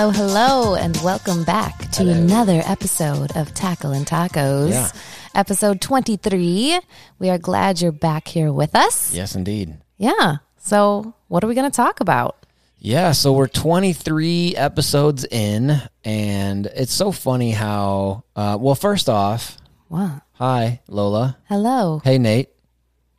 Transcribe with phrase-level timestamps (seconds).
[0.00, 4.70] Hello, hello, and welcome back to another episode of Tackle and Tacos.
[4.70, 4.88] Yeah.
[5.34, 6.78] Episode 23.
[7.18, 9.12] We are glad you're back here with us.
[9.12, 9.76] Yes, indeed.
[9.96, 10.36] Yeah.
[10.58, 12.46] So, what are we going to talk about?
[12.78, 19.58] Yeah, so we're 23 episodes in, and it's so funny how, uh, well, first off,
[19.88, 20.22] Wow.
[20.34, 21.38] hi, Lola.
[21.48, 22.02] Hello.
[22.04, 22.50] Hey, Nate.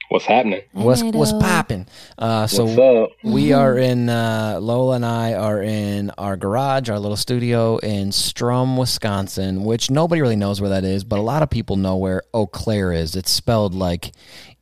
[0.09, 0.62] What's happening?
[0.72, 1.86] What's, Hey, what's popping?
[2.18, 3.12] Uh, so What's up?
[3.24, 8.12] we are in, uh, Lola and I are in our garage, our little studio in
[8.12, 11.96] Strum, Wisconsin, which nobody really knows where that is, but a lot of people know
[11.98, 13.16] where Eau Claire is.
[13.16, 14.12] It's spelled like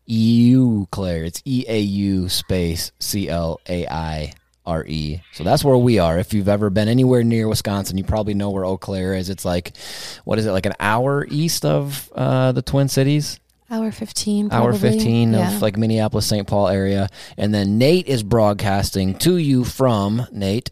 [0.09, 1.24] Eau Claire.
[1.24, 4.34] It's E A U space C L A I
[4.66, 5.22] R E.
[5.31, 6.19] So that's where we are.
[6.19, 9.30] If you've ever been anywhere near Wisconsin, you probably know where Eau Claire is.
[9.30, 9.78] It's like,
[10.25, 13.40] what is it, like an hour east of uh, the Twin Cities?
[13.70, 14.50] Hour 15.
[14.52, 15.56] hour 15 Yeah.
[15.56, 16.48] of like Minneapolis, St.
[16.48, 17.10] Paul area.
[17.38, 20.72] And then Nate is broadcasting to you from Nate.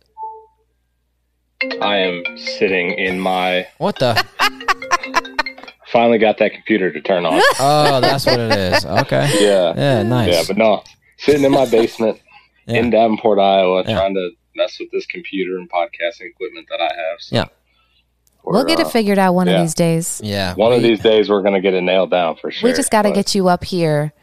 [1.81, 3.67] I am sitting in my.
[3.79, 4.23] What the?
[5.91, 7.41] Finally got that computer to turn on.
[7.59, 8.85] oh, that's what it is.
[8.85, 9.29] Okay.
[9.45, 9.73] Yeah.
[9.75, 10.33] Yeah, nice.
[10.33, 10.83] Yeah, but no,
[11.17, 12.19] sitting in my basement
[12.65, 12.79] Yeah.
[12.79, 13.95] in Davenport, Iowa, Yeah.
[13.95, 17.19] trying to mess with this computer and podcasting equipment that I have.
[17.19, 17.45] So Yeah.
[18.45, 19.55] We'll we're, get it uh, figured out one yeah.
[19.55, 20.21] of these days.
[20.23, 20.53] yeah.
[20.53, 22.69] One of these days, we're going to get it nailed down for sure.
[22.69, 24.13] we just got to get you up here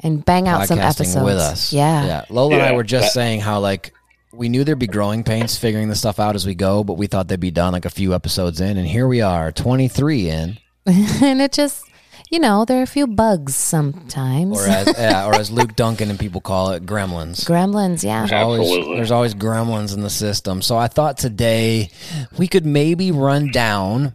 [0.00, 1.24] and bang out some episodes.
[1.24, 1.72] with us.
[1.72, 2.04] Yeah.
[2.04, 2.24] Yeah.
[2.28, 3.92] Lola and I were just that- saying how like
[4.32, 7.06] we knew there'd be growing pains figuring the stuff out as we go, but we
[7.06, 10.58] thought they'd be done like a few episodes in, and here we are, 23 in,
[10.86, 11.84] and it just,
[12.32, 14.58] you know, there are a few bugs sometimes.
[14.58, 17.44] or as yeah, or as Luke Duncan and people call it, gremlins.
[17.44, 18.20] Gremlins, yeah.
[18.26, 18.96] There's always, Absolutely.
[18.96, 20.62] there's always gremlins in the system.
[20.62, 21.90] So I thought today
[22.38, 24.14] we could maybe run down.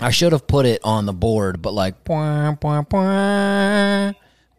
[0.00, 2.56] I should have put it on the board, but like, wow.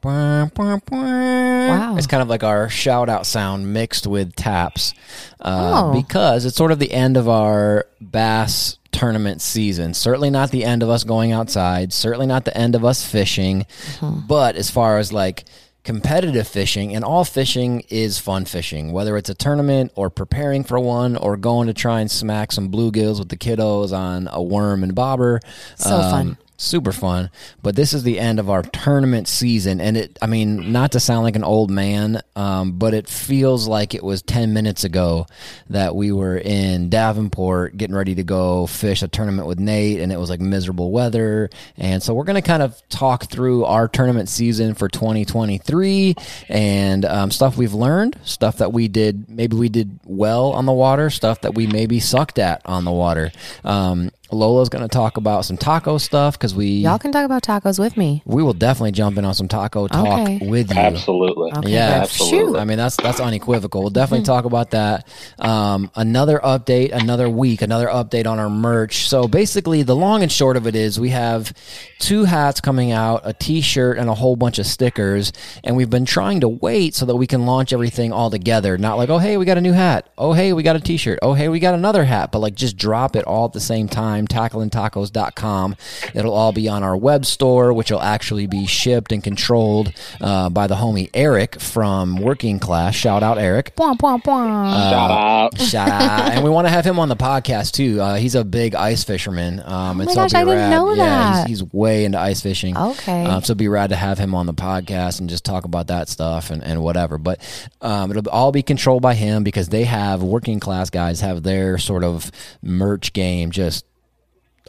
[0.04, 1.96] Wow.
[1.98, 4.94] It's kind of like our shout out sound mixed with taps
[5.42, 5.94] uh, Oh.
[5.94, 9.94] because it's sort of the end of our bass tournament season.
[9.94, 13.66] Certainly not the end of us going outside, certainly not the end of us fishing,
[14.00, 14.28] mm-hmm.
[14.28, 15.46] but as far as like
[15.84, 20.78] competitive fishing and all fishing is fun fishing whether it's a tournament or preparing for
[20.78, 24.84] one or going to try and smack some bluegills with the kiddos on a worm
[24.84, 25.40] and bobber
[25.78, 26.28] So fun.
[26.28, 27.30] Um, super fun.
[27.62, 30.18] But this is the end of our tournament season, and it.
[30.22, 34.04] I mean, not to sound like an old man, um, but it feels like it
[34.04, 35.28] was ten minutes ago
[35.70, 40.12] that we were in Davenport getting ready to go fish a tournament with Nate, and
[40.12, 41.50] it was like miserable weather.
[41.78, 46.16] And so we're going to kind of talk through our tournament season for 2023
[46.50, 50.74] and um, stuff we've learned, stuff that we did maybe we did well on the
[50.74, 53.32] water, stuff that we maybe sucked at on the water.
[53.64, 57.44] Um, Lola's going to talk about some taco stuff because we Y'all can talk about
[57.44, 58.22] tacos with me.
[58.26, 60.40] we will definitely jump in on some taco talk Okay.
[60.48, 60.78] with you.
[60.80, 61.52] Absolutely.
[61.54, 62.40] Okay, Yeah, absolutely.
[62.54, 62.58] shoot.
[62.58, 63.82] I mean that's that's unequivocal.
[63.82, 65.08] We'll definitely talk about that.
[65.40, 69.08] Um, another update, another week, another update on our merch.
[69.08, 71.54] So basically, the long and short of it is we have
[72.00, 75.32] two hats coming out, a T-shirt, and a whole bunch of stickers.
[75.64, 78.78] And we've been trying to wait so that we can launch everything all together.
[78.78, 80.10] Not like, oh hey, we got a new hat.
[80.18, 81.20] Oh hey, we got a T-shirt.
[81.22, 82.32] Oh hey, we got another hat.
[82.32, 84.17] But like just drop it all at the same time.
[84.26, 85.76] Tackleandtacos.com.
[86.16, 90.50] It'll all be on our web store, which will actually be shipped and controlled uh,
[90.50, 92.96] by the homie Eric from Working Class.
[92.96, 93.76] Shout out Eric.
[93.76, 94.90] Bwah, bwah, bwah.
[94.90, 95.60] Shout out.
[95.60, 96.32] Shout out.
[96.32, 98.02] and we want to have him on the podcast too.
[98.02, 99.60] Uh, he's a big ice fisherman.
[99.66, 100.70] Um, and Oh my so gosh, it'll I didn't rad.
[100.72, 101.48] know Yeah, that.
[101.48, 102.78] he's, he's way into ice fishing.
[102.78, 103.26] Okay.
[103.26, 105.88] Um, so it'd be rad to have him on the podcast and just talk about
[105.88, 107.18] that stuff and, and whatever.
[107.18, 107.40] But
[107.82, 111.78] um, it'll all be controlled by him because they have working class guys have their
[111.78, 112.32] sort of
[112.62, 113.86] merch game just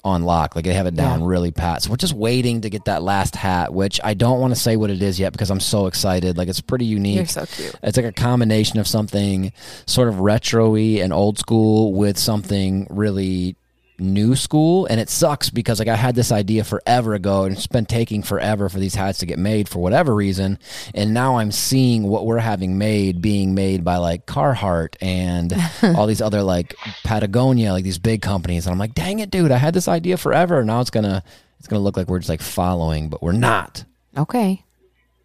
[0.05, 0.55] on lock.
[0.57, 1.27] Like they have it down Yeah.
[1.27, 1.83] really pat.
[1.83, 4.77] So we're just waiting to get that last hat, which I don't want to say
[4.77, 6.37] what it is yet because I'm so excited.
[6.37, 7.17] Like it's pretty unique.
[7.17, 7.75] You're so cute.
[7.83, 9.53] It's like a combination of something
[9.87, 13.57] sort of retro-y and old school with something really
[13.99, 17.67] new school and it sucks because like I had this idea forever ago and it's
[17.67, 20.59] been taking forever for these hats to get made for whatever reason
[20.95, 25.53] and now I'm seeing what we're having made being made by like Carhartt and
[25.97, 29.51] all these other like Patagonia like these big companies and I'm like dang it dude
[29.51, 31.23] I had this idea forever now it's gonna
[31.59, 33.85] it's gonna look like we're just like following but we're not
[34.19, 34.65] Okay.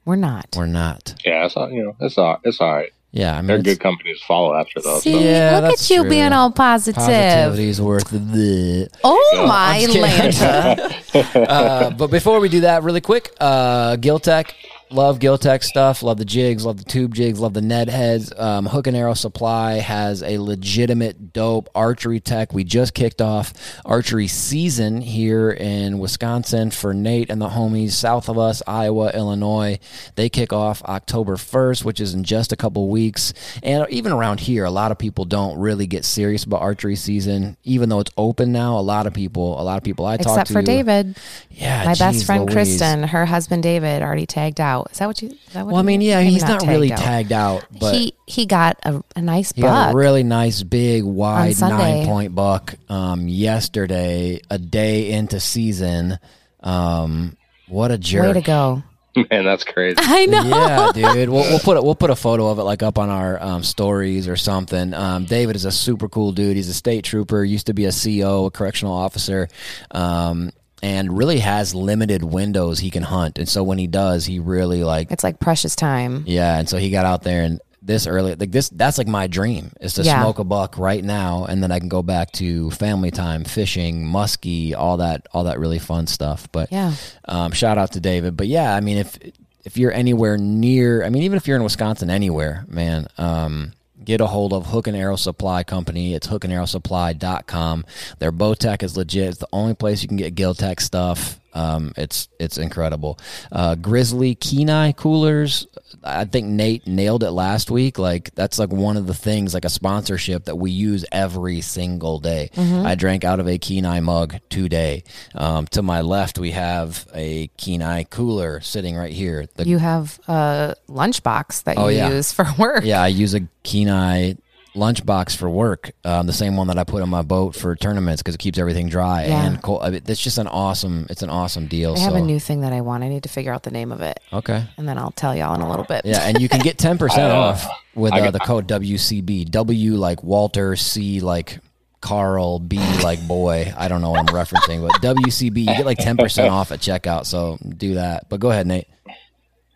[0.05, 0.47] We're not.
[0.55, 2.93] we're not Yeah, it's all, you know, it's all it's all right.
[3.13, 5.03] Yeah I mean They're good companies to follow after those.
[5.03, 5.19] See, So.
[5.19, 6.09] Yeah, look at you true.
[6.09, 6.95] being all positive.
[6.95, 8.89] Positivity is worth the.
[9.03, 10.99] Oh my I'm Lanta.
[11.47, 14.51] Uh, but before we do that, really quick, uh, Giltech.
[14.93, 16.03] Love Giltech stuff.
[16.03, 16.65] Love the jigs.
[16.65, 17.39] Love the tube jigs.
[17.39, 18.31] Love the Ned heads.
[18.37, 22.53] Um, Hook and Arrow Supply has a legitimate dope archery tech.
[22.53, 23.53] We just kicked off
[23.85, 29.79] archery season here in Wisconsin for Nate and the homies south of us, Iowa, Illinois.
[30.13, 33.33] They kick off October 1st, which is in just a couple weeks.
[33.63, 37.57] And even around here, a lot of people don't really get serious about archery season,
[37.63, 38.77] even though it's open now.
[38.77, 41.17] A lot of people, a lot of people I talk Except to, Except for David.
[41.49, 42.53] yeah, My best friend Louise.
[42.53, 44.82] Kristen, her husband David already tagged out.
[44.91, 45.29] Is that what you?
[45.29, 46.99] Is that what Well, I mean, yeah, he's not, really out.
[46.99, 49.63] tagged out, but he, he he got a, a nice buck.
[49.63, 56.19] got a really nice, big, wide nine point buck um, yesterday, a day into season.
[56.61, 57.37] Um,
[57.67, 58.27] what a jerk!
[58.27, 58.83] Way to go!
[59.15, 59.97] Man, that's crazy.
[60.01, 60.91] I know.
[60.95, 61.29] yeah, dude.
[61.29, 63.63] We'll, we'll put a, we'll put a photo of it like up on our um,
[63.63, 64.93] stories or something.
[64.93, 66.55] Um, David is a super cool dude.
[66.55, 67.43] He's a state trooper.
[67.43, 69.49] Used to be a CO, a correctional officer,
[69.91, 70.51] um,
[70.83, 73.39] and really has limited windows he can hunt.
[73.39, 76.23] And so when he does, he really like It's like precious time.
[76.27, 79.27] Yeah, and so he got out there and this early like this that's like my
[79.27, 80.21] dream is to Yeah.
[80.21, 84.05] smoke a buck right now and then I can go back to family time, fishing,
[84.05, 86.47] muskie, all that all that really fun stuff.
[86.53, 86.93] But Yeah.
[87.27, 88.37] um, shout out to David.
[88.37, 89.17] But yeah, I mean if
[89.65, 93.73] if you're anywhere near I mean even if you're in Wisconsin anywhere, man, um
[94.05, 96.13] Get a hold of Hook and Arrow Supply Company.
[96.13, 97.85] It's hookandarrowsupply.com.
[98.19, 99.29] Their Bowtech is legit.
[99.29, 101.39] It's the only place you can get Giltech stuff.
[101.53, 103.19] Um, it's it's incredible.
[103.51, 105.67] Uh, Grizzly Kenai coolers.
[106.03, 107.97] I think Nate nailed it last week.
[107.99, 112.19] Like that's like one of the things, like a sponsorship that we use every single
[112.19, 112.49] day.
[112.57, 115.03] I drank out of a Kenai mug today.
[115.35, 119.45] Um, to my left, we have a Kenai cooler sitting right here.
[119.55, 122.09] The You have a lunchbox that Oh, you yeah.
[122.09, 122.83] use for work.
[122.83, 124.33] yeah, I use a Kenai
[124.75, 128.21] lunchbox for work, um, the same one that I put on my boat for tournaments
[128.21, 129.45] because it keeps everything dry Yeah.
[129.45, 129.81] and cold.
[129.83, 131.05] I mean, it's just an awesome.
[131.09, 131.95] It's an awesome deal.
[131.95, 133.03] I have so a new thing that I want.
[133.03, 135.53] I need to figure out the name of it, okay, and then I'll tell y'all
[135.55, 136.05] in a little bit.
[136.05, 139.51] yeah, and you can get ten percent uh, off with uh, the code WCB.
[139.51, 141.59] W like Walter, C like
[142.01, 143.71] Carl, B like boy.
[143.77, 146.79] I don't know what I'm referencing, but WCB you get like ten percent off at
[146.79, 147.25] checkout.
[147.25, 148.27] So do that.
[148.29, 148.87] But go ahead, Nate.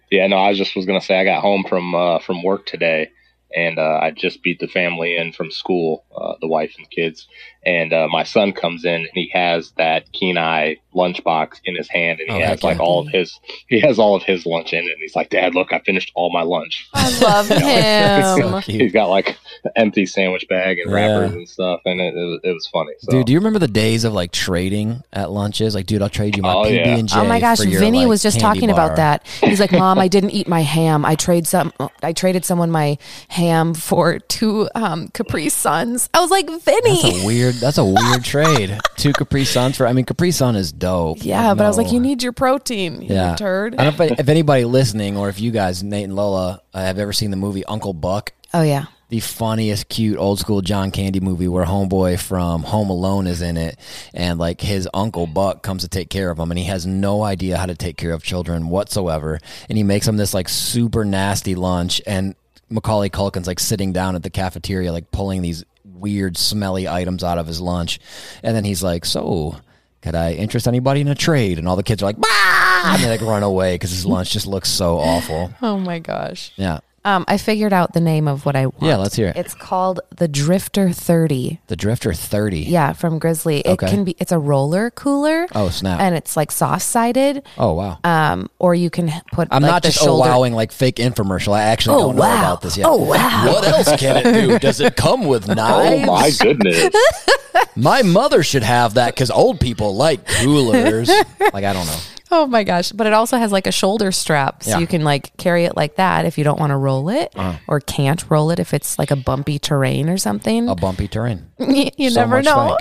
[0.09, 3.11] Yeah, no, I just was gonna say I got home from uh, from work today,
[3.57, 7.27] and uh, I just beat the family in from school, uh, the wife and kids,
[7.65, 12.19] and uh, my son comes in and he has that Kenai lunchbox in his hand,
[12.19, 12.83] and he Oh, has like yeah.
[12.83, 15.55] all of his he has all of his lunch in it, and he's like, Dad,
[15.55, 16.87] look, I finished all my lunch.
[16.93, 18.61] I love him.
[18.63, 18.71] So.
[18.71, 19.37] He's got like
[19.75, 20.95] empty sandwich bag and Yeah.
[20.95, 22.93] wrappers and stuff, and it, it, was, it was funny.
[22.99, 23.11] So.
[23.11, 25.75] Dude, do you remember the days of like trading at lunches?
[25.75, 27.19] Like, dude, I'll trade you my Oh, PB and J.
[27.19, 28.73] Oh my gosh, your, Vinny like, was just talking bar.
[28.85, 29.25] about that.
[29.41, 31.05] He's like, "Mom, I didn't eat my ham.
[31.05, 31.73] I trade some.
[32.03, 32.97] I traded someone my
[33.29, 37.55] ham for two um, Capri Suns." I was like, "Vinny." That's a weird.
[37.55, 38.77] That's a weird trade.
[38.97, 39.87] Two Capri Suns for.
[39.87, 41.17] I mean, Capri Sun is dope.
[41.21, 43.35] yeah, but I was like, "You need your protein, you Yeah.
[43.35, 46.61] turd." I don't know if, if anybody listening or if you guys, Nate and Lola,
[46.73, 48.33] uh, have ever seen the movie Uncle Buck.
[48.53, 53.27] Oh yeah, the funniest, cute, old school John Candy movie where Homeboy from Home Alone
[53.27, 53.79] is in it,
[54.13, 57.23] and like his uncle Buck comes to take care of him, and he has no
[57.23, 61.05] idea how to take care of children whatsoever, and he makes him this like super
[61.05, 62.35] nasty lunch, and
[62.69, 67.37] Macaulay Culkin's like sitting down at the cafeteria, like pulling these weird, smelly items out
[67.37, 67.99] of his lunch,
[68.43, 69.57] and then he's like, "So."
[69.99, 71.57] Could I interest anybody in a trade?
[71.57, 72.93] And all the kids are like, bah!
[72.93, 75.51] and they like run away because his lunch just looks so awful.
[75.61, 76.53] oh my gosh.
[76.55, 76.79] Yeah.
[77.07, 78.81] Um, I figured out the name of what I want.
[78.83, 79.37] Yeah, let's hear it.
[79.37, 81.59] It's called the Drifter Thirty.
[81.67, 82.59] The Drifter 30.
[82.59, 83.59] Yeah, from Grizzly.
[83.61, 83.89] It Okay.
[83.89, 84.15] can be.
[84.19, 85.47] It's a roller cooler.
[85.55, 86.01] Oh, snap.
[86.01, 87.43] And it's like soft sided.
[87.57, 87.99] Oh, wow.
[88.03, 89.47] Um, or you can put.
[89.51, 90.27] I'm like, not the just shoulder.
[90.29, 91.53] oh wowing like fake infomercial.
[91.53, 92.39] I actually Oh, don't know wow.
[92.39, 92.85] about this yet.
[92.87, 93.45] Oh, wow.
[93.53, 94.59] What else can it do?
[94.59, 96.03] Does it come with knives?
[96.03, 96.89] oh my goodness!
[97.77, 101.07] My mother should have that because old people like coolers.
[101.53, 101.99] like I don't know.
[102.29, 102.91] Oh my gosh!
[102.91, 104.73] But it also has like a shoulder strap, so Yeah.
[104.75, 104.81] Uh-huh.
[104.81, 107.33] you can like carry it like that if you don't want to roll it,
[107.67, 110.67] or can't roll it if it's like a bumpy terrain or something.
[110.67, 111.47] A bumpy terrain.
[111.59, 112.77] you So never much know.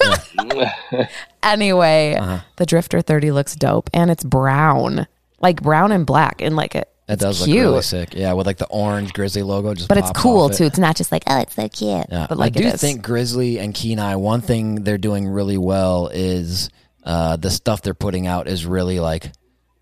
[1.42, 2.40] Anyway, Uh-huh.
[2.56, 5.06] the Drifter Thirty looks dope, and it's brown,
[5.40, 6.88] like brown and black, and like it.
[7.08, 7.58] It it's does cute.
[7.58, 8.14] look really sick.
[8.14, 9.74] Yeah, with like the orange Grizzly logo.
[9.74, 10.56] Just but it's pops cool off it.
[10.56, 10.64] too.
[10.64, 12.06] It's not just like oh, it's so cute.
[12.10, 12.80] Yeah, But like I do it is.
[12.80, 14.16] think Grizzly and Kenai.
[14.16, 16.68] One thing they're doing really well is
[17.06, 19.32] uh, the stuff they're putting out is really like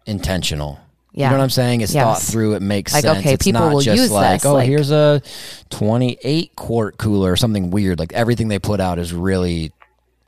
[0.07, 0.79] intentional.
[1.13, 1.27] Yeah.
[1.27, 1.81] You know what I'm saying?
[1.81, 2.55] It's thought through.
[2.55, 3.19] It makes Like, sense.
[3.21, 5.23] okay, it's people not will just use like, this, oh, like- here's a
[5.71, 7.99] 28 quart cooler or something weird.
[7.99, 9.73] Like everything they put out is really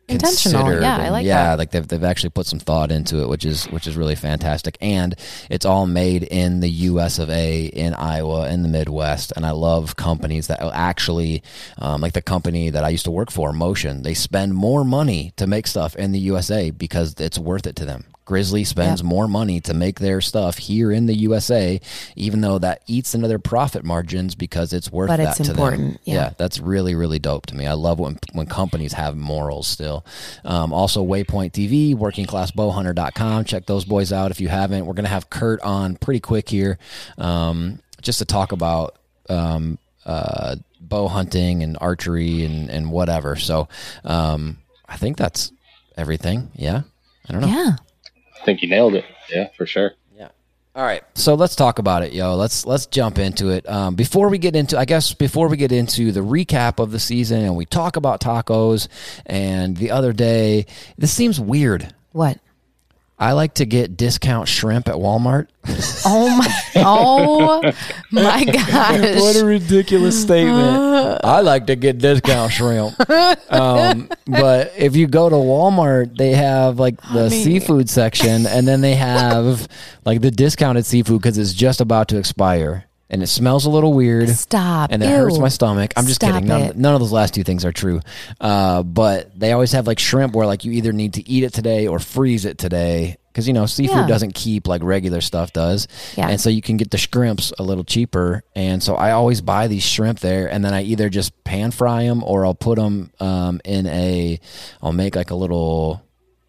[0.08, 0.80] Intentional.
[0.80, 1.58] Yeah, I like yeah, that.
[1.58, 4.76] like they've they've actually put some thought into it, which is which is really fantastic.
[4.80, 5.14] And
[5.50, 7.18] it's all made in the U.S.
[7.18, 7.66] of A.
[7.66, 9.32] in Iowa in the Midwest.
[9.34, 11.42] And I love companies that actually,
[11.78, 14.02] um, like the company that I used to work for, Motion.
[14.02, 17.84] They spend more money to make stuff in the USA because it's worth it to
[17.84, 18.04] them.
[18.26, 19.08] Grizzly spends Yep.
[19.08, 21.80] more money to make their stuff here in the USA,
[22.16, 25.42] even though that eats into their profit margins because it's worth But that it's to
[25.44, 25.52] them.
[25.52, 26.32] important, yeah.
[26.36, 27.66] that's really really dope to me.
[27.66, 30.04] I love when when companies have morals still.
[30.44, 33.44] Um, also, Waypoint TV, workingclassbowhunter.com.
[33.44, 34.86] Check those boys out if you haven't.
[34.86, 36.78] We're gonna have Kurt on pretty quick here,
[37.18, 38.96] um, just to talk about.
[39.28, 43.34] Um, uh, bow hunting and archery and, and whatever.
[43.34, 43.66] So,
[44.04, 45.50] um, I think that's
[45.96, 46.48] everything.
[46.54, 46.82] Yeah.
[47.28, 47.48] I don't know.
[47.48, 47.72] yeah.
[48.46, 49.04] I think you nailed it.
[49.28, 49.94] Yeah, for sure.
[50.16, 50.28] Yeah.
[50.76, 52.36] All right, so let's talk about it, yo.
[52.36, 53.68] Let's let's jump into it.
[53.68, 57.00] Um, before we get into, I guess, before we get into the recap of the
[57.00, 58.86] season and we talk about tacos.
[59.26, 61.92] And the other day, this seems weird.
[62.12, 62.38] What?
[63.18, 65.48] I like to get discount shrimp at Walmart.
[66.04, 66.62] Oh my!
[66.78, 67.62] Oh
[68.12, 69.16] my gosh!
[69.18, 71.24] what a ridiculous statement!
[71.24, 72.94] I like to get discount shrimp.
[73.50, 77.42] Um, but if you go to Walmart, they have like the Honey.
[77.42, 79.66] seafood section, and then they have
[80.04, 82.84] like the discounted seafood because it's just about to expire.
[83.08, 84.28] And it smells a little weird.
[84.30, 84.90] Stop!
[84.90, 85.14] And it Ew.
[85.16, 85.92] hurts my stomach.
[85.96, 86.48] I'm just Stop kidding.
[86.48, 88.00] None, none of those last two things are true.
[88.40, 91.52] Uh, but they always have like shrimp where like you either need to eat it
[91.52, 93.16] today or freeze it today.
[93.28, 94.06] Because, you know, seafood Yeah.
[94.06, 95.86] doesn't keep like regular stuff does.
[96.16, 96.28] Yeah.
[96.28, 98.42] And so you can get the shrimps a little cheaper.
[98.56, 100.50] And so I always buy these shrimp there.
[100.50, 104.40] And then I either just pan fry them or I'll put them um, in a,
[104.82, 106.02] I'll make like a little,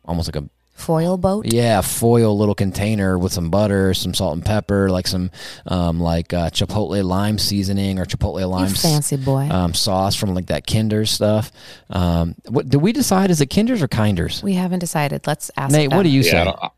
[0.06, 1.46] almost like a foil boat.
[1.52, 5.32] yeah, foil little container with some butter, some salt and pepper, like some
[5.66, 9.50] um, like uh, chipotle lime seasoning or chipotle lime s- fancy boy.
[9.50, 11.52] um, sauce from like that Kinder's stuff.
[11.90, 13.32] Um, what did we decide?
[13.32, 14.42] Is it Kinder's or Kinders?
[14.44, 15.28] we haven't decided.
[15.28, 15.72] Let's ask.
[15.74, 15.98] Nate, them.
[15.98, 16.44] what do you yeah, say?
[16.46, 16.72] don't-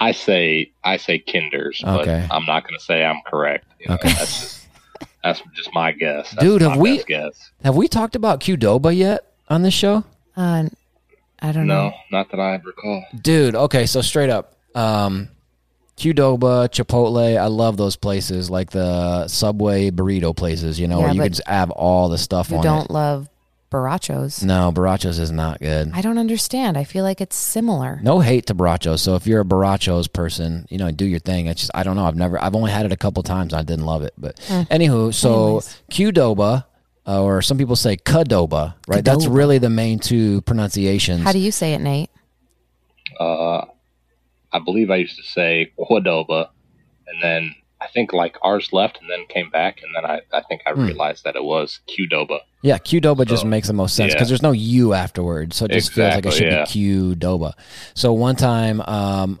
[0.00, 2.26] I say I say Kinders, but Okay.
[2.28, 3.66] I'm not going to say I'm correct.
[3.78, 4.08] You know, Okay.
[4.12, 4.66] that's just
[5.22, 6.30] that's just my guess.
[6.32, 7.50] That's Dude, my have we- best guess?
[7.62, 10.02] Have we talked about Qdoba yet on this show?
[10.36, 10.64] Uh,
[11.44, 11.90] I don't know.
[11.90, 13.04] No, not that I recall.
[13.20, 15.28] Dude, okay, so straight up, um,
[15.96, 21.12] Qdoba, Chipotle, I love those places, like the Subway burrito places, you know, Yeah, where
[21.14, 22.90] you but can just have all the stuff You on don't it.
[22.90, 23.28] love
[23.70, 24.42] barachos.
[24.44, 25.90] No, Barachos is not good.
[25.92, 26.78] I don't understand.
[26.78, 27.98] I feel like it's similar.
[28.02, 29.00] No hate to Barachos.
[29.00, 31.46] So if you're a Barachos person, you know, do your thing.
[31.46, 32.04] It's just I don't know.
[32.06, 32.40] I've never.
[32.40, 33.52] I've only had it a couple times.
[33.52, 34.14] I didn't love it.
[34.16, 34.36] But
[34.70, 35.44] anywho, so.
[35.44, 35.82] Anyways.
[35.90, 36.64] Qdoba,
[37.06, 39.04] uh, or some people say Qdoba, right?
[39.04, 41.22] That's really the main two pronunciations.
[41.22, 42.10] How do you say it, Nate?
[43.18, 43.64] Uh,
[44.52, 46.48] I believe I used to say Quadoba,
[47.06, 50.42] and then I think like ours left and then came back, and then I, I
[50.42, 50.86] think I Hmm.
[50.86, 52.40] realized that it was Qdoba.
[52.62, 54.32] Yeah, Qdoba just makes the most sense because yeah.
[54.32, 57.52] there's no U afterwards, so it just feels like it should Exactly, be Qdoba.
[57.94, 59.40] So one time, um,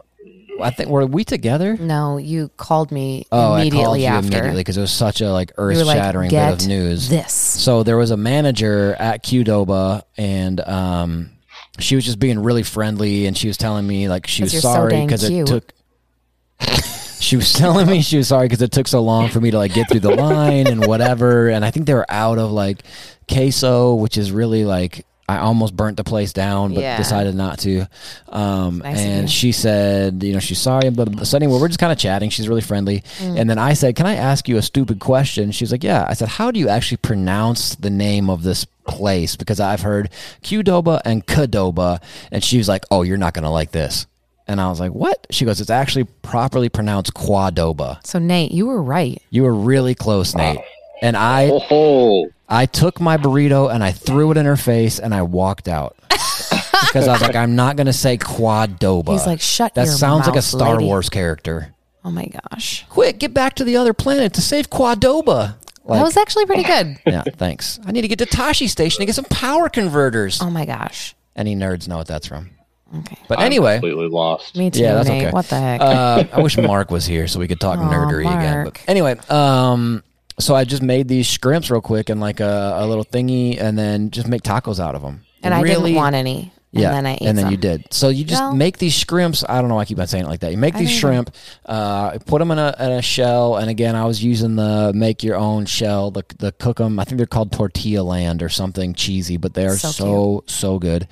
[0.60, 1.76] I think were we together?
[1.76, 4.28] No, you called me Oh, I called immediately you after.
[4.28, 7.08] immediately because it was such a like You were like, earth-shattering bit of news.
[7.08, 7.32] This.
[7.32, 11.30] So there was a manager at Qdoba, and um,
[11.78, 14.60] she was just being really friendly, and she was telling me like she was so
[14.60, 15.72] sorry because it took.
[17.20, 19.58] she was telling me she was sorry because it took so long for me to
[19.58, 22.82] like get through the line and whatever, and I think they were out of like
[23.28, 25.06] queso, which is really like.
[25.28, 26.96] I almost burnt the place down, but Yeah.
[26.98, 27.86] decided not to.
[28.28, 29.10] Um, Nice of you.
[29.12, 32.28] and she said, you know, she's sorry, but so anyway, we're just kind of chatting.
[32.30, 33.02] She's really friendly.
[33.20, 33.40] Mm.
[33.40, 36.12] And then I said, "Can I ask you a stupid question?" She's like, "Yeah." I
[36.14, 40.10] said, "How do you actually pronounce the name of this place?" Because I've heard
[40.42, 42.00] Qdoba and Kadoba,
[42.30, 44.06] and she was like, "Oh, you're not gonna like this."
[44.46, 48.66] And I was like, "What?" She goes, "It's actually properly pronounced Quadoba." So Nate, you
[48.66, 49.22] were right.
[49.30, 50.58] You were really close, Nate.
[51.02, 55.12] And I, Oh, I took my burrito and I threw it in her face and
[55.14, 59.74] I walked out because I was like, "I'm not gonna say Quadoba." He's like, "Shut
[59.74, 61.74] That your sounds like a mouth, Star lady." Wars character.
[62.04, 65.56] Oh my gosh, Quick, get back to the other planet to save Quadoba.
[65.86, 66.96] Like, that was actually pretty good.
[67.06, 67.80] yeah, thanks.
[67.84, 70.40] I need to get to Tosche Station to get some power converters.
[70.40, 71.14] Oh my gosh.
[71.36, 72.50] Any nerds know what that's from.
[72.98, 73.18] Okay.
[73.26, 74.56] But I'm anyway, completely lost.
[74.56, 75.24] Me too, yeah, that's Nate.
[75.24, 75.32] okay.
[75.32, 75.80] What the heck?
[75.80, 78.64] uh, I wish Mark was here so we could talk Aw, nerdery again.
[78.64, 78.80] But Mark.
[78.86, 80.04] anyway, um,
[80.38, 83.78] so I just made these scrimps real quick and like a, a little thingy, and
[83.78, 85.24] then just make tacos out of them.
[85.42, 86.52] and I didn't want any.
[86.72, 87.50] And yeah, then I ate and then some.
[87.52, 87.84] you did.
[87.92, 89.44] So you just Well- make these shrimps.
[89.48, 89.76] I don't know.
[89.76, 90.50] why I keep on saying it like that.
[90.50, 91.30] You make these shrimp,
[91.66, 95.22] uh, put them in a, in a shell, and again, I was using the make
[95.22, 96.10] your own shell.
[96.10, 96.98] The the cook them.
[96.98, 100.78] I think they're called Tortilla Land or something cheesy, but they are So so so,
[100.80, 101.06] good.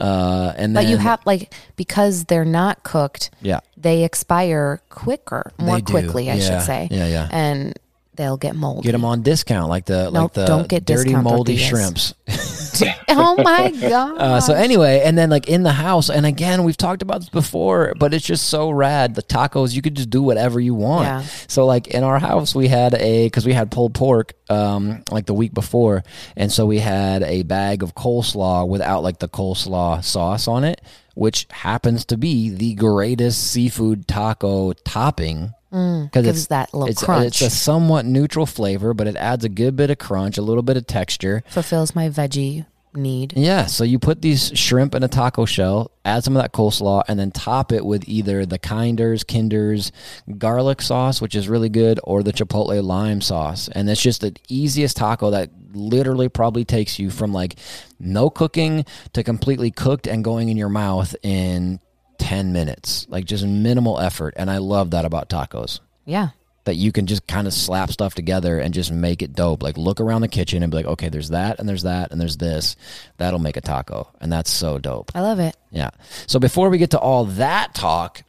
[0.00, 5.78] Uh, and But you have like because they're not cooked, yeah, they expire quicker, more
[5.78, 6.88] quickly, I Yeah, should say.
[6.90, 7.28] yeah, yeah.
[7.30, 7.78] And
[8.16, 8.86] they'll get moldy.
[8.86, 11.68] get them on discount like the like the don't get dirty moldy tortillas.
[11.68, 12.14] shrimps.
[13.08, 14.18] oh my god.
[14.18, 17.28] Uh, so anyway, and then like in the house, and again, we've talked about this
[17.28, 19.14] before, but it's just so rad.
[19.14, 21.06] The tacos, you could just do whatever you want.
[21.06, 21.22] Yeah.
[21.48, 25.26] So like in our house, we had a because we had pulled pork um, like
[25.26, 26.02] the week before,
[26.36, 30.80] and so we had a bag of coleslaw without like the coleslaw sauce on it,
[31.14, 35.52] which happens to be the greatest seafood taco topping.
[35.74, 37.26] Because Mm, gives that little it's, crunch.
[37.26, 40.62] It's a somewhat neutral flavor, but it adds a good bit of crunch, a little
[40.62, 41.42] bit of texture.
[41.48, 43.32] Fulfills my veggie need.
[43.36, 47.02] Yeah, so you put these shrimp in a taco shell, add some of that coleslaw,
[47.08, 49.90] and then top it with either the Kinders, Kinder's
[50.38, 53.66] garlic sauce, which is really good, or the Chipotle lime sauce.
[53.66, 57.56] And it's just the easiest taco that literally probably takes you from like
[57.98, 61.80] no cooking to completely cooked and going in your mouth in
[62.18, 63.06] 10 minutes.
[63.08, 64.34] Like just minimal effort.
[64.36, 66.28] And I love that about tacos Yeah.
[66.64, 69.62] that you can just kind of slap stuff together and just make it dope.
[69.62, 72.20] Like look around the kitchen and be like, okay, there's that and there's that and
[72.20, 72.76] there's this.
[73.18, 74.08] That'll make a taco.
[74.20, 75.10] And that's so dope.
[75.14, 75.56] I love it.
[75.70, 75.90] Yeah.
[76.26, 78.22] So before we get to all that talk,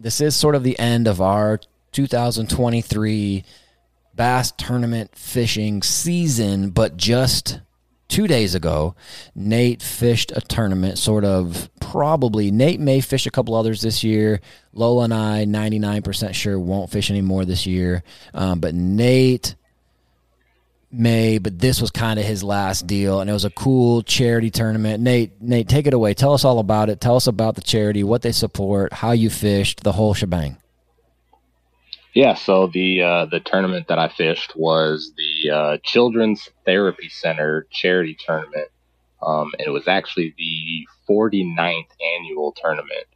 [0.00, 1.58] this is sort of the end of our
[1.92, 3.44] 2023
[4.14, 7.60] bass tournament fishing season, but just
[8.08, 8.94] two days ago,
[9.34, 12.50] Nate fished a tournament, sort of probably.
[12.50, 14.40] Nate may fish a couple others this year.
[14.72, 18.02] Lola and I, 99% sure, won't fish anymore this year.
[18.34, 19.54] Um, but Nate
[20.90, 24.50] may, but this was kind of his last deal, and it was a cool charity
[24.50, 25.02] tournament.
[25.02, 26.14] Nate, Nate, take it away.
[26.14, 27.00] Tell us all about it.
[27.00, 30.56] Tell us about the charity, what they support, how you fished, the whole shebang.
[32.18, 37.68] Yeah, so the uh, the tournament that I fished was the uh, Children's Therapy Center
[37.70, 38.66] charity tournament,
[39.22, 43.06] um, and it was actually the 49th annual tournament,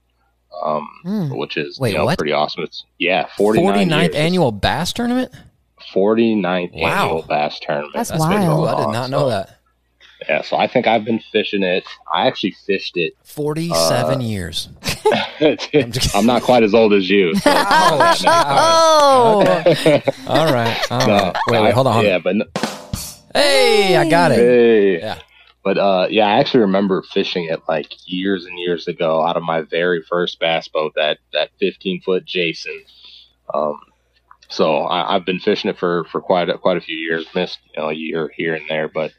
[0.65, 1.37] um, Mm.
[1.37, 2.63] which is Wait, you know, pretty awesome.
[2.63, 4.15] It's yeah, 49 49th years.
[4.15, 5.33] annual bass tournament?
[5.93, 7.03] 49th Wow.
[7.03, 7.95] annual bass tournament.
[7.95, 8.69] That's been wild.
[8.69, 9.59] I did not So, know that.
[10.29, 11.85] Yeah, so I think I've been fishing it.
[12.13, 13.15] I actually fished it.
[13.25, 14.69] 47 Uh, years.
[16.15, 17.35] I'm not quite as old as you.
[17.45, 17.51] So
[18.27, 19.43] Oh,
[20.27, 20.91] All right.
[20.93, 21.37] All No, right.
[21.49, 22.05] Wait, I- wait, hold on.
[22.05, 22.45] Yeah, but no-
[23.35, 24.37] Hey, I got it.
[24.39, 24.99] Hey.
[25.01, 25.19] Yeah.
[25.65, 29.43] But uh, yeah, I actually remember fishing it like years and years ago out of
[29.45, 32.83] my very first bass boat, that that 15 foot Jason.
[33.55, 33.79] Um,
[34.49, 37.27] so I, I've been fishing it for for quite a, quite a few years.
[37.35, 39.13] Missed you know a year here and there, but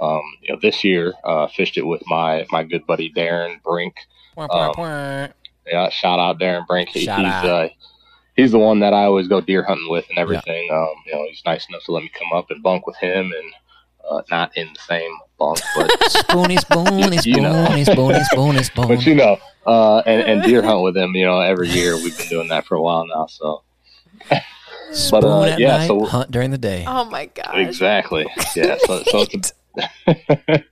[0.00, 3.94] um, you know this year uh, fished it with my my good buddy Darren Brink.
[4.36, 5.28] Um, wah, wah.
[5.66, 6.88] Yeah, shout out Darren Brink.
[6.88, 7.44] He, Shout he's out.
[7.46, 7.68] uh,
[8.36, 10.70] he's the one that I always go deer hunting with and everything.
[10.72, 13.26] Um, you know, he's nice enough to let me come up and bunk with him
[13.26, 13.52] and.
[14.10, 17.64] Uh, not in the same bunk, but Spoony, spoony, You know.
[17.66, 18.88] spoony, spoony, spoony, spoony.
[18.96, 21.14] but you know, uh, and, and deer hunt with him.
[21.14, 23.26] You know, every year we've been doing that for a while now.
[23.26, 23.62] So,
[24.92, 26.84] Spoon uh, at yeah, night, so- hunt during the day.
[26.88, 27.54] Oh my gosh.
[27.54, 28.26] Exactly.
[28.56, 28.76] Yeah.
[28.84, 29.54] So, so it's a,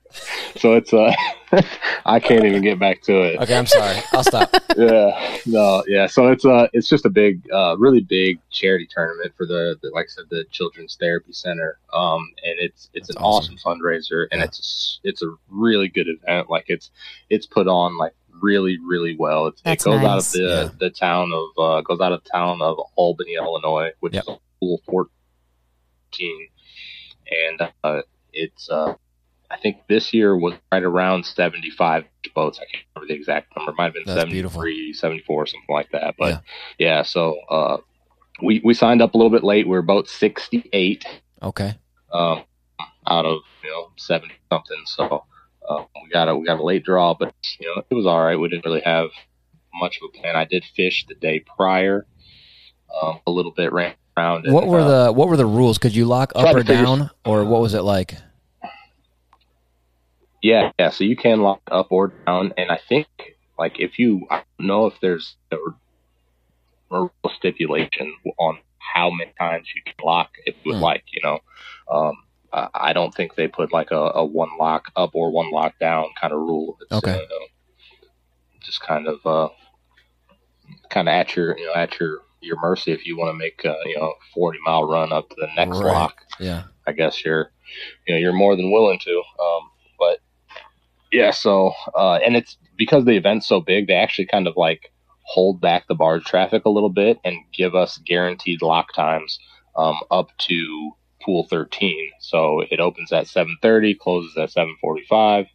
[0.57, 1.11] so it's uh
[2.05, 3.39] I can't even get back to it.
[3.41, 3.97] Okay, I'm sorry.
[4.13, 4.49] I'll stop.
[4.77, 5.37] Yeah.
[5.45, 5.83] No.
[5.87, 6.07] Yeah.
[6.07, 9.89] So it's uh it's just a big, uh, really big charity tournament for the, the
[9.89, 11.79] like I said the Children's Therapy Center.
[11.93, 13.55] Um, and it's it's That's an awesome.
[13.55, 14.45] awesome, fundraiser, and Yeah.
[14.45, 16.49] it's a s- it's a really good event.
[16.49, 16.91] Like it's
[17.29, 19.47] it's put on like really really well.
[19.47, 20.69] It's, it That's goes out of the Yeah.
[20.79, 24.23] the town of uh, goes out of the town of Albany, Illinois, which Yep.
[24.23, 26.47] is a cool fourteen,
[27.49, 28.01] and uh,
[28.39, 28.93] it's uh,
[29.51, 32.59] I think this year was right around seventy five boats.
[32.59, 33.71] I can't remember the exact number.
[33.71, 34.61] It might have been That's beautiful.
[34.61, 36.15] 74, something like that.
[36.17, 36.43] But
[36.77, 37.77] yeah, so uh,
[38.41, 39.65] we we signed up a little bit late.
[39.65, 41.05] We were about sixty eight
[41.41, 41.73] Okay.
[42.13, 42.43] um,
[43.07, 44.81] out of you know seventy something.
[44.85, 45.23] So
[45.67, 48.23] uh, we got a we got a late draw, but you know it was all
[48.23, 48.35] right.
[48.39, 49.09] We didn't really have
[49.73, 50.35] much of a plan.
[50.35, 52.05] I did fish the day prior,
[53.01, 54.45] um, a little bit, ran around.
[54.45, 55.77] And, What were uh, the what were the rules?
[55.77, 58.15] Could you lock up or down, or what was it like?
[60.41, 60.89] Yeah, yeah.
[60.89, 63.07] So you can lock up or down, and I think
[63.57, 65.57] like if you, I don't know if there's a,
[66.91, 70.31] a real stipulation on how many times you can lock.
[70.45, 70.83] If you would Hmm.
[70.83, 71.39] like, you know,
[71.91, 72.13] um,
[72.51, 76.05] I don't think they put like a, a one lock up or one lock down
[76.19, 76.77] kind of rule.
[76.81, 77.13] It's, Okay.
[77.13, 77.45] uh,
[78.61, 79.49] just kind of, uh,
[80.89, 83.63] kind of at your, you know, at your your mercy if you want to make,
[83.65, 85.93] uh, you know, forty mile run up to the next Right.
[85.93, 86.15] lock.
[86.39, 86.63] Yeah.
[86.87, 87.51] I guess you're,
[88.07, 89.11] you know, you're more than willing to.
[89.39, 89.69] Um,
[91.11, 94.91] yeah, so uh, and it's because the event's so big, they actually kind of like
[95.23, 99.37] hold back the barge traffic a little bit and give us guaranteed lock times
[99.75, 100.91] um, up to
[101.23, 102.11] pool 13.
[102.19, 105.47] So it opens at 7:30, closes at 7:45,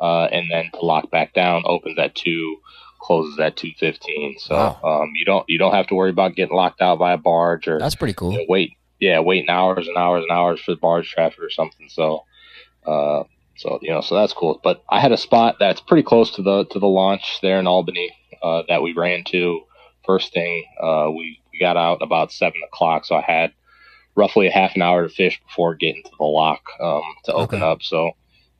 [0.00, 2.56] uh, and then to lock back down opens at two,
[3.00, 4.38] closes at 2:15.
[4.38, 5.02] So Wow.
[5.02, 7.68] um, you don't you don't have to worry about getting locked out by a barge
[7.68, 8.32] or That's pretty cool.
[8.32, 11.50] you know, wait, yeah, waiting hours and hours and hours for the barge traffic or
[11.50, 11.88] something.
[11.88, 12.24] So,
[12.86, 13.24] uh,
[13.56, 14.60] so you know, so that's cool.
[14.62, 17.66] But I had a spot that's pretty close to the to the launch there in
[17.66, 18.10] Albany
[18.42, 19.60] uh, that we ran to
[20.04, 20.64] first thing.
[20.82, 23.52] Uh, we we got out about seven o'clock, so I had
[24.14, 27.62] roughly a half an hour to fish before getting to the lock um, to open
[27.62, 27.70] Okay.
[27.70, 27.82] up.
[27.82, 28.12] So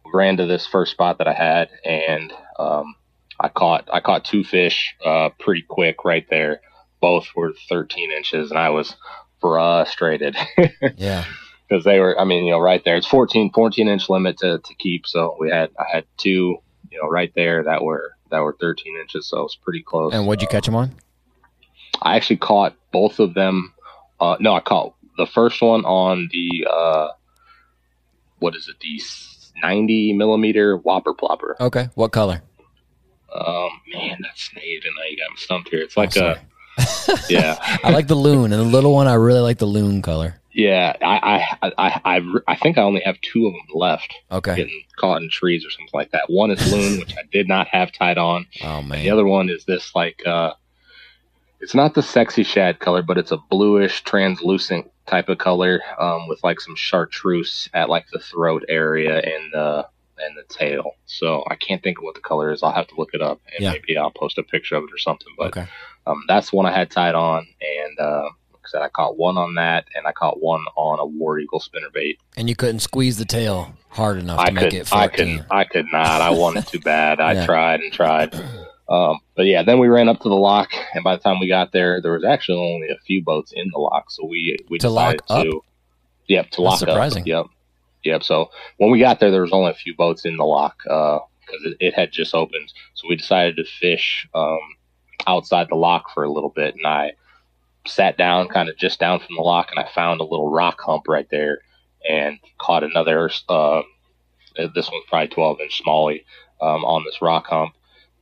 [0.05, 2.95] we ran to this first spot that I had, and um,
[3.41, 6.61] I caught I caught two fish uh, pretty quick right there.
[7.01, 8.97] Both were 13 inches, and I was
[9.41, 10.37] frustrated
[10.97, 11.25] Yeah.
[11.68, 12.18] Because they were.
[12.18, 12.96] I mean, you know, right there.
[12.96, 15.07] It's 14 14 inch limit to, to keep.
[15.07, 16.59] So we had I had two,
[16.90, 19.29] you know, right there that were that were 13 inches.
[19.29, 20.12] So it was pretty close.
[20.14, 20.94] And what'd you catch them on?
[22.02, 23.72] I actually caught both of them.
[24.20, 27.09] Uh, no, I caught the first one on the uh,
[28.38, 28.76] what is it?
[28.81, 29.00] The
[29.62, 31.55] 90 millimeter whopper plopper.
[31.61, 31.88] Okay.
[31.94, 32.42] What color?
[33.35, 35.81] Um, man, that's Nate, and you got stumped here.
[35.81, 36.37] It's Oh, like sorry.
[36.38, 37.57] a yeah.
[37.83, 39.07] I like the loon, and the little one.
[39.09, 40.40] I really like the loon color.
[40.57, 44.57] Yeah, I, I, I, I, I think I only have two of them left, Okay.
[44.57, 46.31] getting caught in trees or something like that.
[46.31, 48.47] One is loon, which I did not have tied on.
[48.62, 49.03] Oh man.
[49.03, 50.55] The other one is this like, uh,
[51.61, 56.27] it's not the sexy shad color, but it's a bluish, translucent type of color, um,
[56.27, 59.87] with like some chartreuse at like the throat area and the
[60.19, 60.92] and the tail.
[61.05, 62.62] So I can't think of what the color is.
[62.62, 63.73] I'll have to look it up, and Yeah.
[63.73, 65.29] maybe I'll post a picture of it or something.
[65.37, 65.66] But Okay.
[66.07, 68.29] um, that's the one I had tied on, and uh,
[68.74, 71.61] like I I caught one on that, and I caught one on a war eagle
[71.61, 72.16] spinnerbait.
[72.37, 75.44] And you couldn't squeeze the tail hard enough to I make could, it I could,
[75.50, 76.20] I could not.
[76.20, 77.20] I wanted too bad.
[77.20, 77.46] I Yeah.
[77.46, 78.35] tried and tried.
[78.88, 81.48] Um, but yeah, then we ran up to the lock, and by the time we
[81.48, 84.11] got there, there was actually only a few boats in the lock.
[84.11, 85.61] So we we To lock decided to,
[86.29, 87.22] yep, to lock surprising.
[87.22, 87.26] up.
[87.26, 87.46] Yep,
[88.05, 88.22] yep.
[88.22, 91.20] So when we got there, there was only a few boats in the lock because
[91.64, 92.72] it, it had just opened.
[92.94, 94.59] So we decided to fish um,
[95.26, 97.12] outside the lock for a little bit, and I
[97.87, 100.81] sat down, kind of just down from the lock, and I found a little rock
[100.81, 101.61] hump right there,
[102.09, 103.31] and caught another.
[103.49, 103.83] Uh,
[104.75, 106.25] this one's probably 12 inch smallie
[106.61, 107.75] um, on this rock hump,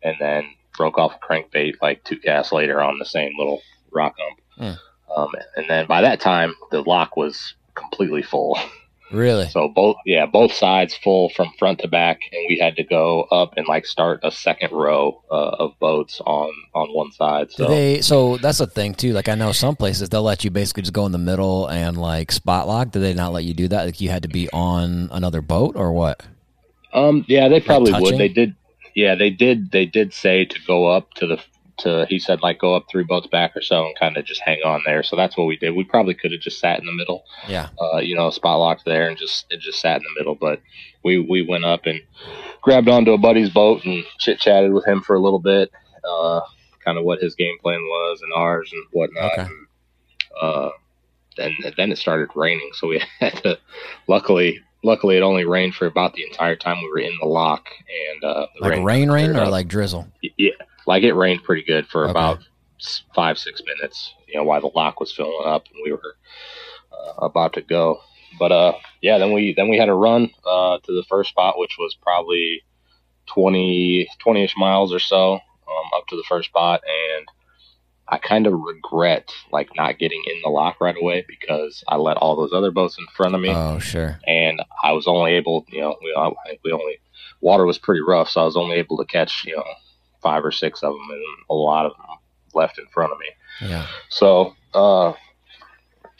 [0.02, 0.44] and then
[0.76, 4.40] broke off a crankbait like two casts later on the same little rock hump.
[4.56, 5.12] Hmm.
[5.16, 8.58] Um, and then by that time, the lock was completely full.
[9.14, 9.48] Really?
[9.48, 13.22] So both, yeah, both sides full from front to back, and we had to go
[13.22, 17.52] up and like start a second row uh, of boats on on one side.
[17.52, 18.00] So they?
[18.00, 19.12] So that's a thing too.
[19.12, 21.96] Like I know some places they'll let you basically just go in the middle and
[21.96, 22.90] like spot lock.
[22.90, 23.84] Did they not let you do that?
[23.84, 26.24] Like you had to be on another boat or what?
[26.92, 28.04] Um, yeah, they probably touching?
[28.04, 28.18] would.
[28.18, 28.54] They did.
[28.94, 29.70] Yeah, they did.
[29.70, 31.38] They did say to go up to the
[31.78, 32.06] to.
[32.08, 34.60] He said like go up three boats back or so and kind of just hang
[34.64, 35.02] on there.
[35.02, 35.70] So that's what we did.
[35.74, 37.68] We probably could have just sat in the middle, Yeah.
[37.80, 40.34] uh, you know, spot locked there and just it just sat in the middle.
[40.34, 40.60] But
[41.04, 42.00] we we went up and
[42.62, 45.70] grabbed onto a buddy's boat and chit chatted with him for a little bit.
[46.08, 46.40] Uh,
[46.84, 49.32] kind of what his game plan was and ours and whatnot.
[49.32, 49.42] Okay.
[49.42, 49.66] And,
[50.40, 50.70] uh,
[51.36, 53.58] then then it started raining, so we had to.
[54.06, 57.66] Luckily, luckily, it only rained for about the entire time we were in the lock,
[58.12, 59.50] and uh, Like rain, rain, cleared or up.
[59.50, 60.06] like drizzle?
[60.36, 60.50] yeah,
[60.86, 62.10] like it rained pretty good for Okay.
[62.10, 62.38] about
[63.14, 64.14] five six minutes.
[64.28, 66.16] You know, while the lock was filling up and we were
[66.92, 68.00] uh, about to go.
[68.38, 71.58] But uh, yeah, then we then we had a run uh, to the first spot,
[71.58, 72.62] which was probably
[73.28, 77.26] 20 ish miles or so um, up to the first spot, and
[78.08, 82.16] I kind of regret like not getting in the lock right away because I let
[82.18, 84.18] all those other boats in front of me Oh, sure.
[84.26, 86.30] and I was only able, you know, we, I
[86.64, 86.98] we only
[87.40, 89.64] water was pretty rough, so I was only able to catch, you know,
[90.24, 92.06] five or six of them, and a lot of them
[92.54, 93.26] left in front of me.
[93.68, 93.86] Yeah.
[94.08, 95.12] So, uh,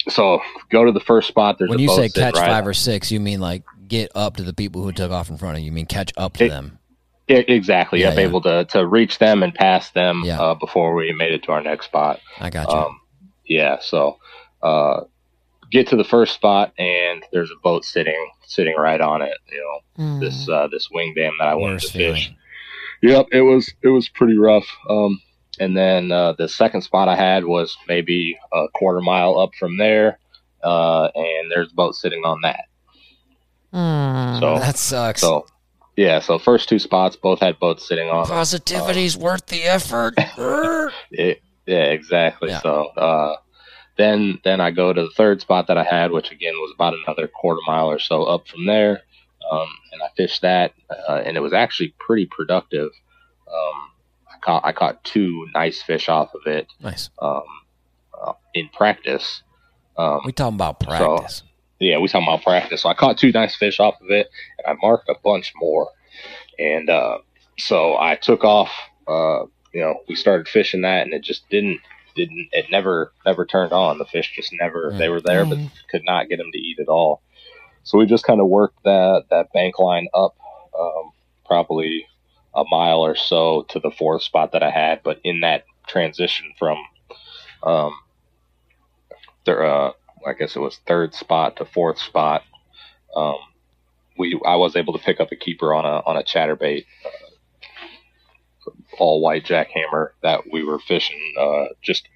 [0.09, 0.41] so
[0.71, 1.59] go to the first spot.
[1.59, 3.63] There's When a you boat say sitting catch right- five or six, you mean like
[3.89, 5.67] get up to the people who took off in front of you.
[5.67, 6.79] You mean catch up to It- them.
[7.27, 8.01] Yeah, exactly.
[8.03, 8.25] Yeah, Yep, yeah.
[8.25, 10.39] able to to reach them and pass them Yeah.
[10.43, 12.21] uh, before we made it to our next spot.
[12.39, 12.77] I got you.
[12.79, 13.01] Um,
[13.47, 14.19] yeah, so
[14.63, 15.01] uh,
[15.71, 19.39] get to the first spot, and there's a boat sitting sitting right on it.
[19.51, 19.59] You
[19.99, 20.21] know, Mm.
[20.21, 22.25] this uh, this wing dam that I wanted Worst to fish.
[22.27, 22.39] feeling.
[23.09, 24.67] Yep, it was it was pretty rough.
[24.89, 25.21] Um,
[25.61, 29.77] and then uh, the second spot I had was maybe a quarter mile up from
[29.77, 30.19] there,
[30.63, 32.65] uh, and there's a boat sitting on that.
[33.73, 34.41] Mm.
[34.41, 35.21] So That sucks.
[35.21, 35.47] so
[35.97, 38.27] yeah, so first two spots both had boats sitting on.
[38.27, 38.37] them.
[38.37, 40.15] Positivity's worth the effort.
[41.11, 42.51] It, yeah, exactly.
[42.51, 42.61] Yeah.
[42.61, 43.37] So uh,
[43.97, 46.95] then then I go to the third spot that I had, which again was about
[46.95, 49.03] another quarter mile or so up from there,
[49.51, 50.73] um, and I fished that,
[51.09, 52.91] uh, and it was actually pretty productive.
[53.49, 53.91] Um,
[54.29, 57.11] I caught I caught two nice fish off of it nice.
[57.21, 57.43] um,
[58.21, 59.43] uh, in practice.
[59.97, 61.43] Um, We talking about practice.
[61.79, 62.83] yeah, we talking about practice.
[62.83, 64.29] So I caught two nice fish off of it,
[64.59, 65.89] and I marked a bunch more.
[66.59, 67.19] And uh,
[67.59, 68.71] so I took off.
[69.07, 71.81] Uh, you know, we started fishing that, and it just didn't
[72.17, 73.99] didn't it never never turned on.
[73.99, 75.71] The fish just never they were there, but Mm.
[75.91, 77.23] could not get them to eat at all.
[77.85, 80.37] So we just kind of worked that that bank line up,
[80.79, 81.13] um,
[81.47, 82.07] probably
[82.55, 85.03] a mile or so to the fourth spot that I had.
[85.03, 86.79] But in that transition from
[87.63, 87.93] um,
[89.45, 89.93] there, uh,
[90.27, 92.43] I guess it was third spot to fourth spot.
[93.15, 93.37] Um,
[94.19, 98.71] we I was able to pick up a keeper on a on a chatterbait, uh,
[98.99, 102.09] all white jackhammer that we were fishing uh, just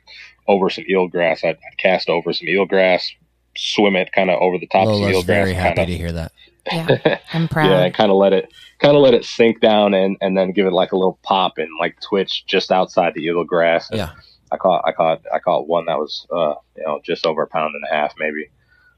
[0.46, 1.44] over some eelgrass.
[1.44, 3.11] I'd, I'd cast over some eelgrass,
[3.58, 5.96] swim it kind of over the top of some Lola's eelgrass, very happy kind to
[5.96, 6.32] hear that.
[6.70, 7.70] Yeah, I'm proud.
[7.70, 10.52] yeah, and kind of let it kind of let it sink down and and then
[10.52, 13.90] give it like a little pop and like twitch just outside the eelgrass.
[13.90, 14.10] And Yeah.
[14.52, 17.46] I caught I caught I caught one that was uh you know just over a
[17.46, 18.48] pound and a half maybe.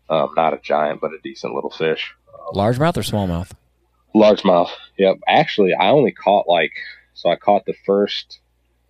[0.08, 2.12] Um, not a giant, but a decent little fish.
[2.52, 3.52] Largemouth or smallmouth?
[4.14, 4.70] Largemouth.
[4.98, 5.18] Yep.
[5.28, 6.72] Actually, I only caught like
[7.14, 7.30] so.
[7.30, 8.40] I caught the first.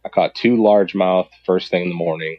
[0.04, 2.38] I caught two largemouth first thing in the morning,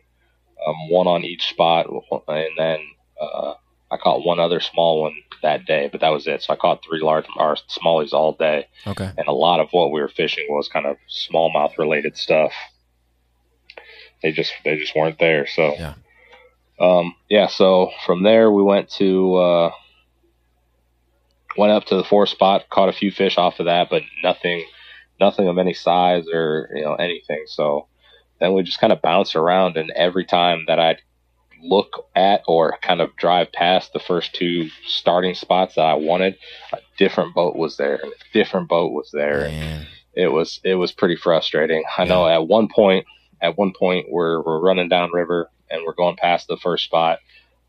[0.66, 1.86] um, one on each spot,
[2.28, 2.80] and then
[3.22, 3.54] uh,
[3.92, 5.90] I caught one other small one that day.
[5.92, 6.42] But that was it.
[6.44, 9.10] So I caught three large or smallies all day, Okay.
[9.18, 12.52] and a lot of what we were fishing was kind of smallmouth related stuff.
[14.24, 15.48] They just they just weren't there.
[15.48, 15.94] So Yeah.
[16.80, 17.48] um, yeah.
[17.48, 19.36] So from there we went to.
[19.36, 19.72] Uh,
[21.58, 24.66] went up to the fourth spot, caught a few fish off of that, but nothing,
[25.20, 27.44] nothing of any size or you know anything.
[27.48, 27.88] So
[28.40, 31.02] then we just kind of bounced around, and every time that I'd
[31.64, 36.38] look at or kind of drive past the first two starting spots that I wanted,
[36.74, 39.48] a different boat was there, and a different boat was there.
[39.50, 39.88] Man.
[40.14, 41.84] It was it was pretty frustrating.
[41.98, 43.06] I know at one point,
[43.42, 47.20] at one point we're we're running down river and we're going past the first spot,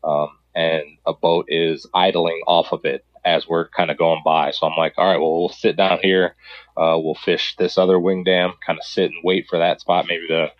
[0.03, 4.51] um, and a boat is idling off of it as we're kind of going by.
[4.51, 6.35] So I'm like, all right, well, we'll sit down here.
[6.75, 10.05] Uh, we'll fish this other wing dam, kind of sit and wait for that spot,
[10.07, 10.51] maybe to,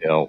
[0.00, 0.28] you know,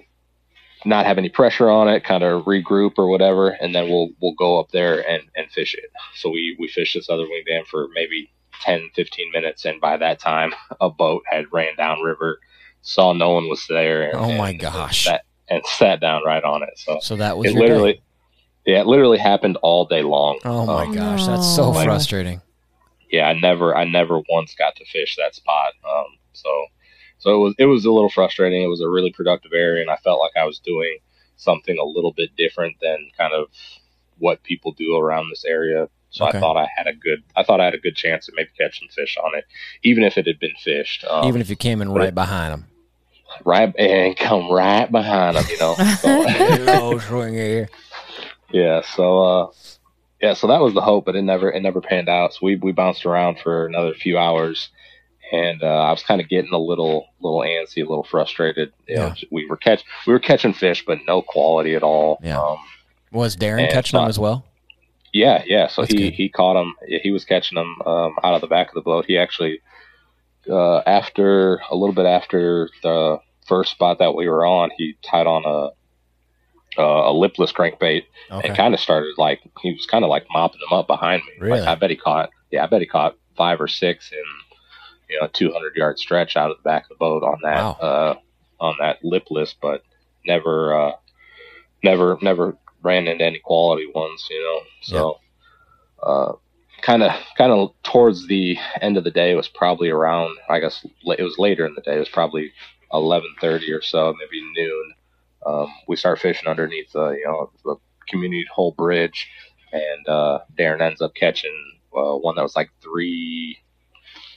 [0.84, 4.34] not have any pressure on it, kind of regroup or whatever, and then we'll we'll
[4.34, 5.90] go up there and, and fish it.
[6.16, 8.30] So we we fished this other wing dam for maybe
[8.62, 12.38] 10, 15 minutes, and by that time, a boat had ran down river,
[12.82, 14.04] saw no one was there.
[14.10, 15.04] And, Oh my and gosh.
[15.04, 16.70] Sat, and sat down right on it.
[16.76, 18.00] So So that was it literally, day.
[18.66, 20.38] yeah, it literally happened all day long.
[20.44, 21.82] Oh my Um, gosh, that's so no.
[21.84, 22.40] frustrating.
[23.10, 25.72] yeah, I never, I never once got to fish that spot.
[25.86, 26.48] Um, so,
[27.24, 28.62] so it was, it was a little frustrating.
[28.62, 30.98] It was a really productive area, and I felt like I was doing
[31.36, 33.46] something a little bit different than kind of
[34.18, 35.88] what people do around this area.
[36.10, 36.36] So Okay.
[36.36, 38.50] I thought I had a good, I thought I had a good chance at maybe
[38.58, 39.44] catching fish on it,
[39.82, 41.02] even if it had been fished.
[41.08, 42.66] Um, Even if you came in but- right behind them.
[43.44, 45.74] right and come right behind them, you know.
[46.02, 47.66] So,
[48.52, 49.46] Yeah, so uh
[50.20, 52.34] yeah, so that was the hope, but it never it never panned out.
[52.34, 54.68] So we we bounced around for another few hours
[55.42, 58.72] and uh, I was kind of getting a little little antsy, a little frustrated.
[58.88, 59.08] You Yeah.
[59.08, 62.18] know, we were catch we were catching fish but no quality at all.
[62.22, 62.40] Yeah.
[62.40, 62.58] Um
[63.12, 64.44] Was Darren And catching them as well?
[65.12, 65.68] Yeah, yeah.
[65.68, 66.14] So That's he good.
[66.14, 66.74] he caught him.
[67.04, 69.04] He was catching them um, out of the back of the boat.
[69.06, 69.60] He actually,
[70.50, 75.28] uh, after a little bit after the first spot that we were on, he tied
[75.28, 75.70] on a
[76.80, 78.48] a, a lipless crankbait Okay.
[78.48, 81.32] and kind of started like he was kind of like mopping them up behind me.
[81.46, 81.60] Really?
[81.60, 82.30] Like I bet he caught.
[82.50, 84.18] Yeah, I bet he caught five or six in
[85.14, 87.56] you know a 200 yard stretch out of the back of the boat on that
[87.56, 87.72] Wow.
[87.80, 88.14] uh,
[88.60, 89.82] on that lipless, but
[90.26, 90.92] never uh,
[91.82, 94.26] never never ran into any quality ones.
[94.30, 95.20] You know, so.
[96.02, 96.32] Uh,
[96.82, 100.60] kind of kind of towards the end of the day it was probably around i
[100.60, 102.52] guess it was later in the day it was probably
[102.92, 104.94] 11.30 or so maybe noon
[105.46, 107.76] um, we start fishing underneath uh, you know the
[108.08, 109.26] community hole bridge
[109.72, 111.54] and uh, darren ends up catching
[111.96, 113.58] uh, one that was like three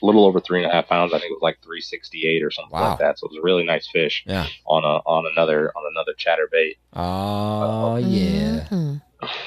[0.02, 2.50] a little over three and a half pounds i think it was like 368 or
[2.50, 2.90] something Wow.
[2.90, 4.46] like that so it was a really nice fish Yeah.
[4.66, 8.66] on a on another on another chatterbait Oh yeah.
[8.70, 9.02] Mhm.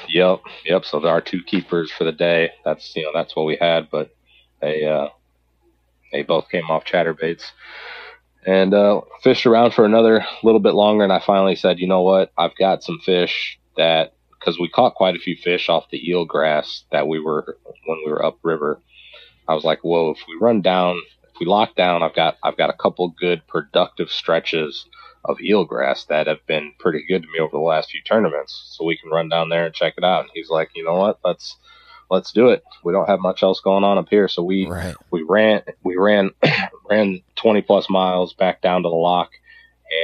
[0.08, 0.84] Yep, yep.
[0.84, 2.50] So there are two keepers for the day.
[2.64, 4.10] That's you know that's what we had, but
[4.60, 5.08] they uh,
[6.12, 7.44] they both came off chatterbaits
[8.46, 11.04] and uh, fished around for another little bit longer.
[11.04, 12.32] And I finally said, you know what?
[12.36, 16.24] I've got some fish that because we caught quite a few fish off the eel
[16.26, 18.80] grass that we were when we were upriver.
[19.48, 20.10] I was like, whoa!
[20.12, 23.46] If we run down, if we lock down, I've got I've got a couple good
[23.46, 24.86] productive stretches
[25.24, 28.74] of eelgrass that have been pretty good to me over the last few tournaments.
[28.76, 30.22] So we can run down there and check it out.
[30.22, 31.20] And he's like, you know what?
[31.24, 31.56] Let's
[32.10, 32.62] let's do it.
[32.84, 34.94] We don't have much else going on up here, so we Right.
[35.10, 36.30] we ran we ran
[36.90, 39.30] ran 20 plus miles back down to the lock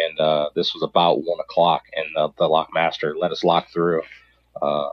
[0.07, 3.69] and uh, this was about one o'clock and the, the lock master let us lock
[3.73, 4.03] through
[4.61, 4.91] uh,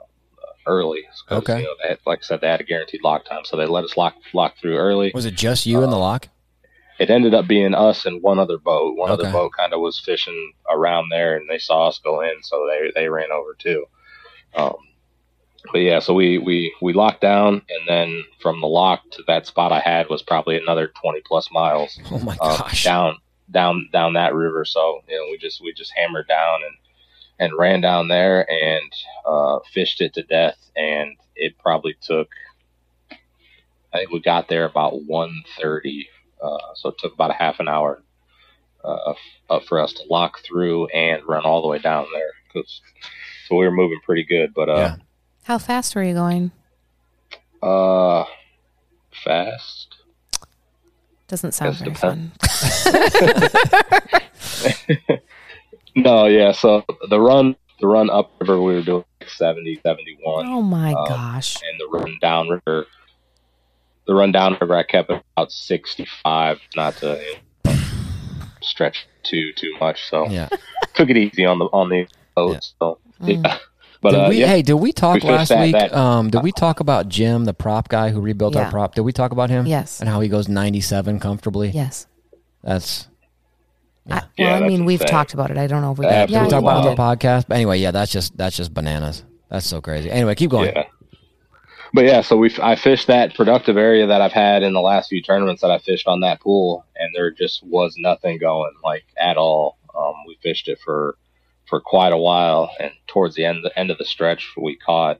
[0.67, 1.59] early Okay.
[1.59, 3.83] you know, had, like i said they had a guaranteed lock time so they let
[3.83, 6.29] us lock lock through early Was it just you in the lock?
[6.97, 8.95] it ended up being us and one other boat.
[8.95, 9.23] One Okay.
[9.23, 12.65] other boat kind of was fishing around there, and they saw us go in, so
[12.69, 13.83] they they ran over too.
[14.55, 14.75] Um,
[15.73, 19.45] but yeah, so we we we locked down, and then from the lock to that
[19.45, 22.83] spot I had was probably another twenty plus miles Oh my uh, gosh.
[22.85, 23.17] down
[23.51, 24.63] down down that river.
[24.63, 26.75] So you know, we just we just hammered down and
[27.39, 28.91] and ran down there and
[29.25, 32.29] uh, fished it to death, and it probably took.
[33.93, 36.07] I think we got there about one thirty,
[36.41, 38.01] uh, so it took about a half an hour
[38.83, 39.13] uh,
[39.49, 42.31] uh, for us to lock through and run all the way down there.
[42.53, 42.81] 'cause-
[43.47, 44.95] so we were moving pretty good, but uh, Yeah.
[45.43, 46.51] How fast were you going?
[47.61, 48.23] uh,
[49.23, 49.95] fast.
[51.27, 52.37] Doesn't sound Guess very depends.
[55.01, 55.19] fun.
[55.95, 56.51] No, yeah.
[56.51, 60.45] So the run, the run upriver, we were doing like 70, 71.
[60.47, 61.55] Oh my Um, gosh.
[61.55, 62.85] and the run downriver,
[64.07, 67.19] the run downriver, I kept it about sixty-five, not to
[67.65, 67.75] you know,
[68.61, 70.09] stretch too too much.
[70.09, 70.49] So Yeah.
[70.93, 72.71] took it easy on the on the boat.
[72.79, 73.43] So Mm.
[73.45, 73.57] yeah,
[74.01, 75.71] but did uh, we, yeah, Hey, did we talk We last week?
[75.71, 78.65] that- um, did we talk about Jim, the prop guy who rebuilt Yeah.
[78.65, 78.93] our prop?
[78.93, 79.65] Did we talk about him?
[79.65, 80.01] Yes.
[80.01, 81.69] And how he goes 97 comfortably?
[81.69, 82.05] Yes.
[82.61, 83.07] That's.
[84.09, 85.09] I, Yeah, well, I that's mean, we've insane.
[85.11, 85.57] talked about it.
[85.57, 86.33] I don't know if we Yeah, did.
[86.33, 87.47] Did we talk we about it on the podcast?
[87.47, 89.23] But anyway, yeah, that's just that's just bananas.
[89.49, 90.09] That's so crazy.
[90.11, 90.73] Anyway, keep going.
[90.75, 90.83] yeah.
[91.93, 95.09] But yeah, so we I fished that productive area that I've had in the last
[95.09, 99.05] few tournaments that I fished on that pool, and there just was nothing going like
[99.17, 99.77] at all.
[99.97, 101.17] Um, we fished it for
[101.67, 105.19] for quite a while, and towards the end the end of the stretch, we caught.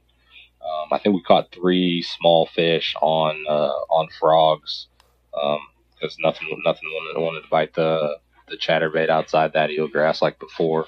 [0.62, 4.88] Um, I think we caught three small fish on uh, on frogs
[5.32, 8.18] because nothing nothing wanted, wanted to bite the
[8.48, 10.86] the chatterbait outside that eelgrass like before.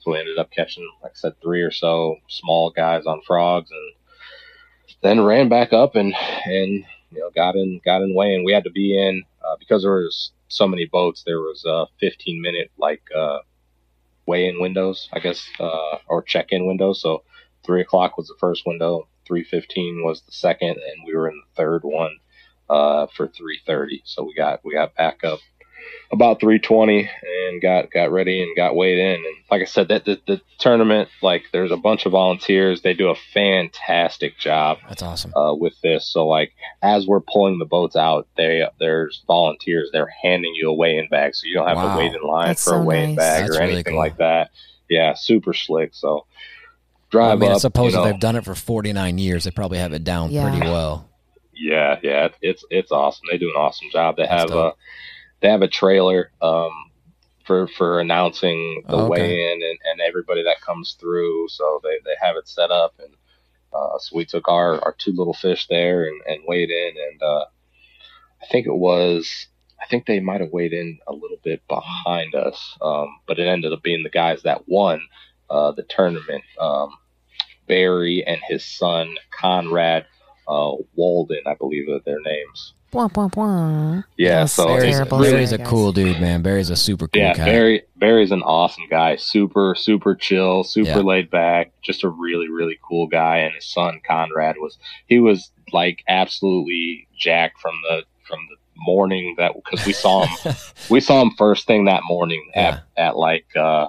[0.00, 3.70] So we ended up catching, like I said, three or so small guys on frogs,
[3.70, 3.92] and
[5.02, 8.44] then ran back up and and you know got in got in weighing.
[8.44, 11.24] We had to be in uh, because there was so many boats.
[11.26, 13.38] There was a 15 minute like uh,
[14.26, 17.00] weigh-in windows, I guess, uh, or check-in windows.
[17.00, 17.24] So
[17.64, 21.36] three o'clock was the first window, three fifteen was the second, and we were in
[21.36, 22.18] the third one
[22.70, 24.02] uh, for three thirty.
[24.04, 25.40] So we got we got back up
[26.10, 27.08] about 320
[27.46, 30.40] and got got ready and got weighed in and like i said that the, the
[30.58, 35.34] tournament like there's a bunch of volunteers they do a fantastic job That's awesome.
[35.34, 40.12] uh, with this so like as we're pulling the boats out they there's volunteers they're
[40.22, 41.92] handing you a weigh-in bag so you don't have Wow.
[41.94, 43.16] to wait in line That's for so a weigh-in nice.
[43.16, 44.00] bag That's or really anything cool.
[44.00, 44.50] like that
[44.88, 46.24] yeah super slick so
[47.10, 49.50] drive I mean, I suppose you know, if they've done it for 49 years, they
[49.50, 50.48] probably have it down Yeah.
[50.50, 51.08] pretty well.
[51.54, 53.22] Yeah, yeah, it's it's, it's awesome.
[53.30, 54.16] They do an awesome job.
[54.16, 54.74] They That's have dope.
[54.74, 54.76] a
[55.40, 56.72] they have a trailer um,
[57.46, 59.22] for for announcing the Oh, okay.
[59.22, 61.48] weigh-in and, and everybody that comes through.
[61.48, 63.14] So they, they have it set up, and
[63.72, 67.22] uh, so we took our, our two little fish there and, and weighed in, and
[67.22, 67.44] uh,
[68.42, 69.48] I think it was
[69.80, 73.46] I think they might have weighed in a little bit behind us, um, but it
[73.46, 75.00] ended up being the guys that won
[75.50, 76.44] uh, the tournament.
[76.60, 76.90] Um,
[77.68, 80.06] Barry and his son Conrad
[80.48, 82.74] uh, Walden, I believe are their names.
[82.92, 84.04] Bwah, bwah, bwah.
[84.16, 85.20] Yeah, Yes, so it's it's terrible.
[85.20, 86.40] Barry's a cool dude, man.
[86.40, 87.44] Barry's a super cool yeah, cat.
[87.46, 89.16] Barry Barry's an awesome guy.
[89.16, 90.96] Super, super chill, super Yeah.
[90.98, 91.72] laid back.
[91.82, 93.38] Just a really, really cool guy.
[93.38, 99.34] And his son Conrad was he was like absolutely jacked from the from the morning
[99.38, 100.54] that because we saw him
[100.88, 103.88] we saw him first thing that morning at at like uh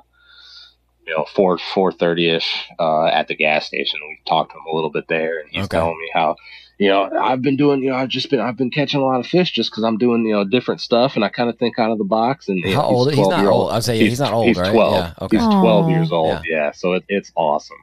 [1.10, 4.00] you know four four thirty ish uh at the gas station.
[4.08, 5.78] We talked to him a little bit there, and he's Okay.
[5.78, 6.36] telling me how
[6.78, 9.20] you know I've been doing you know I've just been I've been catching a lot
[9.20, 11.80] of fish just because I'm doing you know different stuff and I kind of think
[11.80, 12.48] out of the box.
[12.48, 13.08] And How know, old?
[13.10, 13.72] He's 12 not year old.
[13.72, 14.72] I'd say he's not old, He's right?
[14.72, 14.94] twelve.
[14.94, 15.38] Yeah, okay.
[15.38, 16.40] He's twelve years old.
[16.48, 17.78] Yeah, so it, it's awesome.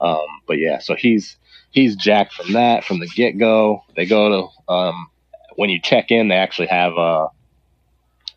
[0.00, 1.36] Um, but yeah, so he's
[1.70, 3.82] he's jacked from that from the get go.
[3.94, 5.08] They go to um,
[5.56, 7.28] when you check in, they actually have uh,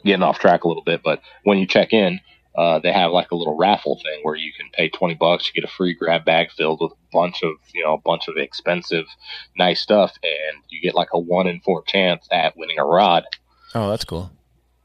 [0.05, 2.19] getting off track a little bit, but when you check in,
[2.59, 5.53] uh, they have like a little raffle thing where you can pay twenty bucks, you
[5.61, 8.35] get a free grab bag filled with a bunch of you know a bunch of
[8.37, 9.05] expensive,
[9.57, 13.23] nice stuff, and you get like a one in four chance at winning a rod.
[13.73, 14.31] Oh, that's cool.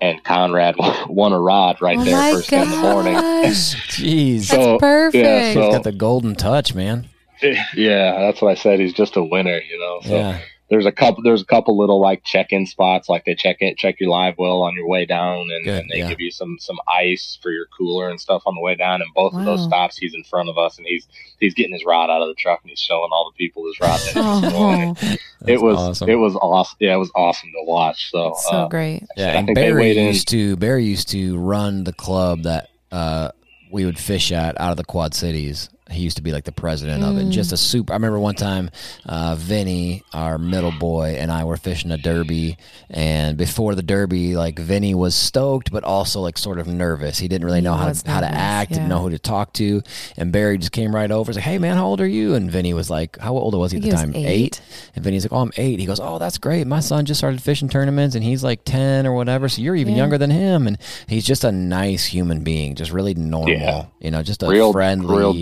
[0.00, 0.74] And Conrad
[1.08, 3.14] won a rod right Oh there my first thing in the morning.
[3.44, 4.42] Jeez.
[4.42, 5.24] So- That's perfect.
[5.24, 7.08] yeah, so- He's got the golden touch, man.
[7.42, 8.80] yeah, that's what I said.
[8.80, 10.00] He's just a winner, you know.
[10.02, 10.40] So Yeah.
[10.70, 14.00] There's a couple there's a couple little like check-in spots like they check it check
[14.00, 16.08] your live well on your way down and, Good, and they yeah.
[16.08, 19.10] give you some some ice for your cooler and stuff on the way down and
[19.14, 21.06] both of those stops he's in front of us and he's
[21.38, 23.78] he's getting his rod out of the truck and he's showing all the people his
[23.80, 25.12] rod that he's.
[25.16, 26.08] Oh, it was awesome.
[26.08, 29.04] it was awesome yeah it was awesome to watch so, that's so uh, great.
[29.16, 32.42] Yeah, I and think they Barry in- used to Barry used to run the club
[32.44, 33.30] that uh,
[33.70, 35.68] we would fish at out of the Quad Cities.
[35.94, 37.30] He used to be like the president of it.
[37.30, 37.92] Just a super.
[37.92, 38.70] I remember one time,
[39.06, 42.56] uh, Vinny, our middle boy, and I were fishing a derby,
[42.90, 47.18] and before the derby, like Vinny was stoked, but also like sort of nervous.
[47.18, 49.10] He didn't really He know how was to, how to nervous, act, didn't know who
[49.10, 49.82] to talk to,
[50.16, 51.30] and Barry just came right over.
[51.30, 53.72] He's like, "Hey man, how old are you?" And Vinny was like, "How old was
[53.72, 54.12] he at He the was time?
[54.16, 54.60] eight.
[54.94, 55.78] And Vinny's like, "Oh, I'm eight.
[55.80, 56.66] He goes, "Oh, that's great.
[56.66, 59.48] My son just started fishing tournaments, and he's like ten or whatever.
[59.48, 59.98] So you're even Yeah.
[60.02, 63.50] younger than him." And he's just a nice human being, just really normal.
[63.54, 63.84] Yeah.
[64.00, 65.16] You know, just a real friendly.
[65.16, 65.32] real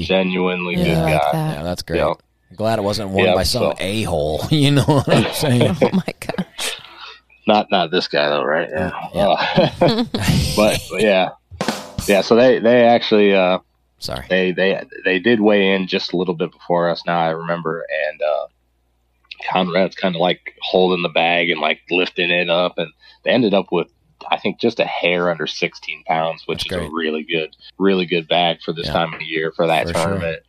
[0.50, 1.56] genuinely Yeah, good I like guy that.
[1.56, 1.98] yeah, that's great.
[1.98, 2.14] Yeah.
[2.56, 4.40] Glad it wasn't won Yeah, by some so- a hole.
[4.50, 5.76] You know what I'm saying?
[5.82, 6.46] Oh my god.
[7.46, 9.28] not not this guy though right yeah, Yeah.
[9.28, 9.70] Uh,
[10.56, 11.30] but, but yeah
[12.06, 13.58] yeah so they they actually uh
[13.98, 14.26] Sorry.
[14.28, 17.02] they they they did weigh in just a little bit before us.
[17.06, 18.46] Now I remember, and uh,
[19.48, 22.90] Conrad's kind of like holding the bag and like lifting it up, and
[23.22, 23.86] they ended up with
[24.30, 26.90] I think just a hair under 16 pounds, which That's is great.
[26.90, 28.92] a really good, really good bag for this Yeah.
[28.92, 30.02] time of the year for that For sure.
[30.04, 30.42] tournament.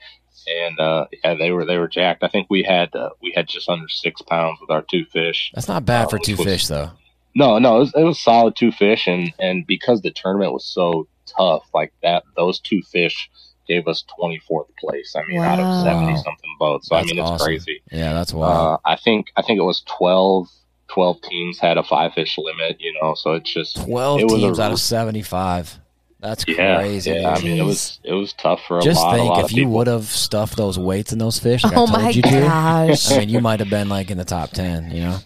[0.48, 2.22] And uh, yeah, they were they were jacked.
[2.24, 5.52] I think we had uh, we had just under six pounds with our two fish.
[5.54, 6.92] That's not bad Uh, for two was- fish, though.
[7.36, 10.66] No, no, it was, it was solid two fish, and and because the tournament was
[10.66, 13.30] so tough, like that, those two fish
[13.68, 15.16] gave us twenty fourth place.
[15.16, 16.90] I mean, out of seventy something boats.
[16.90, 17.46] So That's I mean, it's awesome.
[17.46, 17.82] crazy.
[17.92, 18.54] Yeah, that's wild.
[18.74, 20.48] Uh, I think I think it was 12,
[20.90, 22.78] 12 teams had a five fish limit.
[22.80, 25.80] You know, so it's just Twelve it was teams a- out of seventy-five.
[26.20, 27.12] That's yeah, crazy.
[27.12, 27.32] yeah.
[27.32, 29.46] I mean, it was it was tough for a Just lot, a think lot if
[29.46, 32.10] of you would have stuffed those weights in those fish, like Oh I told my
[32.12, 32.30] you to.
[32.30, 33.12] gosh.
[33.12, 34.90] I mean, you might have been like in the top ten.
[34.92, 35.18] You know.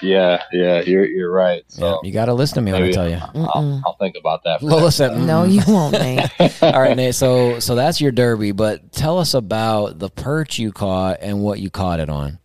[0.00, 1.64] Yeah, yeah, you're you're right.
[1.70, 3.16] Yeah, So you got to listen to me when I tell you.
[3.34, 4.60] I'll, I'll think about that.
[4.60, 5.26] For Lola next said, time.
[5.26, 6.62] No, "Mm." you won't, Nate.
[6.62, 7.16] All right, Nate.
[7.16, 11.58] So, so that's your derby, but tell us about the perch you caught and what
[11.58, 12.38] you caught it on.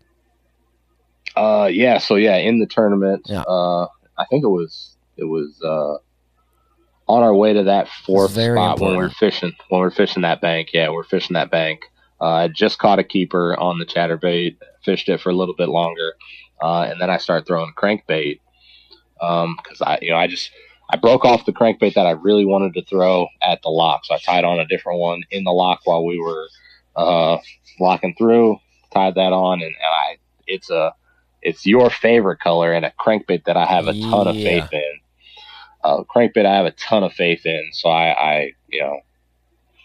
[1.35, 1.97] Uh, yeah.
[1.97, 3.41] So yeah, in the tournament, Yeah.
[3.41, 5.97] uh, I think it was it was uh,
[7.11, 9.17] on our way to that fourth spot when we were important.
[9.19, 10.69] fishing when we were fishing that bank.
[10.73, 11.81] Yeah, we are fishing that bank.
[12.21, 15.69] Uh, I just caught a keeper on the chatterbait, fished it for a little bit
[15.69, 16.13] longer,
[16.61, 18.39] uh, and then I started throwing crankbait
[19.19, 20.51] because I you know I just
[20.91, 24.13] I broke off the crankbait that I really wanted to throw at the lock, so
[24.15, 26.47] I tied on a different one in the lock while we were
[26.95, 27.37] uh,
[27.79, 28.57] locking through.
[28.93, 30.93] Tied that on, and, and I it's a
[31.43, 34.93] it's your favorite color and a crankbait that I have a ton of faith in.
[35.83, 38.99] Uh, crankbait I have a ton of faith in, so I, I you know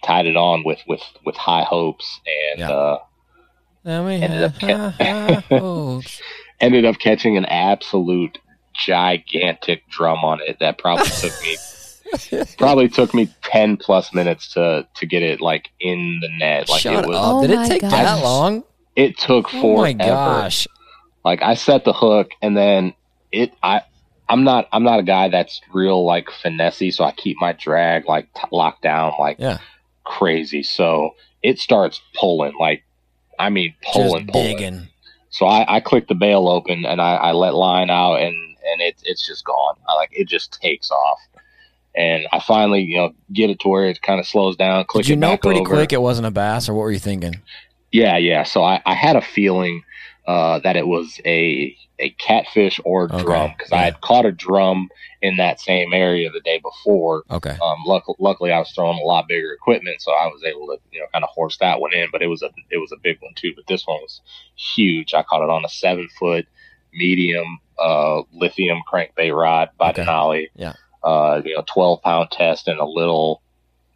[0.05, 2.21] tied it on with with with high hopes
[2.53, 2.71] and Yeah.
[2.71, 2.99] uh,
[3.85, 6.03] Ended up ha, ha, oh.
[6.61, 8.39] ended up catching an absolute
[8.75, 11.57] gigantic drum on it that probably took me
[12.59, 16.81] probably took me 10 plus minutes to to get it like in the net like
[16.83, 17.23] Shut it was up!
[17.35, 18.63] Oh Did it my take that long?
[18.97, 20.67] it took Oh forever my gosh!
[21.29, 22.95] Like I set the hook and then
[23.33, 23.83] it I
[24.29, 28.07] I'm not I'm not a guy that's real like finessey so I keep my drag
[28.09, 29.59] like t- locked down like Yeah.
[30.05, 32.83] crazy so it starts pulling like
[33.39, 34.89] I mean pulling Just pulling digging.
[35.31, 38.35] so I, I click the bail open and I, I let line out and
[38.71, 41.19] and it, it's just gone I, like it just takes off
[41.95, 45.05] and I finally you know get it to where it kind of slows down click
[45.05, 45.75] Did you it know pretty over.
[45.75, 47.43] quick it wasn't a bass, or what were you thinking?
[47.91, 48.43] Yeah, yeah.
[48.43, 49.83] So I, I had a feeling
[50.29, 54.31] uh, that it was a a catfish or Okay, drum because I had caught a
[54.31, 54.89] drum
[55.23, 57.25] in that same area the day before.
[57.31, 57.57] Okay.
[57.61, 60.77] Um, luck, luckily, I was throwing a lot bigger equipment, so I was able to
[60.93, 62.09] you know kind of horse that one in.
[62.13, 63.55] But it was a it was a big one too.
[63.57, 64.21] But this one was
[64.55, 65.15] huge.
[65.15, 66.47] I caught it on a seven foot
[66.93, 70.05] medium uh, lithium crankbait rod by Okay.
[70.05, 70.49] Denali.
[70.55, 70.75] Yeah.
[71.03, 73.41] Uh, you know, twelve pound test and a little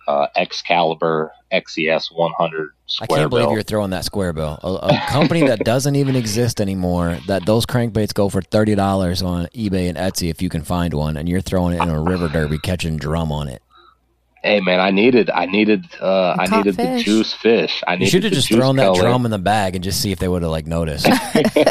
[0.09, 3.53] uh, Xcalibur XCS 100 I can't believe bill.
[3.55, 4.59] you're throwing that square bill.
[4.63, 7.19] A, a company that doesn't even exist anymore.
[7.27, 10.93] That those crankbaits go for thirty dollars on eBay and Etsy if you can find
[10.93, 13.63] one, and you're throwing it in a river derby catching drum on it.
[14.45, 16.99] Hey man, I needed, I needed, uh, You I needed fish.
[16.99, 17.83] the juice fish.
[17.87, 19.01] I You should have just juice thrown that color.
[19.03, 21.07] drum in the bag and just see if they would have like noticed.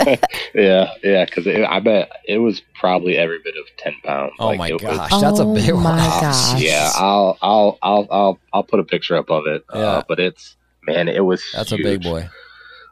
[0.55, 4.33] yeah, yeah, because I bet it was probably every bit of ten pounds.
[4.39, 5.83] Oh Like, my it was- gosh, that's a Oh big one.
[5.83, 6.61] my gosh.
[6.61, 9.63] yeah, I'll, I'll, I'll, I'll, I'll put a picture up of it.
[9.73, 9.79] Yeah.
[9.81, 11.43] Uh, but it's man, it was.
[11.53, 12.29] That's a big boy.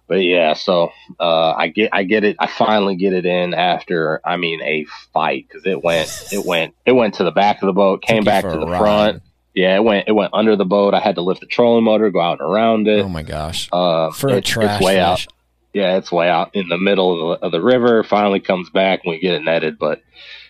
[0.07, 2.35] But yeah, so uh, I get, I get it.
[2.39, 6.73] I finally get it in after, I mean, a fight because it went, it went,
[6.83, 8.79] it went to the back of the boat, came Took back to the ride.
[8.79, 9.23] front.
[9.59, 10.93] Yeah, it went, it went under the boat.
[10.93, 13.03] I had to lift the trolling motor, go out and around it.
[13.03, 15.01] Oh my gosh, Uh, for a it's, trash it's way fish.
[15.01, 15.25] out.
[15.73, 18.03] Yeah, it's way out in the middle of the, of the river.
[18.03, 19.99] Finally comes back and we get it netted, but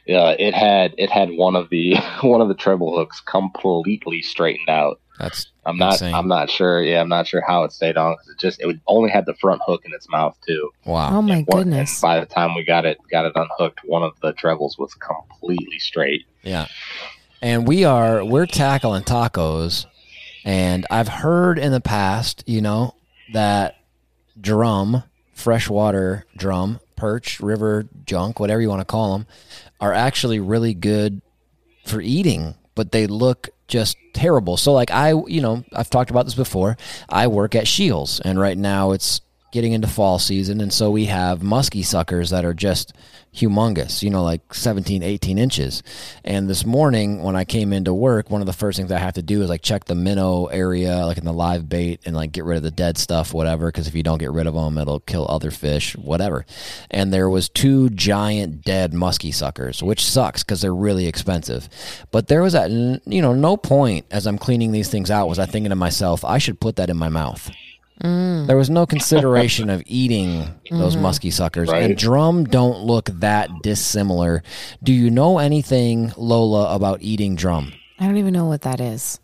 [0.10, 4.70] uh, it had it had one of the one of the treble hooks completely straightened
[4.70, 5.00] out.
[5.20, 6.14] That's I'm not Insane.
[6.16, 6.82] I'm not sure.
[6.82, 9.26] Yeah, I'm not sure how it stayed on 'cause it just it would only had
[9.26, 10.72] the front hook in its mouth too.
[10.86, 11.10] wow.
[11.18, 12.00] Oh my And one- goodness.
[12.00, 15.80] by the time we got it got it unhooked, one of the trebles was completely
[15.80, 16.26] straight.
[16.44, 16.68] Yeah.
[17.42, 19.86] And we are we're tackling tacos
[20.44, 22.96] and I've heard in the past, you know,
[23.34, 23.78] that
[24.40, 29.28] drum, freshwater drum, perch, river junk, whatever you want to call them,
[29.80, 31.22] are actually really good
[31.86, 34.58] for eating, but they look just terrible.
[34.58, 36.78] So like I, you know, I've talked about this before.
[37.08, 39.22] I work at Shields and right now it's
[39.52, 42.94] getting into fall season and so we have musky suckers that are just
[43.34, 45.84] humongous, you know, like 17, 18 inches.
[46.24, 49.14] And this morning when I came into work, one of the first things I have
[49.14, 52.32] to do is like check the minnow area, like in the live bait and like
[52.32, 53.68] get rid of the dead stuff, whatever.
[53.68, 56.46] Because if you don't get rid of them, it'll kill other fish, whatever.
[56.90, 61.70] And there was two giant dead musky suckers, which sucks because they're really expensive.
[62.12, 65.40] But there was at, you know, no point as I'm cleaning these things out was
[65.40, 67.52] I thinking to myself, I should put that in my mouth.
[68.02, 71.70] There was no consideration of eating those musky suckers.
[71.70, 74.44] And drum don't look that dissimilar.
[74.82, 77.74] Do you know anything, Lola, about eating drum?
[78.00, 79.20] I don't even know what that is.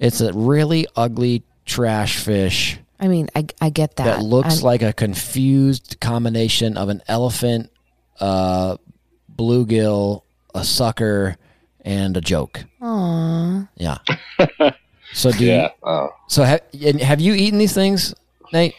[0.00, 4.04] It's a really ugly trash fish I mean, I, I get that.
[4.04, 7.70] that looks I'm- like a confused combination of an elephant,
[8.20, 8.76] uh,
[9.34, 10.22] bluegill,
[10.54, 11.36] a sucker,
[11.82, 12.64] and a joke.
[12.80, 13.68] Aw.
[13.76, 13.98] Yeah.
[15.12, 15.62] So do Yeah.
[15.82, 16.60] you, Uh, so have,
[17.00, 18.14] have you eaten these things,
[18.52, 18.74] Nate?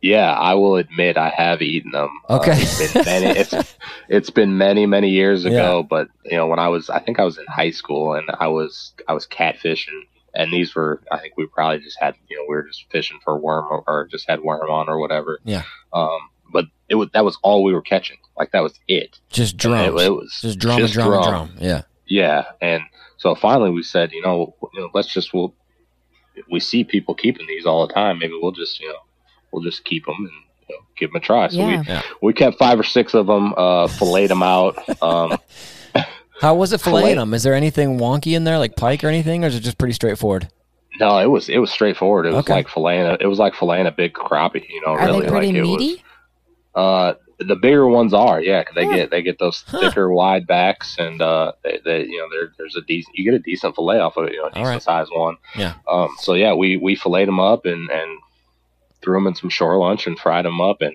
[0.00, 2.10] yeah, I will admit I have eaten them.
[2.28, 2.52] Uh, Okay.
[2.60, 3.54] it's been many, it's,
[4.08, 7.24] it's been many, many years ago, but you know, when I was, I think I
[7.24, 10.02] was in high school and I was, I was catfishing
[10.34, 13.18] and these were, I think we probably just had, you know, we were just fishing
[13.24, 15.38] for worm or, or just had worm on or whatever.
[15.44, 15.62] Yeah.
[15.92, 16.18] Um,
[16.52, 18.18] but it was, that was all we were catching.
[18.36, 19.18] Like that was it.
[19.30, 20.02] Just And drums.
[20.02, 21.56] It, it was just drum just drum and drum.
[21.60, 21.82] Yeah.
[22.06, 22.82] Yeah, and
[23.16, 25.54] so finally we said, you know, you know, let's just we'll
[26.50, 28.18] we see people keeping these all the time.
[28.18, 28.98] Maybe we'll just you know
[29.52, 30.30] we'll just keep them and
[30.68, 31.48] you know, give them a try.
[31.48, 31.82] So Yeah.
[31.86, 32.02] Yeah.
[32.22, 34.76] we we kept five or six of them, uh, filleted them out.
[35.02, 35.38] Um,
[36.40, 37.32] How was it filleting them?
[37.32, 39.94] Is there anything wonky in there, like pike or anything, or is it just pretty
[39.94, 40.48] straightforward?
[41.00, 42.26] no, it was it was straightforward.
[42.26, 42.54] It was Okay.
[42.54, 43.14] like filleting.
[43.14, 44.68] A, it was like filleting a big crappie.
[44.68, 46.02] You know, Are really they pretty like it was- meaty?
[46.74, 48.94] Uh, the bigger ones are, yeah, 'cause they Huh.
[48.96, 52.76] get they get those thicker, wide backs, and uh, they, they you know there there's
[52.76, 54.82] a decent you get a decent fillet off of it, you know, a decent right.
[54.82, 55.36] size one.
[55.56, 55.74] Yeah.
[55.88, 56.08] Um.
[56.20, 58.18] So yeah, we we filleted them up and and
[59.02, 60.94] threw them in some shore lunch and fried them up, and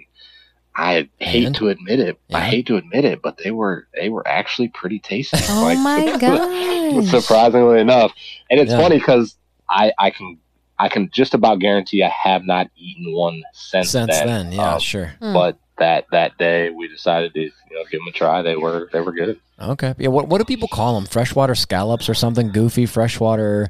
[0.76, 1.56] I hate And?
[1.58, 5.00] to admit it, I hate to admit it, but they were they were actually pretty
[5.00, 5.38] tasty.
[5.50, 7.10] Oh Like, my gosh.
[7.10, 8.14] surprisingly enough,
[8.50, 8.78] and it's Yeah.
[8.82, 9.36] funny because
[9.70, 10.38] I I can.
[10.82, 14.28] I can just about guarantee I have not eaten one since, Since then.
[14.28, 15.08] then, yeah, Um, sure.
[15.20, 15.34] Hmm.
[15.34, 18.42] but that that day we decided to you know give them a try.
[18.42, 19.40] They were they were good.
[19.60, 19.94] Okay.
[19.98, 20.10] Yeah.
[20.10, 21.06] What What do people call them?
[21.06, 22.86] Freshwater scallops or something goofy?
[22.86, 23.70] Freshwater.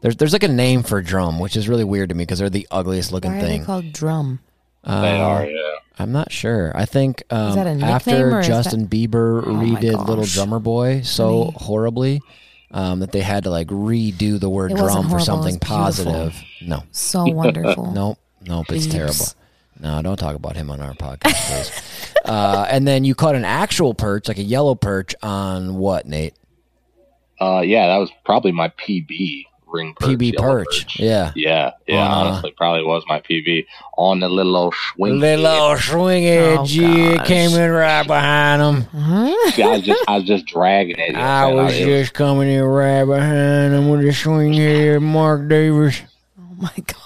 [0.00, 2.48] There's There's like a name for drum, which is really weird to me because they're
[2.50, 3.60] the ugliest looking Why are thing.
[3.60, 4.38] they called drum?
[4.84, 5.60] Uh, They are, yeah.
[5.98, 6.70] I'm not sure.
[6.74, 10.24] I think um, that a nickname after or is Justin Bieber Oh redid Little.
[10.24, 11.56] Drummer Boy so Honey.
[11.56, 12.20] horribly
[12.70, 16.32] um, that they had to like redo the word It drum for something positive.
[16.62, 17.90] No, So wonderful.
[17.92, 18.92] nope, nope, it's Beeps.
[18.92, 19.26] terrible.
[19.80, 22.14] No, don't talk about him on our podcast, please.
[22.24, 26.34] uh, and then you caught an actual perch, like a yellow perch, on what, Nate?
[27.40, 30.98] Uh, yeah, that was probably my PB ring perch, PB yellow perch.
[30.98, 31.32] Yeah.
[31.36, 32.02] Yeah, yeah.
[32.02, 33.66] Uh, honestly, probably was my PB
[33.96, 35.20] on the little old swing.
[35.20, 37.26] Little swingy Oh, jig gosh.
[37.28, 38.82] came in right behind him.
[39.52, 41.14] See, I was just, I was just dragging it.
[41.14, 41.88] I what I'm was saying?
[41.88, 46.02] It just coming in right behind him with a swing head, Mark Davis.
[46.36, 46.96] Oh my god.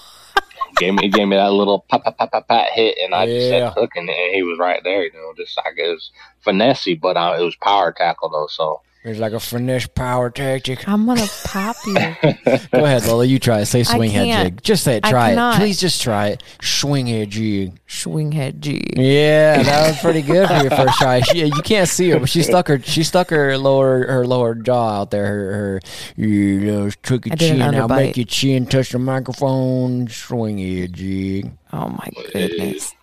[0.75, 3.25] Gave me, he gave me that little pat, pat, pat, pat, pat hit, and I
[3.25, 3.49] just Yeah.
[3.49, 5.03] said hooking, and he was right there.
[5.05, 6.11] You know, just like it was
[6.45, 8.47] finessey, but uh, it was power tackle though.
[8.47, 10.87] So It's like a finesse power tactic.
[10.87, 11.93] I'm gonna pop you.
[12.71, 13.25] Go ahead, Lola.
[13.25, 13.65] You try it.
[13.65, 14.63] Say swing head jig.
[14.63, 15.05] Just say it.
[15.05, 15.57] I Try it.
[15.57, 16.43] Please just try it.
[16.61, 17.77] Swing head jig.
[17.85, 18.97] Swinghead jig.
[18.97, 21.19] Yeah, that was pretty good for your first try.
[21.19, 24.55] She, you can't see her, but she stuck her she stuck her lower her lower
[24.55, 25.25] jaw out there.
[25.27, 25.79] Her her
[26.15, 27.71] you know, tricky I did an chin.
[27.77, 27.95] Now underbite.
[27.97, 30.07] make your chin touch the microphone.
[30.07, 31.51] Swing head jig.
[31.73, 32.93] Oh my goodness.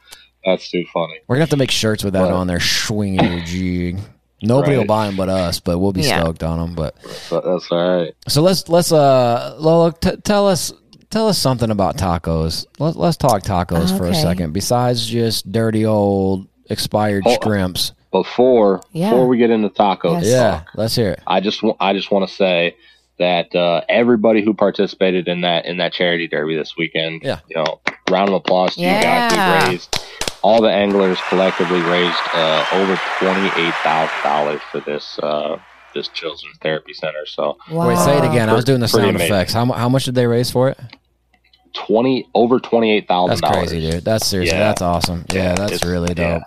[0.46, 1.20] that's too funny.
[1.28, 2.32] We're gonna have to make shirts with that Right.
[2.32, 2.60] on there.
[2.60, 3.98] Swing head jig.
[4.42, 6.20] Nobody will buy them but us, but we'll be Yeah.
[6.20, 6.74] stoked on them.
[6.74, 6.94] But
[7.28, 8.14] So that's all right.
[8.28, 10.72] so let's let's uh Lola t- tell us
[11.10, 12.66] tell us something about tacos.
[12.78, 14.52] Let's let's talk tacos for a second.
[14.52, 17.92] Besides just dirty old expired Oh, scrimps.
[18.12, 19.10] Before Yeah.
[19.10, 20.26] before we get into tacos, Yes.
[20.26, 21.20] Yeah, let's hear it.
[21.26, 22.76] I just wa- I just want to say
[23.18, 27.40] that uh, everybody who participated in that in that charity derby this weekend, Yeah.
[27.48, 27.80] you know,
[28.10, 29.28] round of applause to you Yeah.
[29.28, 29.66] guys.
[29.66, 30.00] We raised
[30.42, 35.58] all the anglers collectively raised uh, over twenty eight thousand dollars for this uh,
[35.94, 37.26] this children's therapy center.
[37.26, 37.88] So Wow.
[37.88, 38.48] Wait, say it again.
[38.48, 39.26] I was doing the sound amazing.
[39.26, 39.52] effects.
[39.52, 40.78] How, how much did they raise for it?
[41.72, 43.70] twenty over twenty eight thousand That's dollars.
[43.70, 44.04] crazy, dude.
[44.04, 44.64] That's seriously, Yeah.
[44.64, 45.24] that's awesome.
[45.32, 46.38] Yeah, that's it's- really yeah.
[46.38, 46.42] dope.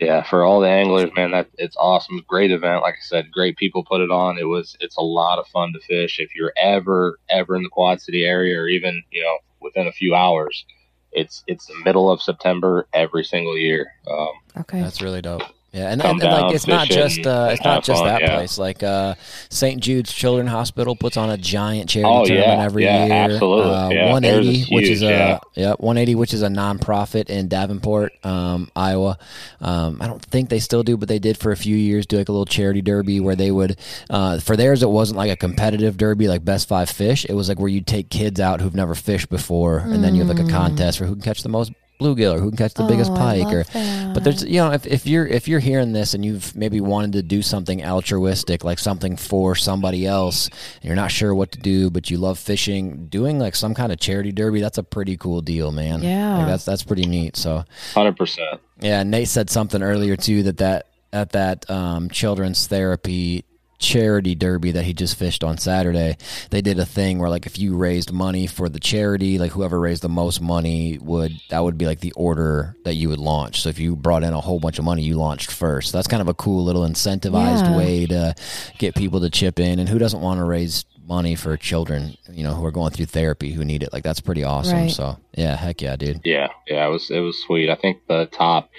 [0.00, 2.24] Yeah, for all the anglers, man, that it's awesome.
[2.26, 2.82] Great event.
[2.82, 4.36] Like I said, great people put it on.
[4.36, 6.18] It was it's a lot of fun to fish.
[6.18, 9.92] If you're ever ever in the Quad City area or even, you know, within a
[9.92, 10.64] few hours,
[11.12, 13.92] it's it's the middle of September every single year.
[14.10, 14.80] Um, Okay.
[14.82, 15.42] That's really dope.
[15.72, 18.20] Yeah, and, and, and, like down, it's not just uh, it's not just fun, that
[18.20, 18.36] yeah.
[18.36, 18.58] place.
[18.58, 19.14] Like uh,
[19.48, 19.80] St.
[19.80, 23.14] Jude's Children's Hospital puts on a giant charity Oh, tournament yeah, every yeah, year.
[23.34, 23.72] absolutely.
[23.72, 25.38] Uh, Yeah, 180, theirs which is huge, a yeah.
[25.54, 29.16] yeah, 180, which is a nonprofit in Davenport, um, Iowa.
[29.62, 32.18] Um, I don't think they still do, but they did for a few years do
[32.18, 33.78] like a little charity derby where they would
[34.10, 37.24] uh, for theirs it wasn't like a competitive derby like best five fish.
[37.24, 40.22] It was like where you take kids out who've never fished before, and then you
[40.22, 42.74] have like a contest for who can catch the most bluegill or who can catch
[42.74, 44.14] the biggest Oh, I pike or that.
[44.14, 47.12] but there's you know if, if you're if you're hearing this and you've maybe wanted
[47.12, 51.58] to do something altruistic like something for somebody else and you're not sure what to
[51.58, 55.16] do but you love fishing doing like some kind of charity derby that's a pretty
[55.16, 56.38] cool deal man Yeah.
[56.38, 58.60] Like, that's that's pretty neat so Hundred percent.
[58.80, 63.44] yeah Nate said something earlier too that that at that um, children's therapy
[63.82, 66.16] charity derby that he just fished on Saturday,
[66.50, 69.78] they did a thing where like if you raised money for the charity, like whoever
[69.78, 73.60] raised the most money would that would be like the order that you would launch.
[73.60, 75.90] So if you brought in a whole bunch of money, you launched first.
[75.90, 77.76] So that's kind of a cool little incentivized Yeah.
[77.76, 78.34] way to
[78.78, 79.78] get people to chip in.
[79.78, 83.06] And who doesn't want to raise money for children, you know, who are going through
[83.06, 83.92] therapy who need it?
[83.92, 84.78] Like that's pretty awesome.
[84.78, 84.90] Right.
[84.90, 86.20] So yeah, heck yeah, dude.
[86.24, 87.68] Yeah, yeah, it was it was sweet.
[87.68, 88.70] I think the top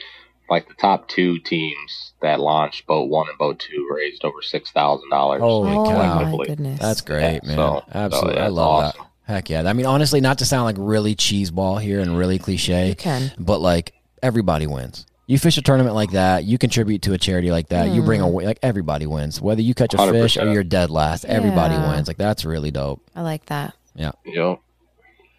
[0.49, 4.71] like the top two teams that launched boat one and boat two raised over six
[4.71, 5.41] thousand dollars.
[5.41, 6.23] Holy oh cow.
[6.37, 6.79] my goodness.
[6.79, 7.55] That's great, Yeah, man.
[7.57, 8.33] so- Absolutely.
[8.33, 9.01] so, yeah, I love awesome.
[9.27, 9.33] that.
[9.33, 9.63] Heck yeah.
[9.67, 13.31] I mean, honestly, not to sound like really cheeseball here and really cliche, You can.
[13.39, 15.05] but like everybody wins.
[15.25, 18.19] You fish a tournament like that, you contribute to a charity like that, you bring
[18.19, 18.33] a Hmm.
[18.33, 19.39] win, like everybody wins.
[19.41, 21.93] Whether you catch a fish or you're dead last, everybody Yeah.
[21.93, 22.07] wins.
[22.09, 23.01] Like that's really dope.
[23.15, 23.73] I like that.
[23.95, 24.11] Yeah.
[24.25, 24.59] You know,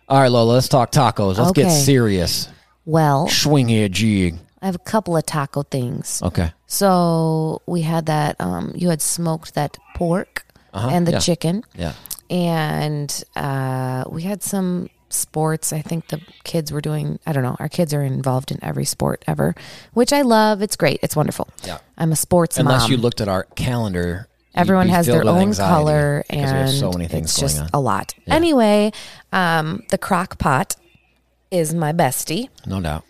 [0.09, 1.37] All right, Lola, let's talk tacos.
[1.39, 2.49] Let's get serious.
[2.87, 4.37] Well, Swing here, jig.
[4.65, 6.23] I have a couple of taco things.
[6.23, 6.51] Okay.
[6.67, 8.41] So we had that.
[8.41, 11.19] Um, you had smoked that pork Uh-huh, and the yeah.
[11.21, 11.93] chicken, Yeah.
[12.31, 15.73] and uh, we had some sports.
[15.73, 17.19] I think the kids were doing.
[17.27, 17.57] I don't know.
[17.61, 19.55] Our kids are involved in every sport ever,
[19.93, 20.62] which I love.
[20.62, 20.99] It's great.
[21.03, 21.47] It's wonderful.
[21.65, 21.79] Yeah.
[21.99, 22.91] I'm a sports Unless mom.
[22.93, 24.29] you looked at our calendar.
[24.55, 27.69] Everyone has their own color, and so many things it's just on.
[27.75, 28.15] a lot.
[28.27, 28.93] Anyway,
[29.31, 30.77] um, the crock pot
[31.51, 33.05] is my bestie No doubt.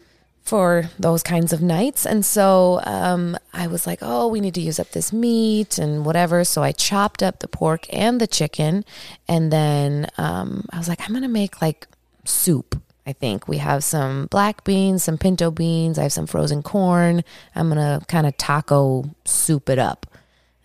[0.44, 2.04] For those kinds of nights.
[2.04, 6.04] And so um, I was like, oh, we need to use up this meat and
[6.04, 6.44] whatever.
[6.44, 8.84] So I chopped up the pork and the chicken.
[9.26, 11.88] And then um, I was like, I'm going to make like
[12.24, 12.80] soup.
[13.06, 15.98] I think we have some black beans, some pinto beans.
[15.98, 17.24] I have some frozen corn.
[17.54, 20.06] I'm going to kind of taco soup it up.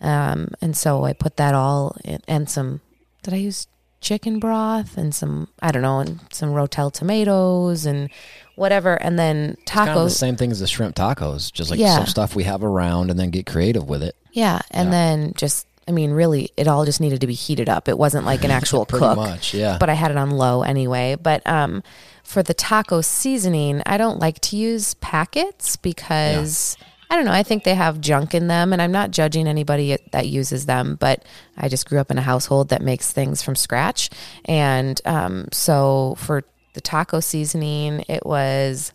[0.00, 2.80] Um, and so I put that all in, and some,
[3.22, 3.66] did I use
[4.00, 8.08] chicken broth and some, I don't know, and some Rotel tomatoes and
[8.56, 8.94] whatever.
[8.94, 10.10] And then Kind of the tacos.
[10.16, 11.96] same thing as the shrimp tacos, just like Yeah.
[11.96, 14.16] some stuff we have around and then get creative with it.
[14.32, 14.60] Yeah.
[14.70, 17.88] And then just, I mean, really, it all just needed to be heated up.
[17.88, 19.16] It wasn't like an actual Pretty cook.
[19.16, 19.76] much, yeah.
[19.78, 21.16] But I had it on low anyway.
[21.20, 21.82] But um,
[22.22, 26.76] for the taco seasoning, I don't like to use packets because
[27.10, 27.32] I don't know.
[27.32, 30.96] I think they have junk in them, and I'm not judging anybody that uses them,
[31.00, 31.24] but
[31.56, 34.10] I just grew up in a household that makes things from scratch.
[34.44, 36.44] And um, so for
[36.74, 38.92] the taco seasoning, it was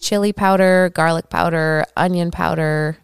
[0.00, 2.96] chili powder, garlic powder, onion powder,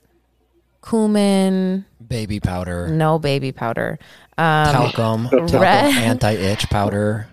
[0.83, 3.99] cumin, Baby powder, no baby powder,
[4.39, 7.29] um, talcum, talcum red- anti-itch powder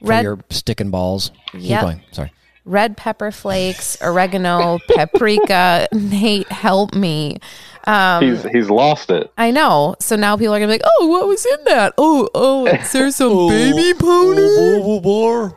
[0.00, 1.32] for red your stick and balls.
[1.50, 1.82] Keep Yep.
[1.82, 2.00] going.
[2.12, 2.32] Sorry.
[2.64, 5.88] Red pepper flakes, oregano, paprika.
[5.92, 7.38] Nate, help me.
[7.84, 9.32] Um, he's he's lost it.
[9.36, 9.96] I know.
[9.98, 11.94] So now people are gonna be like, "Oh, what was in that?
[11.98, 15.56] Oh, oh, is there some baby powder?"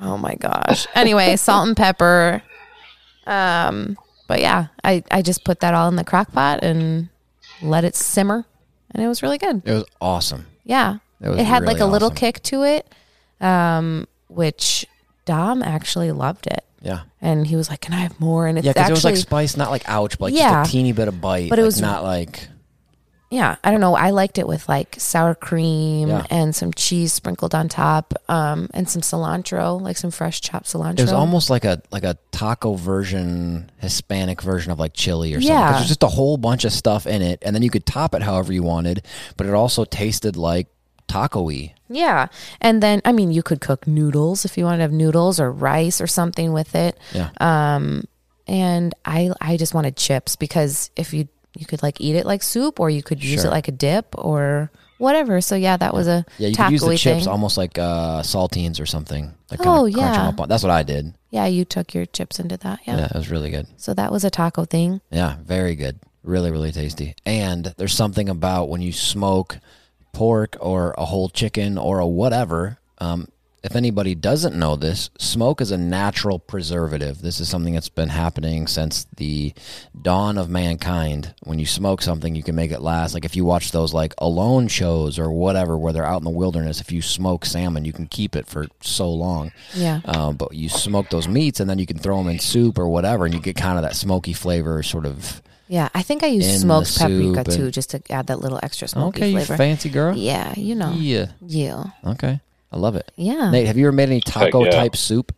[0.00, 0.86] Oh my gosh.
[0.94, 2.42] Anyway, salt and pepper.
[3.26, 3.96] Um,
[4.28, 7.08] but yeah, I I just put that all in the crock pot and
[7.62, 8.44] let it simmer,
[8.90, 9.62] and it was really good.
[9.64, 10.46] It was awesome.
[10.64, 12.16] Yeah, It was had like really a little awesome.
[12.16, 12.86] kick to it,
[13.40, 14.86] um, which
[15.24, 17.00] Dom actually loved it, Yeah.
[17.20, 19.16] and he was like, "Can I have more?" And it's Yeah, because it was like
[19.16, 20.62] spice, not like ouch, but like Yeah.
[20.62, 21.50] just a teeny bit of bite.
[21.50, 22.48] But it like was- not like
[23.30, 23.96] yeah, I don't know.
[23.96, 26.24] I liked it with like sour cream Yeah.
[26.30, 31.00] and some cheese sprinkled on top, um, and some cilantro, like some fresh chopped cilantro.
[31.00, 35.40] it was almost like a like a taco version, Hispanic version of like chili or
[35.40, 35.52] something.
[35.56, 35.72] Yeah.
[35.72, 38.22] There's just a whole bunch of stuff in it, and then you could top it
[38.22, 39.02] however you wanted.
[39.36, 40.68] But it also tasted like
[41.08, 41.74] taco-y.
[41.88, 42.26] yeah.
[42.60, 45.50] And then I mean, you could cook noodles if you wanted to have noodles or
[45.52, 46.98] rice or something with it.
[47.12, 47.30] Yeah.
[47.40, 48.04] Um,
[48.46, 52.42] and I I just wanted chips because if you you could like eat it like
[52.42, 53.50] soup or you could use Sure.
[53.50, 55.40] it like a dip or whatever.
[55.40, 57.28] So yeah, that was a Yeah, you could use the chips thing.
[57.28, 59.32] almost like uh, saltines or something.
[59.50, 60.46] Like Oh, kinda crunch 'em yeah.
[60.46, 61.14] That's what I did.
[61.30, 62.80] Yeah, you took your chips into that.
[62.86, 62.98] Yeah.
[62.98, 63.66] Yeah, it was really good.
[63.76, 65.00] So that was a taco thing.
[65.10, 66.00] Yeah, very good.
[66.22, 67.14] Really, really tasty.
[67.26, 69.58] And there's something about when you smoke
[70.14, 72.78] pork or a whole chicken or a whatever.
[72.98, 73.28] Um,
[73.64, 77.22] if anybody doesn't know this, smoke is a natural preservative.
[77.22, 79.54] This is something that's been happening since the
[80.02, 81.34] dawn of mankind.
[81.44, 83.14] When you smoke something, you can make it last.
[83.14, 86.30] Like if you watch those like alone shows or whatever, where they're out in the
[86.30, 89.50] wilderness, if you smoke salmon, you can keep it for so long.
[89.74, 90.02] Yeah.
[90.04, 92.86] Um, but you smoke those meats and then you can throw them in soup or
[92.86, 95.40] whatever, and you get kind of that smoky flavor, sort of.
[95.68, 98.40] Yeah, I think I used In smoked the paprika soup too, just to add that
[98.40, 99.56] little extra smoky Okay, you flavor.
[99.56, 100.14] fancy girl.
[100.16, 100.92] yeah, you know.
[100.92, 101.26] Yeah.
[101.46, 101.84] Yeah.
[102.06, 102.40] Okay.
[102.72, 103.10] I love it.
[103.16, 103.50] Yeah.
[103.50, 104.70] Nate, have you ever made any taco yeah.
[104.72, 105.34] type soup?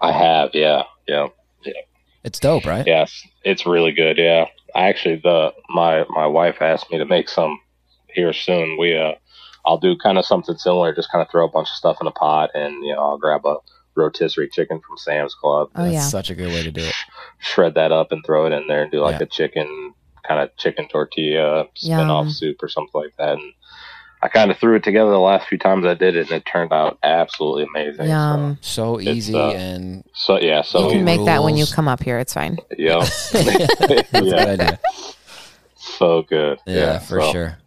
[0.00, 0.82] I have, Yeah.
[1.06, 1.28] yeah,
[1.64, 1.72] yeah,
[2.24, 2.86] It's dope, right?
[2.86, 4.16] yes, it's really good.
[4.18, 7.60] Yeah, I actually the my my wife asked me to make some
[8.08, 8.78] here soon.
[8.78, 9.12] We uh,
[9.66, 10.94] I'll do kind of something similar.
[10.94, 13.18] Just kind of throw a bunch of stuff in a pot, and you know, I'll
[13.18, 13.56] grab a
[13.94, 16.00] rotisserie chicken from Sam's Club, Oh That's yeah.
[16.02, 16.94] such a good way to do it.
[17.38, 19.24] shred that up, and throw it in there, and do like Yeah.
[19.24, 19.94] a chicken
[20.26, 23.32] kind of chicken tortilla spin off soup or something like that.
[23.38, 23.52] And
[24.22, 26.44] I kind of threw it together the last few times I did it, and it
[26.44, 28.08] turned out absolutely amazing.
[28.08, 28.58] Yum.
[28.60, 31.64] So It's, easy uh, and So, so yeah, so you can make that when you
[31.66, 32.18] come up here.
[32.18, 32.58] It's fine.
[32.78, 32.98] yeah,
[33.32, 33.44] that's a
[34.12, 34.80] yeah, good idea.
[35.76, 36.58] so good.
[36.66, 37.58] Yeah, for so- sure.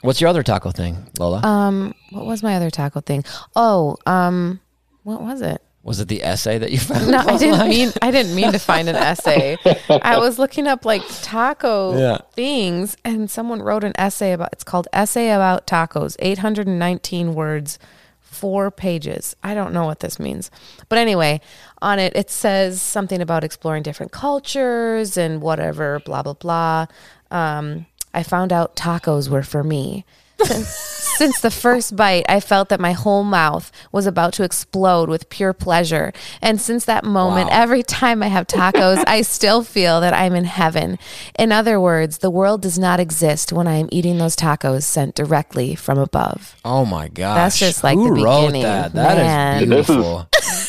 [0.00, 1.42] What's your other taco thing, Lola?
[1.46, 3.22] Um, what was my other taco thing?
[3.54, 4.58] Oh, um,
[5.02, 5.62] what was it?
[5.84, 7.10] was it the essay that you found?
[7.10, 7.68] No, I didn't online?
[7.70, 9.56] mean I didn't mean to find an essay.
[9.88, 12.18] I was looking up like taco Yeah.
[12.34, 14.50] things, and someone wrote an essay about.
[14.52, 17.80] It's called "Essay About Tacos," eight hundred and nineteen words,
[18.20, 19.34] four pages.
[19.42, 20.52] I don't know what this means,
[20.88, 21.40] but anyway,
[21.80, 26.86] on it it says something about exploring different cultures and whatever, blah blah blah.
[27.32, 30.04] Um, I found out tacos were for me.
[31.12, 35.28] Since the first bite, I felt that my whole mouth was about to explode with
[35.28, 36.12] pure pleasure.
[36.40, 37.60] And since that moment, Wow.
[37.62, 40.98] every time I have tacos, I still feel that I'm in heaven.
[41.38, 45.14] In other words, the world does not exist when I am eating those tacos sent
[45.14, 46.56] directly from above.
[46.64, 47.36] Oh my gosh.
[47.36, 48.92] That's just like Who the wrote beginning, that?
[48.94, 49.62] That is man.
[49.62, 50.28] Is- beautiful.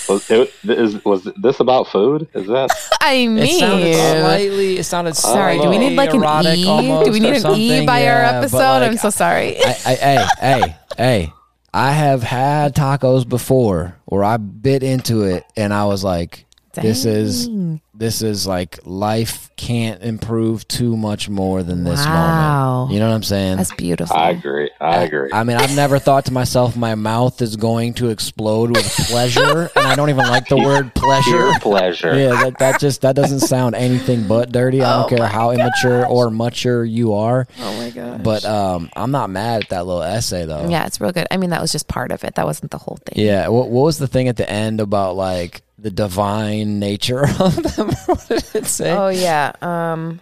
[0.10, 2.28] Was, it, is, was this about food?
[2.34, 2.70] Is that?
[3.02, 4.78] I mean, It sounded mean, slightly.
[4.78, 6.64] It sounded sorry, do we need like an erotic E?
[6.64, 8.58] Do we need an E by our Yeah, but, episode?
[8.58, 9.58] like, I'm so sorry.
[9.64, 11.34] I, I, hey, hey, hey!
[11.74, 16.46] I have had tacos before where I bit into it and I was like,
[16.82, 17.50] "This is
[17.96, 22.80] this is like life can't improve too much more than this Wow.
[22.80, 23.58] moment." You know what I'm saying?
[23.58, 24.16] That's beautiful.
[24.18, 24.70] I agree.
[24.82, 25.30] I agree.
[25.32, 29.70] I mean, I've never thought to myself, my mouth is going to explode with pleasure,
[29.76, 31.30] and I don't even like the word pleasure.
[31.32, 32.16] Pure pleasure.
[32.18, 34.82] Yeah, that, that just that doesn't sound anything but dirty.
[34.82, 37.48] I don't care how immature or mature you are.
[37.60, 38.24] oh my god.
[38.24, 40.68] But um, I'm not mad at that little essay though.
[40.70, 41.28] Yeah, it's real good.
[41.32, 42.36] I mean, that was just part of it.
[42.36, 43.24] That wasn't the whole thing.
[43.24, 43.48] Yeah.
[43.50, 47.90] What, what was the thing at the end about like the divine nature of them?
[48.08, 48.92] what did it say?
[48.92, 49.52] Oh yeah.
[49.62, 50.22] Um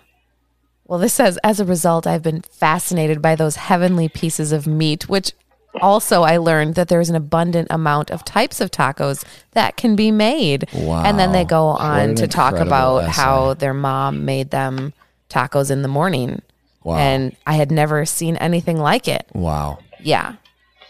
[0.86, 5.08] well this says as a result I've been fascinated by those heavenly pieces of meat
[5.08, 5.34] which
[5.80, 10.12] also, I learned that there's an abundant amount of types of tacos that can be
[10.12, 10.68] made.
[10.74, 11.04] Wow.
[11.06, 13.12] And then they go on an to talk about essay.
[13.22, 14.92] how their mom made them
[15.30, 16.42] tacos in the morning.
[16.84, 16.98] Wow.
[16.98, 19.26] And I had never seen anything like it.
[19.32, 19.80] Wow.
[20.02, 20.36] Yeah.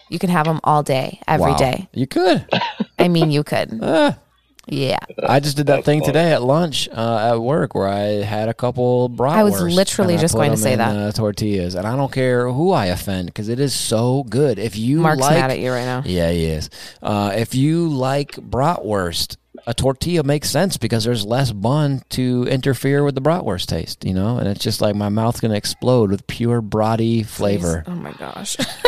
[0.10, 1.58] You can have them all day, every Wow.
[1.58, 1.88] day.
[1.94, 2.44] You could.
[2.98, 3.70] I mean, you could.
[4.72, 4.98] yeah.
[5.22, 6.14] I just did that That's thing funny.
[6.14, 9.36] today at lunch uh, at work where I had a couple bratwurst.
[9.36, 10.96] I was literally just going to say in, that.
[10.96, 14.58] uh, tortillas, and I don't care who I offend because it is so good.
[14.58, 16.04] If you Mark's like, mad at you right now.
[16.06, 16.70] Yeah, he is.
[17.02, 19.36] Uh, if you like bratwurst,
[19.68, 24.14] a tortilla makes sense because there's less bun to interfere with the bratwurst taste, you
[24.14, 24.38] know?
[24.38, 27.84] And it's just like my mouth's going to explode with pure bratty flavor.
[27.88, 28.58] Oh my gosh.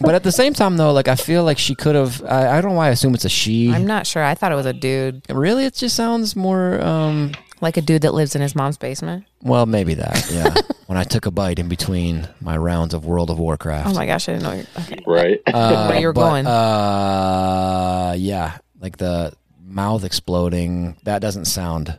[0.00, 2.22] but at the same time, though, like I feel like she could have.
[2.24, 3.72] I, I don't know why I assume it's a she.
[3.72, 4.22] I'm not sure.
[4.22, 6.80] I thought it was a dude, really, it just sounds more.
[6.80, 9.26] Um, like a dude that lives in his mom's basement.
[9.42, 10.30] well, maybe that.
[10.32, 10.54] Yeah.
[10.86, 13.90] when I took a bite in between my rounds of World of Warcraft.
[13.90, 14.52] Oh my gosh, I didn't know.
[14.54, 15.04] You, okay.
[15.06, 15.40] Right.
[15.46, 16.46] Uh, Where you're but, going.
[16.46, 19.34] Uh, yeah, like the
[19.70, 20.96] mouth exploding.
[21.04, 21.98] That doesn't sound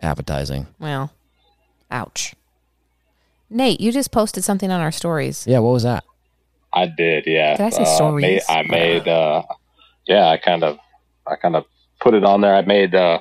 [0.00, 0.66] appetizing.
[0.78, 1.12] Well,
[1.90, 2.34] ouch.
[3.50, 5.46] Nate, you just posted something on our stories.
[5.46, 6.04] Yeah, what was that?
[6.72, 7.56] I did, yeah.
[7.56, 8.22] Did I say Uh, stories?
[8.22, 9.42] made- I made, uh,
[10.06, 10.78] yeah, I kind of,
[11.26, 11.64] I kind of
[12.00, 12.54] put it on there.
[12.54, 13.20] I made, uh,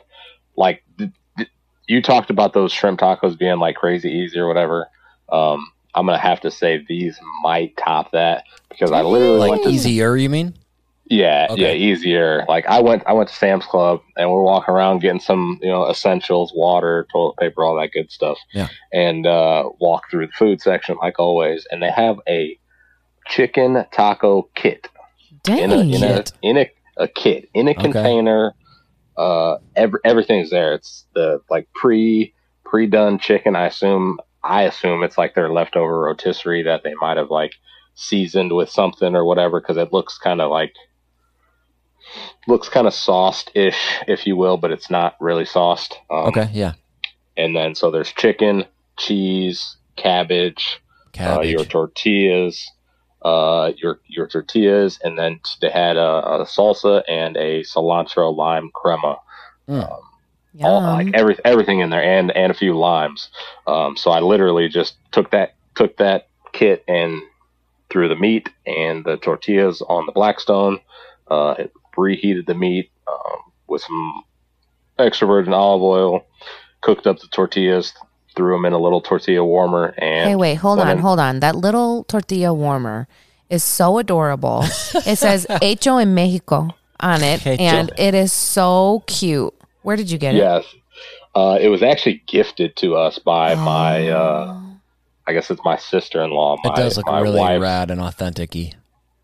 [0.56, 1.50] like, th- th-
[1.88, 4.88] you talked about those shrimp tacos being like crazy easy or whatever.
[5.32, 9.64] Um, I'm gonna have to say these might top that because I literally Like went
[9.64, 10.54] to easier, you mean?
[11.12, 11.62] Yeah, Okay.
[11.62, 12.46] yeah, easier.
[12.48, 15.70] Like I went, I went to Sam's Club and we're walking around getting some, you
[15.70, 18.38] know, essentials, water, toilet paper, all that good stuff.
[18.54, 18.70] Yeah.
[18.94, 22.58] And uh, walk through the food section like always, and they have a
[23.28, 24.88] chicken taco kit
[25.44, 25.60] Dang.
[25.60, 26.32] in a in a, Kit.
[26.42, 27.82] in a, a kit in a Okay.
[27.84, 28.54] container.
[29.18, 30.74] Uh, every, everything's there.
[30.74, 32.34] It's the like pre
[32.64, 33.56] pre done chicken.
[33.56, 37.52] I assume I assume it's like their leftover rotisserie that they might have like
[37.96, 40.72] seasoned with something or whatever because it looks kind of like
[42.48, 45.98] looks kind of sauced ish, if you will, but it's not really sauced.
[46.10, 46.74] Um, Okay, yeah.
[47.38, 48.66] And then so there's chicken,
[48.98, 50.82] cheese, cabbage,
[51.20, 52.70] uh, your tortillas,
[53.22, 58.70] uh, your your tortillas, and then they had a, a salsa and a cilantro lime
[58.74, 59.18] crema.
[59.68, 59.92] Mm.
[59.92, 60.00] Um,
[60.64, 63.30] all, like every, everything in there, and and a few limes.
[63.68, 67.22] Um, so I literally just took that took that kit and
[67.90, 70.80] threw the meat and the tortillas on the Blackstone.
[71.30, 74.24] Uh, it reheated the meat um, with some
[75.00, 76.26] extra virgin olive oil.
[76.82, 77.94] Cooked up the tortillas,
[78.36, 81.42] threw them in a little tortilla warmer, and Hey, wait, hold on, in- hold on.
[81.42, 83.08] That little tortilla warmer
[83.50, 84.64] is so adorable.
[85.06, 87.62] it says Hecho en Mexico on it, Hecho.
[87.64, 89.54] and it is so cute.
[89.84, 90.40] Where did you get it?
[90.40, 90.66] Yes.
[91.36, 94.60] Uh, it was actually gifted to us by my, uh,
[95.28, 96.58] I guess it's my sister in law.
[96.64, 98.72] it does look my really wife's- rad and authentic y.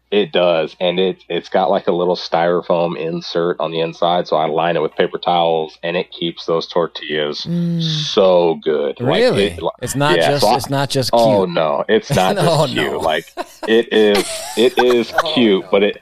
[0.09, 0.75] It does.
[0.79, 4.25] And it, it's got like a little styrofoam insert on the inside.
[4.27, 7.81] So I line it with paper towels and it keeps those tortillas Mm.
[7.83, 8.99] so good.
[9.01, 9.43] Like, Really?
[9.47, 11.21] it- it's not yeah, just so I- it's not just cute.
[11.21, 12.91] Oh no, it's not just Oh, cute.
[12.93, 12.99] no.
[12.99, 13.25] Like
[13.67, 16.01] it is, it is cute, but it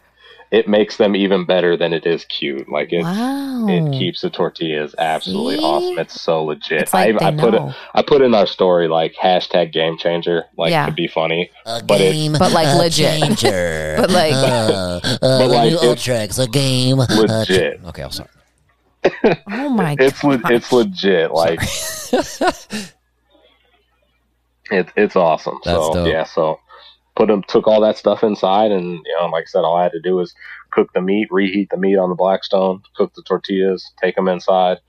[0.56, 2.70] it makes them even better than it is cute.
[2.70, 3.66] Like it wow.
[3.68, 5.64] it keeps the tortillas absolutely See?
[5.64, 6.00] awesome.
[6.00, 6.82] It's so legit.
[6.84, 7.70] It's like I, I put know.
[7.70, 10.86] it I put in our story like hashtag game changer, like Yeah.
[10.86, 11.50] to be funny.
[11.66, 13.20] A But it's- game, But, like, a legit.
[13.22, 13.96] changer.
[14.02, 17.82] But, like- uh, uh, But, like, new it's Ultrex, a game, uh, Legit.
[17.90, 18.30] Okay, I'm sorry.
[19.52, 20.52] Oh my It's le- god.
[20.52, 21.32] it's legit.
[21.32, 21.60] Like
[24.72, 25.60] it's it's awesome.
[25.64, 26.08] That's so dope.
[26.08, 26.60] yeah, so
[27.16, 29.84] put them took all that stuff inside, and you know, like I said, all I
[29.84, 30.34] had to do was
[30.72, 34.80] cook the meat, reheat the meat on the Blackstone, cook the tortillas, take them inside,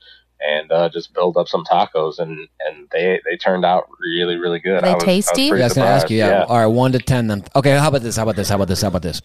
[0.41, 4.59] and uh, just build up some tacos, and and they they turned out really really
[4.59, 4.83] good.
[4.83, 5.49] They I was, I was tasty?
[5.49, 6.17] pretty Yeah, I was gonna ask you.
[6.17, 6.25] Yeah.
[6.25, 6.49] surprised.
[6.51, 7.27] All right, one to ten.
[7.27, 7.77] Then okay.
[7.77, 8.17] How about this?
[8.17, 8.49] How about this?
[8.49, 8.81] How about this?
[8.81, 9.21] How about this?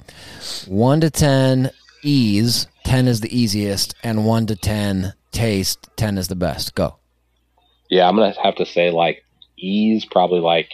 [0.68, 1.70] One to ten,
[2.02, 2.66] ease.
[2.84, 5.88] Ten is the easiest, and one to ten, taste.
[5.96, 6.74] Ten is the best.
[6.74, 6.96] Go.
[7.90, 9.24] Yeah, I'm gonna have to say like
[9.58, 10.70] ease probably like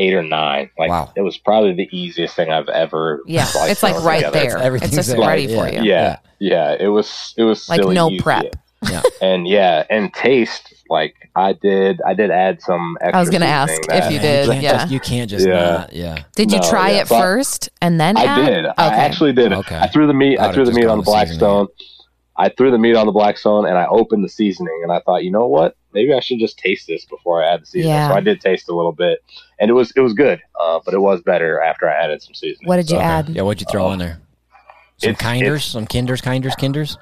[0.00, 0.70] eight or nine.
[0.78, 1.12] Like Wow.
[1.16, 3.22] it was probably the easiest thing I've ever.
[3.26, 4.48] Yeah, it's like right together.
[4.50, 4.58] there.
[4.58, 5.28] Everything's It's just there.
[5.28, 5.82] ready for Yeah.
[5.82, 5.90] you.
[5.90, 8.22] Yeah, yeah, it was it was Like silly no easy.
[8.22, 8.56] prep.
[8.90, 9.02] Yeah.
[9.20, 12.00] and yeah, and taste like I did.
[12.06, 12.96] I did add some.
[13.00, 14.46] Extra I was gonna ask that- if you You did.
[14.48, 14.72] can't Yeah.
[14.78, 15.70] just, you can't just Yeah.
[15.70, 15.92] not.
[15.92, 16.16] Yeah.
[16.34, 18.46] Did you No, try yeah, it so first and then I add?
[18.46, 18.66] did.
[18.78, 19.52] I actually did.
[19.52, 19.76] Okay.
[19.78, 20.38] I threw the meat.
[20.38, 21.38] I I, threw the meat on the with seasoning.
[21.38, 21.66] Blackstone.
[22.36, 25.24] I threw the meat on the Blackstone, and I opened the seasoning, and I thought,
[25.24, 25.74] you know what?
[25.92, 27.88] Maybe I should just taste this before I add the seasoning.
[27.94, 28.08] Yeah.
[28.08, 29.18] So I did taste a little bit,
[29.58, 32.34] and it was it was good, uh, but it was better after I added some
[32.34, 32.68] seasoning.
[32.68, 33.28] What did you So add?
[33.30, 33.42] Yeah.
[33.42, 34.20] What'd you throw in there?
[34.98, 36.98] Some It's- kinders, it's- some kinders, kinders, kinders.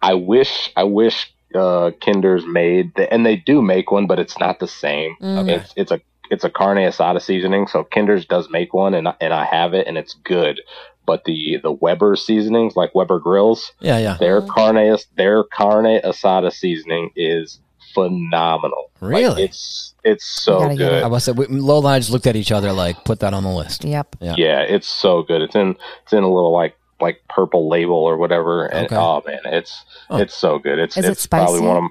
[0.00, 4.38] I wish I wish uh, Kinder's made, the, and they do make one, but it's
[4.38, 5.16] not the same.
[5.20, 5.48] Mm.
[5.48, 6.00] It's it's a
[6.30, 7.66] it's a carne asada seasoning.
[7.66, 10.60] So Kinder's does make one, and and I have it, and it's good.
[11.04, 14.16] But the the Weber seasonings, like Weber grills, Yeah, yeah.
[14.18, 17.60] their carne their carne asada seasoning is
[17.94, 18.90] phenomenal.
[19.00, 19.42] Like, Really?
[19.44, 21.02] it's it's so gotta good.
[21.02, 23.34] I was say we, Lola and I just looked at each other like, put that
[23.34, 23.84] on the list.
[23.84, 24.16] Yep.
[24.20, 24.34] Yeah.
[24.36, 25.42] Yeah, it's so good.
[25.42, 28.66] It's in it's in a little like like purple label or whatever.
[28.66, 28.96] And Okay.
[28.96, 30.18] oh man, it's Oh.
[30.18, 30.78] it's so good.
[30.78, 31.66] It's Is it it's probably spicy?
[31.66, 31.90] one of 'em-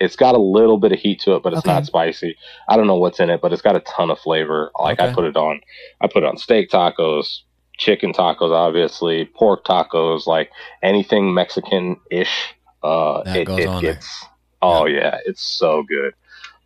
[0.00, 1.72] it's got a little bit of heat to it, but it's Okay.
[1.72, 2.36] not spicy.
[2.68, 4.70] I don't know what's in it, but it's got a ton of flavor.
[4.78, 5.60] Like I put it on
[6.00, 7.40] I put it on steak tacos,
[7.78, 10.50] chicken tacos obviously, pork tacos, like
[10.82, 12.54] anything Mexican ish.
[12.82, 13.94] Uh That it, goes it on there.
[13.94, 14.24] gets
[14.64, 16.14] oh yeah, it's so good.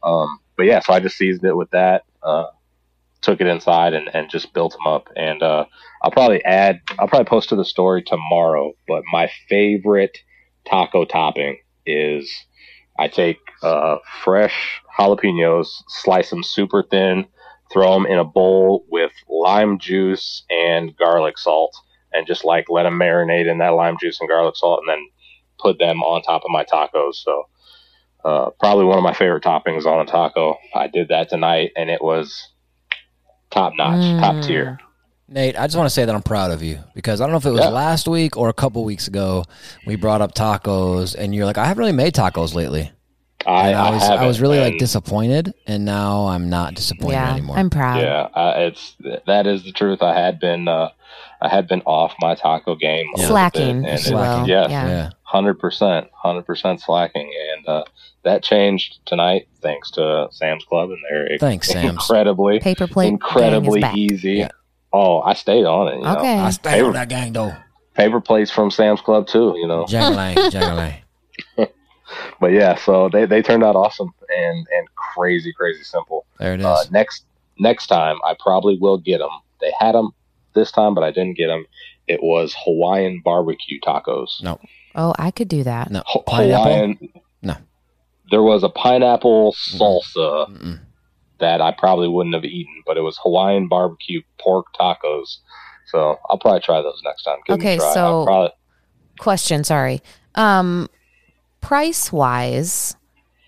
[0.03, 2.05] Um but yeah, so I just seasoned it with that.
[2.23, 2.47] Uh
[3.21, 5.09] took it inside and, and just built them up.
[5.17, 5.65] And uh,
[6.03, 8.73] I'll probably add, I'll probably post to the story tomorrow.
[8.87, 10.19] But my favorite
[10.65, 12.33] taco topping is
[12.99, 17.27] I take uh, fresh jalapenos, slice them super thin,
[17.73, 21.77] throw them in a bowl with lime juice and garlic salt,
[22.13, 25.07] and just like let them marinate in that lime juice and garlic salt, and then
[25.59, 27.15] put them on top of my tacos.
[27.17, 27.45] So.
[28.25, 30.57] Uh, probably one of my favorite toppings on a taco.
[30.75, 32.49] I did that tonight, and it was
[33.51, 34.47] top notch, top Mm.
[34.47, 34.79] tier.
[35.29, 37.39] Nate, I just want to say that I'm proud of you because I don't know
[37.39, 37.69] if it was Yeah.
[37.69, 39.45] last week or a couple weeks ago
[39.87, 42.91] we brought up tacos and you're like, I haven't really made tacos lately.
[43.47, 47.13] I, I, I, was I haven't, was really like disappointed, and now I'm not disappointed
[47.15, 47.33] Yeah.
[47.33, 47.57] anymore.
[47.57, 48.01] I'm proud.
[48.03, 48.97] Yeah, I, it's
[49.27, 50.03] that is the truth.
[50.03, 50.89] I had been uh,
[51.41, 54.87] I had been off my taco game, a Slacking, bit, and you it- yes, Yeah.
[54.89, 55.11] yeah.
[55.23, 57.85] hundred percent, hundred percent slacking, and uh,
[58.29, 61.91] that changed tonight thanks to Sam's Club, and they're Thanks, Sam's.
[61.91, 63.97] incredibly, Paper plate incredibly gang is back.
[63.97, 64.33] easy.
[64.35, 64.49] Yeah.
[64.93, 65.97] Oh, I stayed on it.
[66.01, 66.37] You Okay.
[66.37, 66.43] know?
[66.45, 67.53] I stay on that gang though.
[67.95, 69.55] paper plates from Sam's Club too.
[69.57, 71.69] You know, Jangalang, jangalang.
[72.41, 76.25] but yeah, so they, they turned out awesome and and crazy crazy simple.
[76.39, 76.67] There it is.
[76.67, 77.25] Uh, next
[77.59, 79.31] next time, I probably will get them.
[79.61, 80.11] They had them
[80.55, 81.67] this time, but I didn't get them.
[82.07, 84.43] It was Hawaiian barbecue tacos.
[84.43, 84.59] no,
[84.95, 85.91] Oh, I could do that.
[85.91, 86.03] no.
[86.09, 86.65] H- Pineapple?
[86.65, 86.99] Hawaiian.
[88.31, 88.37] No.
[88.37, 90.81] There was a pineapple salsa Mm-mm.
[91.41, 95.39] that I probably wouldn't have eaten, but it was Hawaiian barbecue pork tacos.
[95.87, 97.39] So I'll probably try those next time.
[97.47, 98.51] Give Okay, so- probably,
[99.19, 100.01] Question, sorry.
[100.37, 100.89] Um,
[101.61, 102.95] price wise,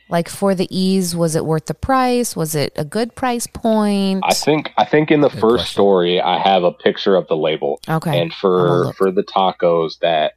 [0.09, 2.35] like for the ease, was it worth the price?
[2.35, 4.25] Was it a good price point?
[4.27, 5.73] I think I think in the Good first question.
[5.75, 7.79] story I have a picture of the label.
[7.89, 8.21] okay.
[8.21, 10.33] and for for the tacos that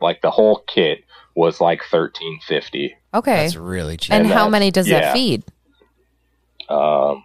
[0.00, 1.04] like the whole kit
[1.38, 2.96] was like thirteen fifty.
[3.14, 3.42] okay.
[3.44, 4.12] That's really cheap.
[4.12, 5.00] And, and how many does yeah.
[5.00, 5.44] that feed?
[6.68, 7.24] Um,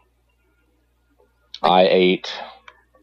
[1.61, 2.31] I ate.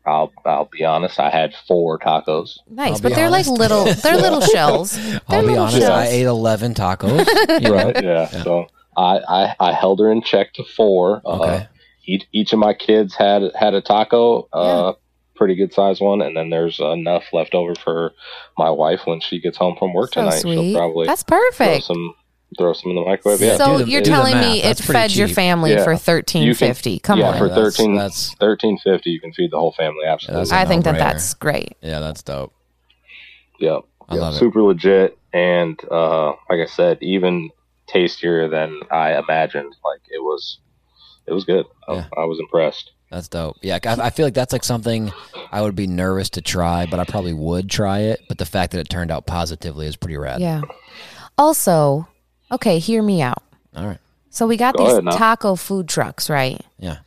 [0.07, 1.21] I'll I'll be honest.
[1.21, 2.59] I had four tacos.
[2.69, 3.51] Nice, I'll but they're honest.
[3.51, 3.85] like little.
[4.03, 4.93] They're little shells.
[4.97, 5.79] They're I'll be honest.
[5.79, 5.91] shells.
[5.91, 7.27] I ate 11 tacos.
[7.71, 8.03] Right.
[8.03, 8.27] Yeah.
[8.43, 11.21] So I, I I held her in check to four.
[11.25, 11.69] Uh, Okay.
[12.07, 14.49] each each of my kids had had a taco.
[14.53, 14.93] Uh,
[15.41, 18.13] pretty good size one, and then there's enough left over for
[18.59, 20.37] my wife when she gets home from work So tonight.
[20.39, 20.55] sweet.
[20.73, 21.87] She'll probably That's perfect.
[21.87, 22.15] throw some
[22.59, 23.41] throw some in the microwave.
[23.41, 23.57] Yeah.
[23.57, 25.37] so the- you're telling me it That's pretty fed your cheap.
[25.37, 25.85] family Yeah.
[25.85, 26.99] for thirteen fifty.
[26.99, 27.39] Come yeah, on.
[27.39, 30.05] for That's- 13 that's- thirteen fifty, you can feed the whole family.
[30.07, 30.41] Absolutely.
[30.43, 30.99] that's a I think that no-brainer.
[31.13, 31.73] that's great.
[31.81, 32.53] Yeah, that's dope.
[33.61, 33.81] yep.
[34.11, 34.21] I Yep.
[34.21, 34.39] love it.
[34.39, 37.49] Super legit, and uh, like I said, even
[37.89, 39.75] tastier than I imagined.
[39.85, 40.59] Like it was,
[41.27, 41.65] it was good.
[41.89, 42.91] I- I, was impressed.
[43.11, 43.57] That's dope.
[43.61, 45.13] Yeah, I, I feel like that's like something
[45.51, 48.21] I would be nervous to try, but I probably would try it.
[48.29, 50.41] But the fact that it turned out positively is pretty rad.
[50.41, 50.63] Yeah.
[51.37, 52.07] Also,
[52.53, 53.43] okay, hear me out.
[53.75, 53.99] All right.
[54.31, 56.61] So we got Go these ahead taco food trucks, right?
[56.79, 56.99] Yeah.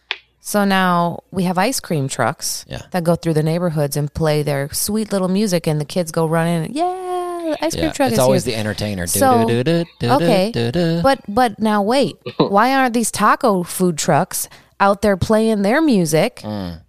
[0.41, 2.81] So now we have ice cream trucks Yeah.
[2.91, 6.25] that go through the neighborhoods and play their sweet little music, and the kids go
[6.25, 6.73] running.
[6.73, 7.91] Yeah, ice cream Yeah.
[7.93, 8.55] truck It's is always here.
[8.55, 9.07] the entertainer.
[9.07, 9.79] So, okay,
[10.53, 10.99] okay.
[11.01, 14.49] But but now wait, why aren't these taco food trucks
[14.83, 16.81] out there playing their music Mm.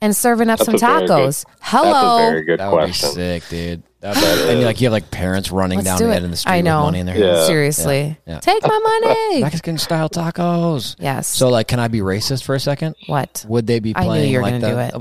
[0.00, 1.44] and serving up That's some a very good- tacos?
[1.44, 3.82] That's Hello, a very good that would be sick, dude.
[4.00, 4.20] That'd
[4.50, 6.16] and you like you have like parents running Let's down do the it.
[6.16, 6.78] end of the street I know.
[6.80, 7.34] with money in their Yeah.
[7.36, 7.46] hands.
[7.46, 8.40] seriously, Yeah.
[8.40, 9.40] take my money.
[9.46, 10.96] Mexican style tacos.
[10.98, 11.28] yes.
[11.28, 12.96] So like, can I be racist for a second?
[13.06, 13.44] what?
[13.48, 14.76] Would they be I knew playing you were like gonna the?
[14.88, 14.96] It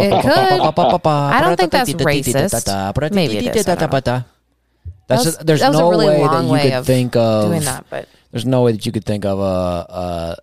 [0.00, 0.60] it could.
[1.32, 3.10] I don't think that's racist.
[3.14, 3.86] Maybe it is, I don't know.
[4.06, 4.24] That's
[5.08, 6.86] That was- just, there's that was a no really way that you way could of
[6.86, 9.42] think of Doing that, but There's no way that you could think of a,
[9.88, 10.36] a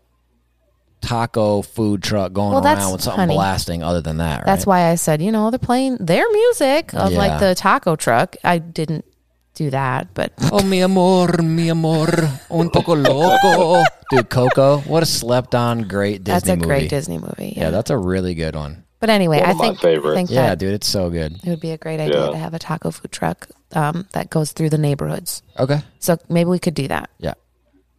[1.01, 4.45] taco food truck going Well, that's- around with something honey, blasting other than that, right?
[4.45, 7.17] that's why I said you know they're playing their music of Yeah.
[7.17, 8.35] like the taco truck.
[8.43, 9.05] I didn't
[9.53, 12.07] do that, but Oh, mi amor, mi amor,
[12.49, 13.83] un poco loco.
[14.11, 16.65] Dude, Coco, what a slept on great Disney that's a movie.
[16.67, 17.53] great Disney movie.
[17.57, 18.83] Yeah, that's a really good one.
[18.99, 20.15] But anyway, One I of my think I favorites.
[20.15, 21.33] think Yeah, that dude, it's so good.
[21.43, 22.31] it would be a great idea Yeah.
[22.31, 25.41] to have a taco food truck um, that goes through the neighborhoods.
[25.57, 25.81] Okay.
[25.99, 27.09] So maybe we could do that.
[27.17, 27.33] Yeah.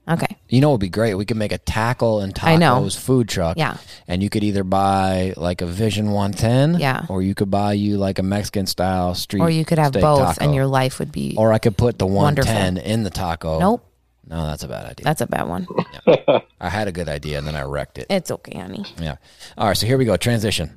[0.09, 0.37] Okay.
[0.49, 1.15] You know, it would be great.
[1.15, 2.81] We could make a tackle and I know.
[2.83, 3.57] tacos food truck.
[3.57, 3.77] Yeah.
[4.07, 6.79] And you could either buy like a Vision 110.
[6.81, 7.07] Yeah.
[7.09, 9.41] Or you could buy you like a Mexican style street.
[9.41, 10.45] Or you could have both, taco.
[10.45, 11.35] and your life would be.
[11.37, 12.53] Or I could put the Wonderful.
[12.53, 13.59] 110 in the taco.
[13.59, 13.85] nope,
[14.29, 15.03] No, that's a bad idea.
[15.05, 15.67] that's a bad one.
[16.61, 18.07] I had a good idea and then I wrecked it.
[18.09, 18.85] It's okay, honey.
[19.01, 19.17] Yeah.
[19.59, 19.77] All right.
[19.77, 20.17] So here we go.
[20.17, 20.77] Transition.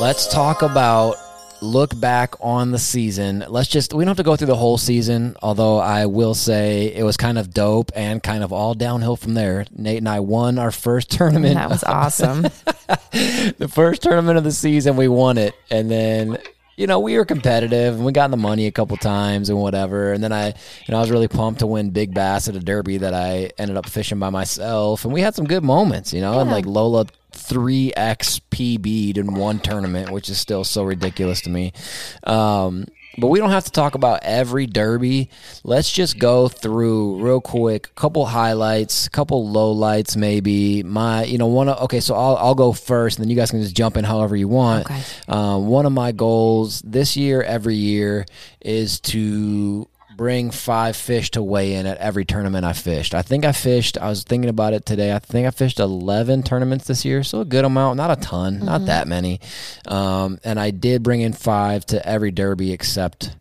[0.00, 1.14] Let's talk about
[1.62, 3.44] look back on the season.
[3.48, 6.92] Let's just, we don't have to go through the whole season, although I will say
[6.94, 9.64] it was kind of dope and kind of all downhill from there.
[9.74, 11.54] Nate and I won our first tournament.
[11.54, 12.42] That was awesome.
[12.42, 15.54] the first tournament of the season, we won it.
[15.70, 16.38] And then,
[16.76, 19.58] you know, we were competitive and we got in the money a couple times and
[19.58, 20.12] whatever.
[20.12, 20.54] And then I, you
[20.90, 23.76] know, I was really pumped to win big bass at a derby that I ended
[23.76, 25.04] up fishing by myself.
[25.04, 27.06] And we had some good moments, you know, and like Lola
[27.48, 31.72] 3x PB'd in one tournament, which is still so ridiculous to me.
[32.24, 32.86] Um,
[33.18, 35.28] but we don't have to talk about every derby.
[35.64, 40.82] Let's just go through real quick a couple highlights, a couple lowlights, maybe.
[40.82, 41.68] My, you know, one.
[41.68, 44.04] Of, okay, so I'll I'll go first, and then you guys can just jump in
[44.04, 44.86] however you want.
[44.86, 45.02] Okay.
[45.28, 48.24] Um, one of my goals this year, every year,
[48.60, 49.88] is to
[50.22, 53.12] bring five fish to weigh in at every tournament I fished.
[53.12, 53.98] I think I fished.
[53.98, 55.12] I was thinking about it today.
[55.12, 58.60] I think I fished eleven tournaments this year, so a good amount, not a ton,
[58.60, 59.40] not that many.
[59.88, 63.34] Um, and I did bring in five to every derby except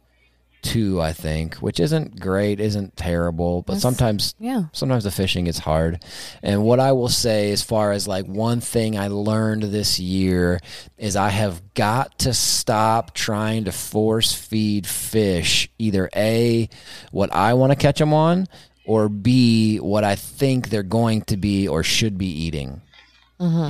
[0.61, 4.65] two, I think, which isn't great, isn't terrible, but sometimes yeah.
[4.71, 6.03] sometimes the fishing is hard.
[6.43, 10.59] And what I will say as far as like one thing I learned this year
[10.97, 16.69] is I have got to stop trying to force feed fish either A
[17.11, 18.47] what I want to catch them on
[18.85, 22.81] or B what I think they're going to be or should be eating.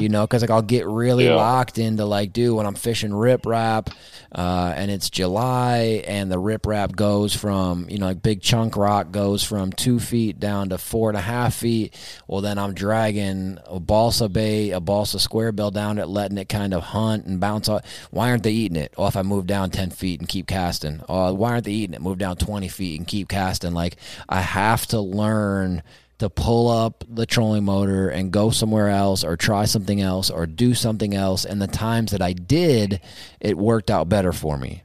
[0.02, 1.36] You know, because like I'll get really Yeah.
[1.36, 3.90] locked into like, dude, when I'm fishing rip rap,
[4.34, 8.76] uh, and it's July, and the rip rap goes from you know like big chunk
[8.76, 11.96] rock goes from two feet down to four and a half feet.
[12.28, 16.50] Well, then I'm dragging a balsa bait, a balsa square bill down it, letting it
[16.50, 17.86] kind of hunt and bounce off.
[18.12, 18.94] Why aren't they eating it?
[18.98, 21.94] Well, if I move down ten feet and keep casting, uh, why aren't they eating
[21.94, 22.02] it?
[22.02, 23.74] Move down twenty feet and keep casting.
[23.74, 23.96] Like
[24.28, 25.82] I have to learn
[26.22, 30.46] to pull up the trolling motor and go somewhere else or try something else or
[30.46, 31.46] do something else.
[31.46, 33.02] And the times that I did,
[33.40, 34.84] it worked out better for me.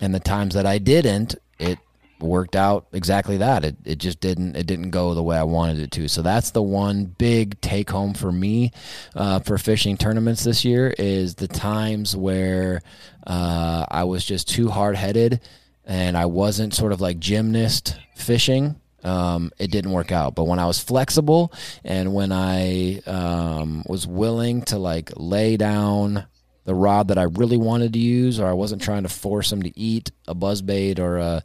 [0.00, 1.78] And the times that I didn't, it
[2.20, 3.66] worked out exactly that.
[3.66, 6.08] It it just didn't it didn't go the way I wanted it to.
[6.08, 8.72] So that's the one big take home for me
[9.14, 12.80] uh, for fishing tournaments this year is the times where
[13.26, 15.42] uh, I was just too hard headed
[15.84, 20.34] and I wasn't sort of like gymnast fishing um, it didn't work out.
[20.34, 21.52] But when I was flexible
[21.84, 26.26] and when I um, was willing to like lay down
[26.64, 29.62] the rod that I really wanted to use, or I wasn't trying to force them
[29.62, 31.44] to eat a buzzbait or a,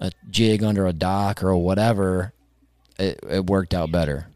[0.00, 2.32] a jig under a dock or whatever,
[2.98, 4.26] it, it worked out better.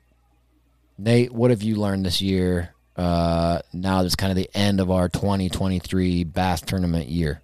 [0.97, 2.75] Nate, what have you learned this year?
[2.95, 7.43] Uh, now that's kind of the end of our 2023 bass tournament year.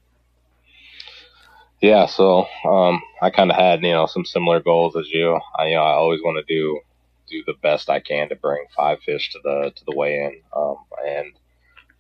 [1.80, 5.38] Yeah, so um, I kind of had you know some similar goals as you.
[5.58, 6.80] I you know I always want to do
[7.28, 10.40] do the best I can to bring five fish to the to the weigh in,
[10.56, 11.32] um, and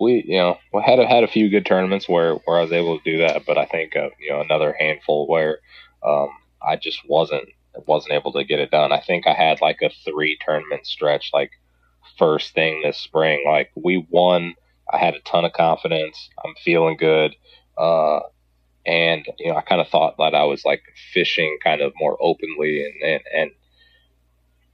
[0.00, 2.72] we you know we had a, had a few good tournaments where where I was
[2.72, 5.58] able to do that, but I think uh, you know another handful where
[6.04, 6.30] um,
[6.66, 7.48] I just wasn't
[7.86, 8.92] wasn't able to get it done.
[8.92, 11.50] I think I had like a three tournament stretch, like
[12.18, 13.44] first thing this spring.
[13.46, 14.54] Like we won,
[14.92, 16.30] I had a ton of confidence.
[16.44, 17.36] I'm feeling good.
[17.76, 18.20] Uh,
[18.86, 20.82] and you know, I kind of thought that I was like
[21.12, 23.50] fishing kind of more openly, and and, and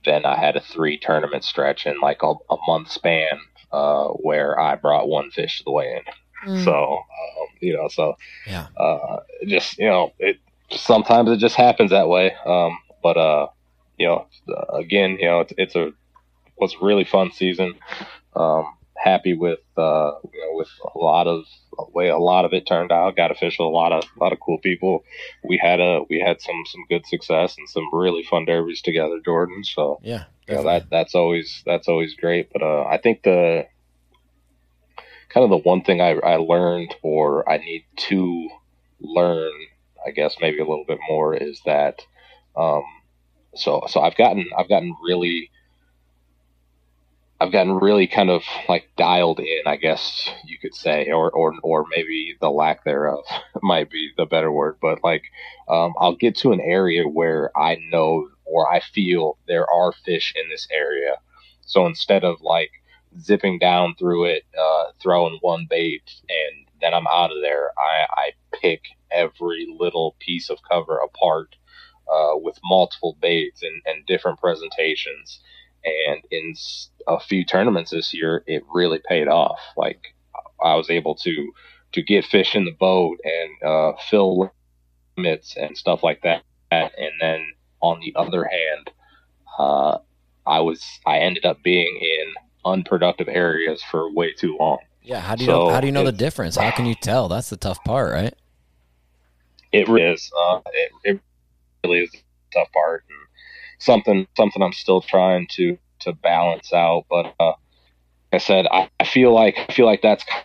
[0.04, 3.40] then I had a three tournament stretch in like a, a month span
[3.72, 6.50] uh, where I brought one fish to the weigh in.
[6.52, 6.64] Mm.
[6.64, 8.66] So um, you know, so Yeah.
[8.76, 10.38] uh, just you know, it
[10.70, 12.34] sometimes it just happens that way.
[12.44, 13.46] Um, but uh,
[13.98, 15.92] you know, uh, again, you know, it's, it's a
[16.58, 17.74] was really fun season.
[18.36, 18.66] Um,
[19.02, 21.44] happy with uh, you know, with a lot of
[21.76, 23.16] the way a lot of it turned out.
[23.16, 25.04] Got with a lot of a lot of cool people.
[25.42, 29.18] We had a we had some some good success and some really fun derbies together,
[29.24, 29.64] Jordan.
[29.64, 30.24] So Yeah.
[30.48, 32.50] you know, that that's always that's always great.
[32.52, 33.66] But uh, I think the
[35.28, 38.48] kind of the one thing I, I learned or I need to
[39.00, 39.52] learn,
[40.06, 42.02] I guess maybe a little bit more is that
[42.56, 42.84] um,
[43.54, 45.50] so so I've gotten I've gotten really
[47.42, 51.54] I've gotten really kind of like dialed in, I guess you could say, or or
[51.64, 53.24] or maybe the lack thereof
[53.62, 54.76] might be the better word.
[54.80, 55.24] But like,
[55.68, 60.32] um, I'll get to an area where I know or I feel there are fish
[60.36, 61.16] in this area.
[61.62, 62.70] So instead of like
[63.20, 68.06] zipping down through it, uh, throwing one bait, and then I'm out of there, I,
[68.10, 71.56] I pick every little piece of cover apart
[72.12, 75.40] uh, with multiple baits and, and different presentations.
[75.84, 76.54] And in
[77.08, 79.58] a few tournaments this year, it really paid off.
[79.76, 80.14] Like
[80.62, 81.52] I was able to
[81.92, 84.52] to get fish in the boat and uh, fill
[85.16, 86.42] limits and stuff like that.
[86.70, 87.46] And then
[87.80, 88.90] on the other hand,
[89.58, 89.98] uh,
[90.46, 92.34] I was I ended up being in
[92.64, 94.78] unproductive areas for way too long.
[95.02, 96.56] Yeah, how do you so know, how do you know the difference?
[96.56, 97.28] How can you tell?
[97.28, 98.34] That's the tough part, right?
[99.72, 100.30] It is.
[100.36, 101.20] Uh, it, it
[101.84, 102.18] really is the
[102.54, 103.18] tough part, and
[103.82, 107.04] something something I'm still trying to to balance out.
[107.10, 107.54] But uh,
[108.32, 110.44] like I said, I, I feel like I feel like that's kind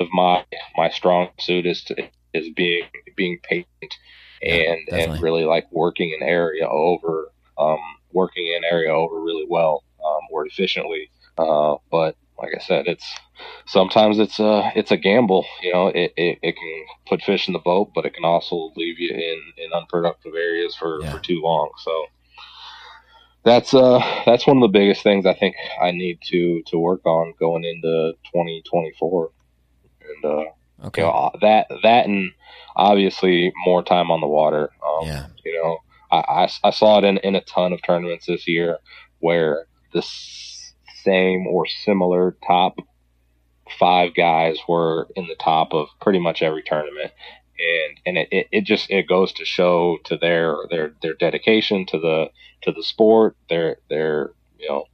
[0.00, 0.44] of my
[0.76, 2.84] my strong suit is to is being
[3.16, 3.94] being patient
[4.42, 7.78] and yeah, and really like working an area over um,
[8.12, 11.10] working an area over really well um, or efficiently.
[11.38, 13.14] Uh, but like I said, it's
[13.66, 15.46] sometimes it's a it's a gamble.
[15.62, 18.72] You know, it, it, it, can put fish in the boat, but it can also
[18.76, 21.12] leave you in, in unproductive areas for, yeah.
[21.12, 21.70] for too long.
[21.78, 22.06] So
[23.44, 27.04] that's uh that's one of the biggest things I think I need to to work
[27.04, 29.30] on going into 2024.
[30.00, 32.32] And uh, okay, you know, that that and
[32.76, 34.70] obviously more time on the water.
[34.86, 35.78] Um, yeah, you know,
[36.10, 38.78] I, I, I saw it in in a ton of tournaments this year
[39.18, 42.76] where this same or similar top
[43.78, 47.10] five guys were in the top of pretty much every tournament
[47.62, 51.86] and and it, it, it, just it goes to show to their their their dedication
[51.86, 52.30] to the
[52.62, 54.84] to the sport their their you know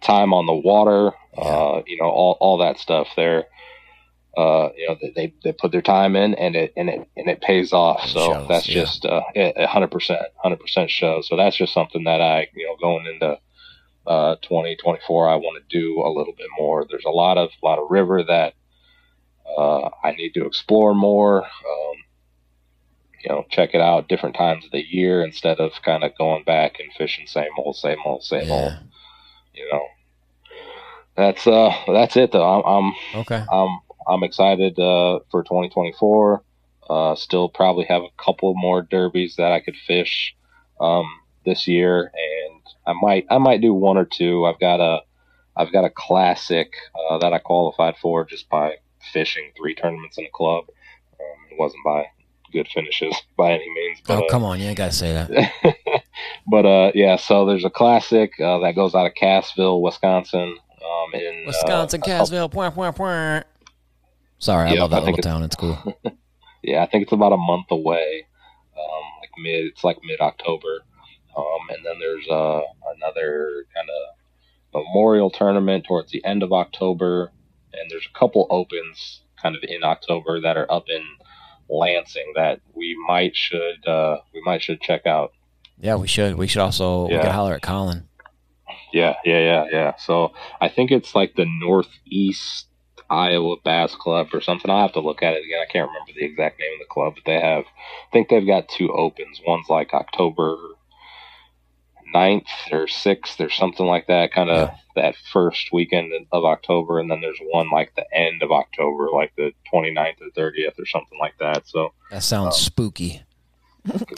[0.00, 1.44] time on the water yeah.
[1.44, 3.44] uh you know all, all that stuff there
[4.36, 7.40] uh you know they they put their time in and it and it and it
[7.40, 8.74] pays off it so shows, that's yeah.
[8.74, 13.38] just uh 100% 100% shows so that's just something that i you know going into
[14.06, 16.86] uh, 2024, I want to do a little bit more.
[16.88, 18.54] There's a lot of a lot of river that
[19.56, 21.44] uh, I need to explore more.
[21.44, 21.96] Um,
[23.22, 26.44] you know, check it out different times of the year instead of kind of going
[26.44, 28.54] back and fishing same old, same old, same yeah.
[28.54, 28.72] old.
[29.54, 29.86] You know,
[31.16, 32.44] that's uh, that's it though.
[32.44, 33.44] I'm, I'm okay.
[33.50, 36.42] I'm I'm excited uh, for 2024.
[36.90, 40.36] Uh, still probably have a couple more derbies that I could fish
[40.80, 41.06] um,
[41.46, 44.44] this year, and I might I might do one or two.
[44.44, 45.00] I've got a
[45.56, 48.74] I've got a classic uh, that I qualified for just by
[49.12, 50.64] fishing three tournaments in a club.
[51.12, 52.06] Um, it wasn't by
[52.52, 54.00] good finishes by any means.
[54.06, 55.52] But, oh come on, you ain't gotta say that.
[56.46, 60.56] but uh, yeah, so there's a classic uh, that goes out of Cassville, Wisconsin.
[60.84, 62.50] Um, in uh, Wisconsin, Cassville.
[62.50, 63.46] Point, point, point.
[64.38, 65.42] Sorry, I love that I little town.
[65.42, 65.78] It's cool.
[66.62, 68.26] yeah, I think it's about a month away.
[68.76, 70.82] Um, like mid, it's like mid October.
[71.36, 72.60] Um, and then there's uh,
[72.96, 77.32] another kind of memorial tournament towards the end of October,
[77.80, 81.02] and there's a couple opens kind of in October that are up in
[81.68, 85.32] Lansing that we might should uh, we might should check out.
[85.78, 86.36] Yeah, we should.
[86.36, 87.16] We should also yeah.
[87.16, 88.06] we could holler at Colin.
[88.92, 89.92] Yeah, yeah, yeah, yeah.
[89.96, 92.66] So I think it's like the Northeast
[93.10, 94.70] Iowa Bass Club or something.
[94.70, 95.60] I'll have to look at it again.
[95.62, 98.46] I can't remember the exact name of the club, but they have I think they've
[98.46, 99.40] got two opens.
[99.46, 100.56] One's like October
[102.14, 104.74] 9th or 6th or something like that, kind of yeah.
[104.94, 107.00] that first weekend of October.
[107.00, 110.86] And then there's one like the end of October, like the 29th or 30th or
[110.86, 111.66] something like that.
[111.66, 113.22] So that sounds um, spooky.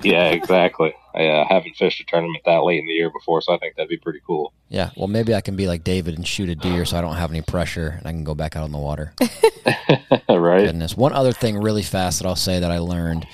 [0.03, 0.95] yeah, exactly.
[1.15, 3.77] I uh, haven't fished a tournament that late in the year before, so I think
[3.77, 4.53] that'd be pretty cool.
[4.69, 7.17] Yeah, well, maybe I can be like David and shoot a deer, so I don't
[7.17, 9.13] have any pressure, and I can go back out on the water.
[10.29, 10.67] right.
[10.67, 10.97] Goodness.
[10.97, 13.27] One other thing, really fast, that I'll say that I learned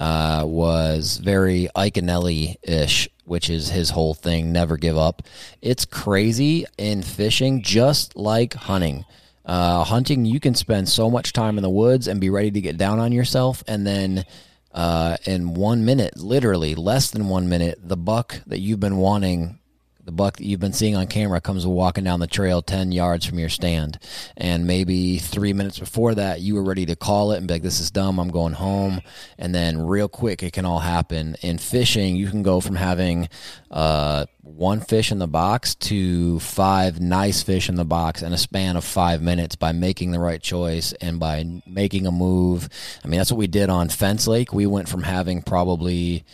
[0.00, 5.22] uh, was very Iaconelli ish, which is his whole thing never give up.
[5.60, 9.04] It's crazy in fishing, just like hunting.
[9.44, 12.60] Uh, hunting, you can spend so much time in the woods and be ready to
[12.60, 14.24] get down on yourself, and then
[14.72, 19.58] uh, in one minute, literally less than one minute, the buck that you've been wanting
[20.04, 23.24] the buck that you've been seeing on camera comes walking down the trail 10 yards
[23.24, 23.98] from your stand.
[24.36, 27.62] And maybe three minutes before that, you were ready to call it and be like,
[27.62, 29.00] this is dumb, I'm going home.
[29.38, 31.36] And then, real quick, it can all happen.
[31.40, 33.28] In fishing, you can go from having
[33.70, 38.38] uh, one fish in the box to five nice fish in the box in a
[38.38, 42.68] span of five minutes by making the right choice and by making a move.
[43.04, 44.52] I mean, that's what we did on Fence Lake.
[44.52, 46.24] We went from having probably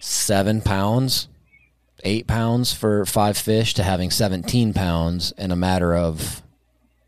[0.00, 1.28] seven pounds
[2.04, 6.42] eight pounds for five fish to having 17 pounds in a matter of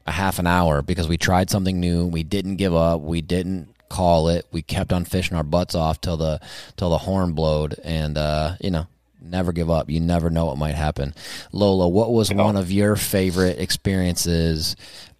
[0.07, 2.07] a half an hour because we tried something new.
[2.07, 3.01] We didn't give up.
[3.01, 4.47] We didn't call it.
[4.51, 6.41] We kept on fishing our butts off till the
[6.77, 8.87] till the horn blowed, and uh, you know,
[9.21, 9.91] never give up.
[9.91, 11.15] You never know what might happen.
[11.53, 14.77] Lola, what was one of your favorite experiences?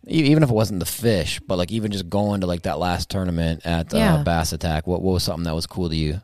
[0.07, 3.11] Even if it wasn't the fish, but like even just going to like that last
[3.11, 4.23] tournament at uh, yeah.
[4.23, 6.23] Bass Attack, what, what was something that was cool to you?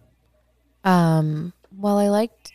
[0.83, 2.53] Um, well, I liked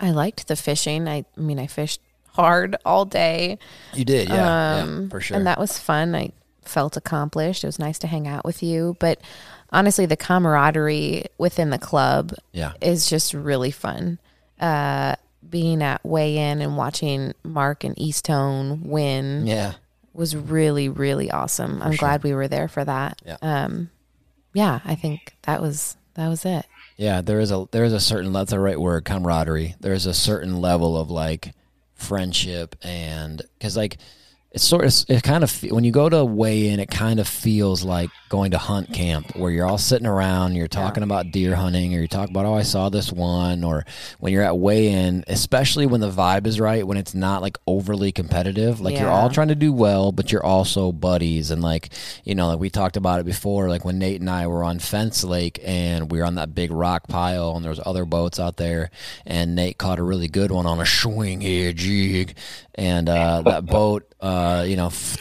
[0.00, 1.08] I liked the fishing.
[1.08, 3.58] I, I mean, I fished hard all day.
[3.94, 5.36] You did, yeah, Um, yeah for sure.
[5.36, 6.14] And that was fun.
[6.14, 6.32] I
[6.62, 7.64] felt accomplished.
[7.64, 8.96] It was nice to hang out with you.
[8.98, 9.20] But
[9.70, 14.18] honestly, the camaraderie within the club yeah, is just really fun.
[14.58, 15.16] Uh,
[15.48, 19.74] being at weigh in and watching Mark and Easton win yeah.
[20.12, 21.82] was really, really awesome.
[21.82, 23.20] I'm glad we were there for that.
[23.24, 23.36] Yeah.
[23.42, 23.90] Um,
[24.52, 26.66] yeah, I think that was that was it.
[27.00, 29.74] Yeah, there is a there is a certain that's the right word camaraderie.
[29.80, 31.54] There's a certain level of like
[31.94, 33.96] friendship and because like
[34.52, 37.28] it's sort of it kind of when you go to weigh in, it kind of
[37.28, 41.54] feels like going to hunt camp where you're all sitting around, you're talking about deer
[41.54, 43.84] hunting, or you talk about oh I saw this one, or
[44.18, 47.58] when you're at weigh in, especially when the vibe is right, when it's not like
[47.68, 51.90] overly competitive, like you're all trying to do well, but you're also buddies, and like
[52.24, 54.80] you know, like we talked about it before, like when Nate and I were on
[54.80, 58.40] Fence Lake and we were on that big rock pile, and there was other boats
[58.40, 58.90] out there,
[59.24, 62.34] and Nate caught a really good one on a swing head jig,
[62.74, 65.16] and uh, that boat, uh, you know, f-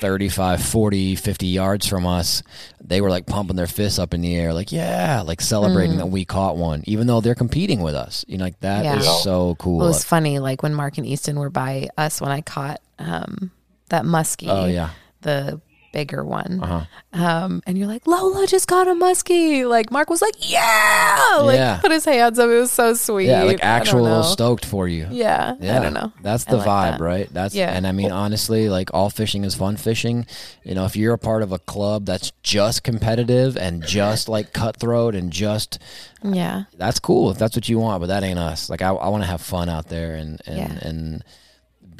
[0.00, 2.42] 35, 40, 50 yards from us,
[2.80, 6.06] they were like pumping their fists up in the air, like, yeah, like celebrating that
[6.06, 8.24] we caught one, even though they're competing with us.
[8.28, 9.16] You know, like that is Yeah.
[9.18, 9.78] so cool.
[9.78, 12.80] Well, it was funny, like when Mark and Easton were by us when I caught
[12.98, 13.50] um,
[13.90, 14.48] that muskie.
[14.48, 14.90] oh, yeah.
[15.22, 15.60] the
[15.92, 16.60] bigger one.
[16.62, 16.84] Uh-huh.
[17.12, 19.68] Um, and you're like, Lola just caught a muskie.
[19.68, 21.78] Like Mark was like, yeah, like Yeah.
[21.80, 22.48] put his hands up.
[22.50, 23.26] It was so sweet.
[23.28, 25.06] Yeah, like actual stoked for you.
[25.10, 26.12] Yeah, Yeah, I don't know.
[26.22, 27.00] That's the like vibe, that.
[27.04, 27.28] right?
[27.32, 27.70] That's Yeah.
[27.70, 30.26] and I mean honestly, like all fishing is fun fishing.
[30.64, 34.52] You know, if you're a part of a club that's just competitive and just like
[34.52, 35.78] cutthroat and just
[36.24, 38.70] Yeah, that's cool if that's what you want, but that ain't us.
[38.70, 40.78] Like I, I want to have fun out there and and Yeah.
[40.88, 41.24] and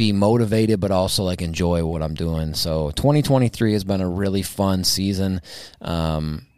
[0.02, 2.54] be motivated, but also like enjoy what I'm doing.
[2.54, 5.40] So 2023 has been a really fun season.
[5.80, 6.48] Um,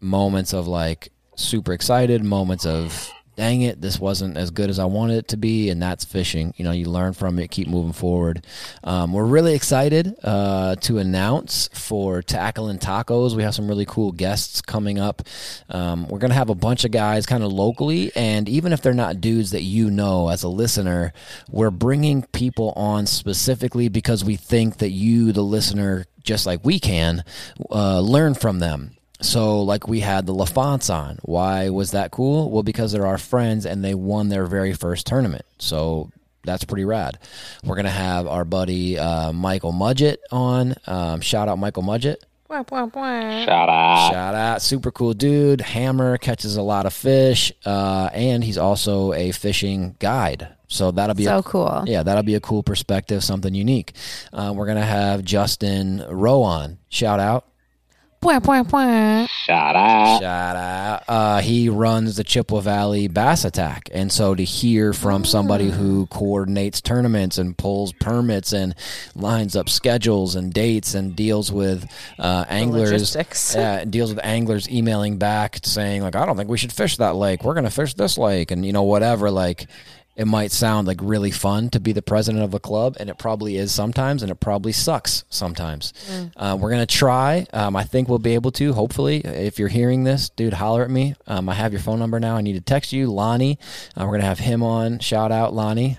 [0.00, 4.84] moments of like super excited, moments of dang it, this wasn't as good as I
[4.84, 6.54] wanted it to be, and that's fishing.
[6.56, 8.44] You know, you learn from it, keep moving forward.
[8.84, 13.34] Um, we're really excited uh, to announce for Tackle and Tacos.
[13.34, 15.22] We have some really cool guests coming up.
[15.68, 18.94] Um, we're gonna have a bunch of guys kind of locally, and even if they're
[18.94, 21.12] not dudes that you know as a listener,
[21.50, 26.78] we're bringing people on specifically because we think that you, the listener, just like we
[26.78, 27.24] can,
[27.70, 28.92] uh, learn from them.
[29.22, 31.18] So, like we had the LaFonts on.
[31.22, 32.50] Why was that cool?
[32.50, 35.44] Well, because they're our friends and they won their very first tournament.
[35.58, 36.10] So
[36.44, 37.18] that's pretty rad.
[37.64, 40.74] We're gonna have our buddy uh, Michael Mudgett on.
[40.86, 42.16] Um, shout out Michael Mudgett.
[43.46, 44.10] Shout out.
[44.12, 45.62] Shout out, super cool dude.
[45.62, 50.48] Hammer catches a lot of fish, uh, and he's also a fishing guide.
[50.68, 51.84] So that'll be so a, cool.
[51.86, 53.92] yeah, that'll be a cool perspective, something unique.
[54.32, 56.78] Uh, we're gonna have Justin Rowe on.
[56.88, 57.46] Shout out.
[59.28, 60.20] Shout out.
[60.20, 61.02] Shout out.
[61.08, 63.88] Uh, he runs the Chippewa Valley Bass Attack.
[63.92, 68.74] And so to hear from somebody who coordinates tournaments and pulls permits and
[69.14, 71.84] lines up schedules and dates and deals with
[72.18, 73.54] uh, anglers, logistics.
[73.54, 77.16] yeah, deals with anglers emailing back saying, like, I don't think we should fish that
[77.16, 77.42] lake.
[77.42, 78.50] We're going to fish this lake.
[78.50, 79.30] And, you know, whatever.
[79.30, 79.66] Like,
[80.16, 83.18] it might sound like really fun to be the president of a club, and it
[83.18, 85.92] probably is sometimes, and it probably sucks sometimes.
[86.36, 87.46] Uh, we're gonna try.
[87.52, 88.72] Um, I think we'll be able to.
[88.74, 91.14] Hopefully, if you're hearing this, dude, holler at me.
[91.26, 92.36] Um, I have your phone number now.
[92.36, 93.58] I need to text you, Lonnie.
[93.96, 94.98] Uh, we're gonna have him on.
[94.98, 95.98] Shout out, Lonnie,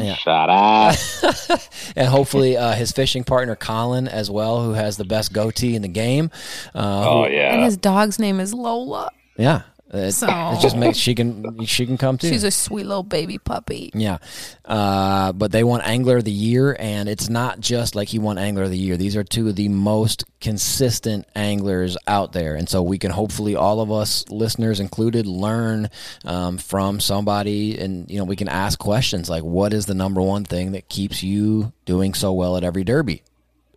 [0.00, 0.14] Yeah.
[0.14, 1.68] Shout out.
[1.96, 5.82] and hopefully uh, his fishing partner Colin as well, who has the best goatee in
[5.82, 6.30] the game.
[6.74, 7.64] Uh, Oh And yeah.
[7.64, 9.10] his dog's name is Lola.
[9.38, 9.62] yeah,
[9.94, 12.28] it, So- it just makes she can she can come too.
[12.28, 13.90] She's a sweet little baby puppy.
[13.94, 14.18] Yeah.
[14.64, 18.38] Uh, but they won Angler of the Year, and it's not just like he won
[18.38, 18.96] Angler of the Year.
[18.96, 22.54] These are two of the most consistent anglers out there.
[22.54, 25.88] And so we can hopefully, all of us, listeners included, learn
[26.24, 30.20] um, from somebody and, you know, we can ask questions like, what is the number
[30.20, 33.22] one thing that keeps you doing so well at every derby?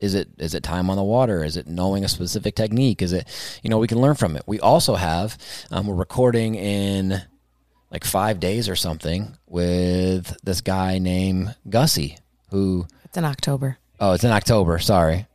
[0.02, 1.44] Is it is it time on the water?
[1.44, 3.02] Is it knowing a specific technique?
[3.02, 3.28] Is it
[3.64, 4.44] you know we can learn from it.
[4.48, 5.38] We also have
[5.72, 7.22] um, we're recording in
[7.91, 12.18] like five days or something with this guy named Gussie
[12.52, 13.78] who It's in October.
[13.99, 15.26] oh it's in October sorry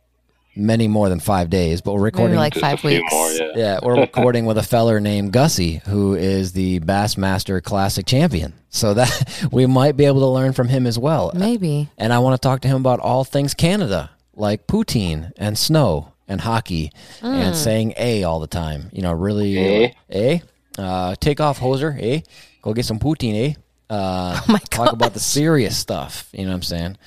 [0.55, 3.11] many more than five days but we're Maybe recording like five weeks.
[3.11, 3.31] more.
[3.31, 3.51] Yeah.
[3.55, 8.93] yeah we're recording with a feller named Gussie who is the Bassmaster Classic champion so
[8.93, 11.89] that we might be able to learn from him as well Maybe.
[11.97, 16.13] and I want to talk to him about all things Canada, like poutine and snow
[16.27, 16.91] and hockey
[17.21, 18.89] and saying A all the time.
[18.91, 19.91] You know, really, Eh?
[20.09, 20.39] eh?
[20.77, 22.21] Uh, take off hoser, eh?
[22.61, 23.53] Go get some poutine, eh?
[23.89, 26.29] Uh, Oh my talk about the serious stuff.
[26.33, 26.97] You know what I'm saying?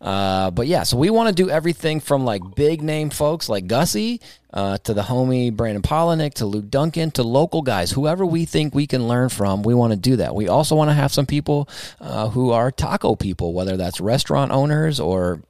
[0.00, 3.66] Uh, but yeah, so we want to do everything from like big name folks like
[3.66, 4.20] Gussie
[4.52, 8.74] uh, to the homie Brandon Palaniuk to Luke Dunkin to local guys, whoever we think
[8.74, 9.62] we can learn from.
[9.64, 10.34] We want to do that.
[10.36, 11.68] We also want to have some people
[12.00, 15.40] uh, who are taco people, whether that's restaurant owners or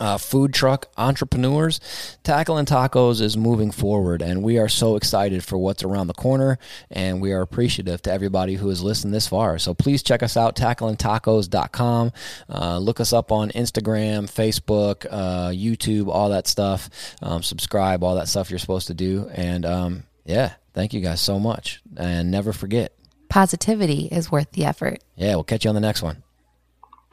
[0.00, 1.80] uh, food truck entrepreneurs.
[2.22, 6.14] Tackle and Tacos is moving forward, and we are so excited for what's around the
[6.14, 6.58] corner.
[6.90, 9.58] And we are appreciative to everybody who has listened this far.
[9.58, 12.12] So please check us out, tackleandtacos.com.
[12.48, 16.90] Uh, look us up on Instagram, Facebook, uh, YouTube, all that stuff.
[17.22, 19.28] Um, subscribe, all that stuff you're supposed to do.
[19.32, 21.80] And um, yeah, thank you guys so much.
[21.96, 22.92] And never forget.
[23.28, 25.02] Positivity is worth the effort.
[25.16, 26.22] Yeah, we'll catch you on the next one.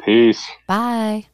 [0.06, 0.48] Peace.
[0.68, 1.26] Bye.